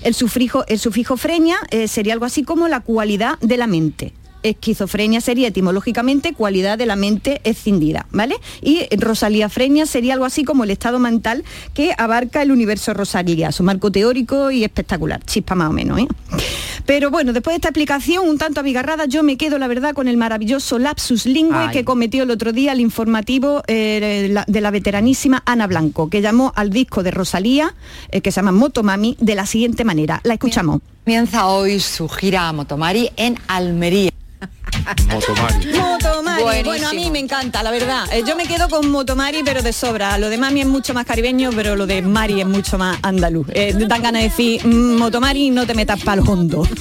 El 0.02 0.14
sufijo, 0.14 0.64
el 0.66 0.78
sufijo 0.78 1.16
frenia 1.16 1.58
eh, 1.70 1.88
sería 1.88 2.12
algo 2.12 2.24
así 2.24 2.42
como 2.42 2.68
la 2.68 2.80
cualidad 2.80 3.38
de 3.40 3.56
la 3.56 3.66
mente. 3.66 4.12
Esquizofrenia 4.42 5.20
sería 5.20 5.48
etimológicamente 5.48 6.32
cualidad 6.32 6.78
de 6.78 6.86
la 6.86 6.96
mente 6.96 7.40
escindida, 7.44 8.06
¿vale? 8.10 8.36
Y 8.62 8.86
Rosalía 8.96 9.48
frenia 9.48 9.86
sería 9.86 10.14
algo 10.14 10.24
así 10.24 10.44
como 10.44 10.64
el 10.64 10.70
estado 10.70 10.98
mental 10.98 11.44
que 11.74 11.94
abarca 11.96 12.42
el 12.42 12.50
universo 12.50 12.94
Rosalía, 12.94 13.52
su 13.52 13.62
marco 13.62 13.90
teórico 13.90 14.50
y 14.50 14.64
espectacular, 14.64 15.24
chispa 15.24 15.54
más 15.54 15.70
o 15.70 15.72
menos, 15.72 16.00
¿eh? 16.00 16.08
Pero 16.86 17.10
bueno, 17.10 17.34
después 17.34 17.52
de 17.52 17.56
esta 17.56 17.68
explicación 17.68 18.26
un 18.26 18.38
tanto 18.38 18.60
abigarrada, 18.60 19.04
yo 19.04 19.22
me 19.22 19.36
quedo, 19.36 19.58
la 19.58 19.68
verdad, 19.68 19.92
con 19.92 20.08
el 20.08 20.16
maravilloso 20.16 20.78
lapsus 20.78 21.26
lingüe 21.26 21.70
que 21.70 21.84
cometió 21.84 22.22
el 22.22 22.30
otro 22.30 22.52
día 22.52 22.72
el 22.72 22.80
informativo 22.80 23.62
eh, 23.66 24.34
de 24.46 24.60
la 24.60 24.70
veteranísima 24.70 25.42
Ana 25.44 25.66
Blanco, 25.66 26.08
que 26.08 26.22
llamó 26.22 26.52
al 26.56 26.70
disco 26.70 27.02
de 27.02 27.10
Rosalía, 27.10 27.74
eh, 28.10 28.22
que 28.22 28.32
se 28.32 28.36
llama 28.36 28.52
Motomami, 28.52 29.16
de 29.20 29.34
la 29.34 29.44
siguiente 29.44 29.84
manera. 29.84 30.20
La 30.24 30.34
escuchamos. 30.34 30.80
Comienza 31.04 31.46
hoy 31.46 31.80
su 31.80 32.08
gira 32.08 32.48
a 32.48 32.52
Motomari 32.52 33.10
en 33.16 33.36
Almería. 33.48 34.17
Motomari. 35.08 35.66
Motomari, 35.76 36.42
Buenísimo. 36.42 36.70
bueno, 36.70 36.88
a 36.88 36.92
mí 36.92 37.10
me 37.10 37.18
encanta, 37.18 37.62
la 37.62 37.70
verdad. 37.70 38.04
Eh, 38.12 38.22
yo 38.26 38.36
me 38.36 38.44
quedo 38.46 38.68
con 38.68 38.90
Motomari, 38.90 39.42
pero 39.44 39.62
de 39.62 39.72
sobra. 39.72 40.16
Lo 40.18 40.28
de 40.28 40.38
Mami 40.38 40.60
es 40.62 40.66
mucho 40.66 40.94
más 40.94 41.04
caribeño, 41.06 41.50
pero 41.54 41.76
lo 41.76 41.86
de 41.86 42.02
Mari 42.02 42.40
es 42.40 42.46
mucho 42.46 42.78
más 42.78 42.98
andaluz. 43.02 43.46
Eh, 43.52 43.74
dan 43.76 44.02
ganas 44.02 44.22
de 44.22 44.28
decir, 44.28 44.64
"Mm, 44.66 44.96
Motomari, 44.98 45.50
no 45.50 45.66
te 45.66 45.74
metas 45.74 46.00
para 46.02 46.20
el 46.22 46.28
hondo. 46.28 46.66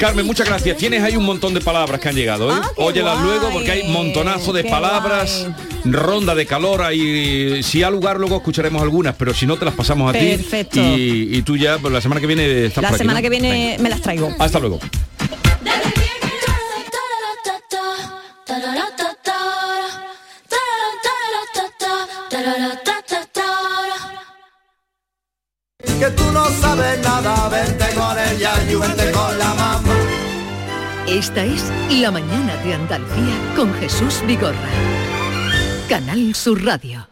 Carmen, 0.00 0.26
muchas 0.26 0.46
gracias. 0.48 0.76
Tienes 0.76 1.02
ahí 1.02 1.16
un 1.16 1.24
montón 1.24 1.54
de 1.54 1.60
palabras 1.60 2.00
que 2.00 2.08
han 2.08 2.14
llegado. 2.14 2.50
¿eh? 2.54 2.60
Óyelas 2.76 3.14
guay, 3.22 3.26
luego 3.38 3.50
porque 3.52 3.70
hay 3.70 3.88
montonazo 3.92 4.52
de 4.52 4.62
qué 4.64 4.70
palabras, 4.70 5.46
ronda 5.84 6.34
de 6.34 6.46
calor. 6.46 6.82
Ahí, 6.82 7.62
si 7.62 7.82
hay 7.82 7.90
lugar, 7.92 8.18
luego 8.18 8.36
escucharemos 8.36 8.82
algunas, 8.82 9.14
pero 9.16 9.34
si 9.34 9.46
no, 9.46 9.56
te 9.56 9.64
las 9.64 9.74
pasamos 9.74 10.08
a 10.10 10.12
Perfecto. 10.12 10.80
ti. 10.80 11.28
Y, 11.32 11.36
y 11.38 11.42
tú 11.42 11.56
ya, 11.56 11.78
pues, 11.78 11.92
la 11.92 12.00
semana 12.00 12.20
que 12.20 12.26
viene 12.26 12.66
estás 12.66 12.82
La 12.82 12.88
por 12.88 12.94
aquí, 12.96 13.02
semana 13.02 13.20
¿no? 13.20 13.22
que 13.22 13.30
viene 13.30 13.76
me 13.80 13.88
las 13.90 14.00
traigo. 14.00 14.32
Hasta 14.38 14.58
luego. 14.58 14.78
Que 26.02 26.10
tú 26.10 26.32
no 26.32 26.44
sabes 26.60 26.98
nada, 26.98 27.48
vente 27.48 27.84
con 27.94 28.18
ella 28.18 28.52
y 28.68 28.74
vente 28.74 29.12
con 29.12 29.38
la 29.38 29.54
mamá. 29.54 29.94
Esta 31.06 31.44
es 31.44 31.70
La 31.92 32.10
mañana 32.10 32.56
de 32.64 32.74
Andalucía 32.74 33.36
con 33.54 33.72
Jesús 33.74 34.20
Vigorra. 34.26 34.56
Canal 35.88 36.34
Sur 36.34 36.64
Radio. 36.64 37.11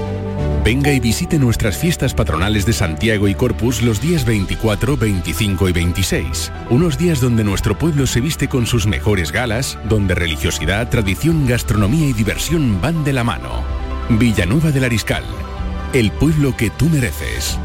Venga 0.63 0.93
y 0.93 0.99
visite 0.99 1.39
nuestras 1.39 1.75
fiestas 1.75 2.13
patronales 2.13 2.67
de 2.67 2.73
Santiago 2.73 3.27
y 3.27 3.33
Corpus 3.33 3.81
los 3.81 3.99
días 3.99 4.25
24, 4.25 4.95
25 4.95 5.69
y 5.69 5.71
26. 5.71 6.51
Unos 6.69 6.99
días 6.99 7.19
donde 7.19 7.43
nuestro 7.43 7.75
pueblo 7.75 8.05
se 8.05 8.21
viste 8.21 8.47
con 8.47 8.67
sus 8.67 8.85
mejores 8.85 9.31
galas, 9.31 9.79
donde 9.89 10.13
religiosidad, 10.13 10.87
tradición, 10.87 11.47
gastronomía 11.47 12.07
y 12.09 12.13
diversión 12.13 12.79
van 12.79 13.03
de 13.03 13.13
la 13.13 13.23
mano. 13.23 13.63
Villanueva 14.09 14.71
del 14.71 14.83
Ariscal, 14.83 15.23
el 15.93 16.11
pueblo 16.11 16.55
que 16.55 16.69
tú 16.69 16.89
mereces. 16.89 17.57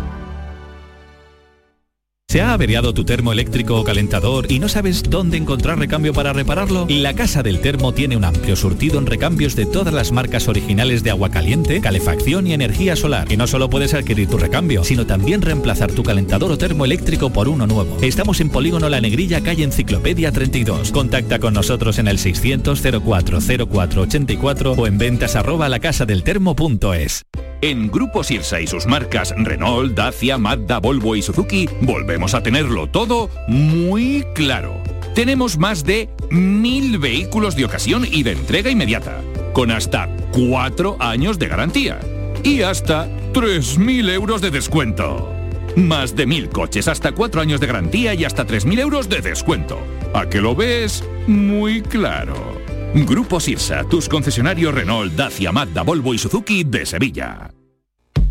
¿Se 2.36 2.42
ha 2.42 2.52
averiado 2.52 2.92
tu 2.92 3.02
termo 3.02 3.32
eléctrico 3.32 3.80
o 3.80 3.82
calentador 3.82 4.52
y 4.52 4.58
no 4.58 4.68
sabes 4.68 5.02
dónde 5.04 5.38
encontrar 5.38 5.78
recambio 5.78 6.12
para 6.12 6.34
repararlo? 6.34 6.84
La 6.86 7.14
Casa 7.14 7.42
del 7.42 7.62
Termo 7.62 7.94
tiene 7.94 8.14
un 8.14 8.26
amplio 8.26 8.56
surtido 8.56 8.98
en 8.98 9.06
recambios 9.06 9.56
de 9.56 9.64
todas 9.64 9.94
las 9.94 10.12
marcas 10.12 10.46
originales 10.46 11.02
de 11.02 11.08
agua 11.08 11.30
caliente, 11.30 11.80
calefacción 11.80 12.46
y 12.46 12.52
energía 12.52 12.94
solar. 12.94 13.32
Y 13.32 13.38
no 13.38 13.46
solo 13.46 13.70
puedes 13.70 13.94
adquirir 13.94 14.28
tu 14.28 14.36
recambio, 14.36 14.84
sino 14.84 15.06
también 15.06 15.40
reemplazar 15.40 15.92
tu 15.92 16.02
calentador 16.02 16.52
o 16.52 16.58
termo 16.58 16.84
eléctrico 16.84 17.30
por 17.30 17.48
uno 17.48 17.66
nuevo. 17.66 17.96
Estamos 18.02 18.38
en 18.42 18.50
Polígono 18.50 18.90
La 18.90 19.00
Negrilla, 19.00 19.40
calle 19.40 19.64
Enciclopedia 19.64 20.30
32. 20.30 20.92
Contacta 20.92 21.38
con 21.38 21.54
nosotros 21.54 21.98
en 21.98 22.06
el 22.06 22.18
600 22.18 22.82
04 23.02 23.38
04 23.66 24.02
84 24.02 24.72
o 24.72 24.86
en 24.86 24.98
ventas 24.98 25.36
arroba 25.36 25.70
lacasadeltermo.es. 25.70 27.22
En 27.62 27.90
Grupo 27.90 28.22
Sirsa 28.22 28.60
y 28.60 28.66
sus 28.66 28.86
marcas 28.86 29.34
Renault, 29.34 29.94
Dacia, 29.94 30.36
Mazda, 30.36 30.78
Volvo 30.78 31.16
y 31.16 31.22
Suzuki 31.22 31.66
volvemos 31.80 32.25
a 32.34 32.42
tenerlo 32.42 32.86
todo 32.86 33.30
muy 33.48 34.24
claro. 34.34 34.82
Tenemos 35.14 35.58
más 35.58 35.84
de 35.84 36.10
mil 36.30 36.98
vehículos 36.98 37.56
de 37.56 37.64
ocasión 37.64 38.06
y 38.10 38.22
de 38.22 38.32
entrega 38.32 38.70
inmediata, 38.70 39.22
con 39.52 39.70
hasta 39.70 40.08
cuatro 40.32 40.96
años 41.00 41.38
de 41.38 41.48
garantía 41.48 42.00
y 42.42 42.62
hasta 42.62 43.08
3.000 43.32 44.10
euros 44.10 44.40
de 44.40 44.50
descuento. 44.50 45.32
Más 45.76 46.14
de 46.16 46.26
mil 46.26 46.48
coches, 46.48 46.88
hasta 46.88 47.12
cuatro 47.12 47.40
años 47.40 47.60
de 47.60 47.66
garantía 47.66 48.14
y 48.14 48.24
hasta 48.24 48.46
3.000 48.46 48.78
euros 48.80 49.08
de 49.08 49.20
descuento. 49.20 49.78
¿A 50.14 50.26
que 50.26 50.40
lo 50.40 50.54
ves? 50.54 51.04
Muy 51.26 51.82
claro. 51.82 52.60
Grupo 52.94 53.40
Sirsa, 53.40 53.84
tus 53.84 54.08
concesionarios 54.08 54.74
Renault, 54.74 55.12
Dacia, 55.14 55.52
Mazda, 55.52 55.82
Volvo 55.82 56.14
y 56.14 56.18
Suzuki 56.18 56.64
de 56.64 56.86
Sevilla. 56.86 57.55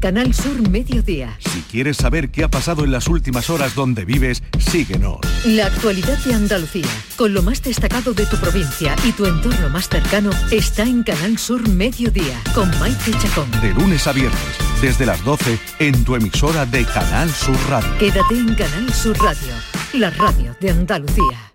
Canal 0.05 0.35
Sur 0.35 0.69
Mediodía. 0.69 1.35
Si 1.39 1.61
quieres 1.61 1.97
saber 1.97 2.29
qué 2.29 2.43
ha 2.43 2.47
pasado 2.47 2.83
en 2.83 2.91
las 2.91 3.07
últimas 3.07 3.49
horas 3.49 3.73
donde 3.73 4.05
vives, 4.05 4.43
síguenos. 4.59 5.17
La 5.45 5.65
actualidad 5.65 6.15
de 6.19 6.35
Andalucía, 6.35 6.85
con 7.15 7.33
lo 7.33 7.41
más 7.41 7.63
destacado 7.63 8.13
de 8.13 8.27
tu 8.27 8.37
provincia 8.37 8.95
y 9.03 9.13
tu 9.13 9.25
entorno 9.25 9.67
más 9.71 9.89
cercano, 9.89 10.29
está 10.51 10.83
en 10.83 11.01
Canal 11.01 11.39
Sur 11.39 11.67
Mediodía, 11.69 12.39
con 12.53 12.69
Maite 12.77 13.13
Chacón. 13.13 13.49
De 13.61 13.73
lunes 13.73 14.05
a 14.05 14.11
viernes, 14.11 14.39
desde 14.79 15.07
las 15.07 15.25
12, 15.25 15.57
en 15.79 16.05
tu 16.05 16.15
emisora 16.15 16.67
de 16.67 16.85
Canal 16.85 17.31
Sur 17.31 17.57
Radio. 17.67 17.89
Quédate 17.97 18.35
en 18.35 18.53
Canal 18.53 18.93
Sur 18.93 19.17
Radio, 19.17 19.53
la 19.93 20.11
radio 20.11 20.55
de 20.61 20.69
Andalucía. 20.69 21.54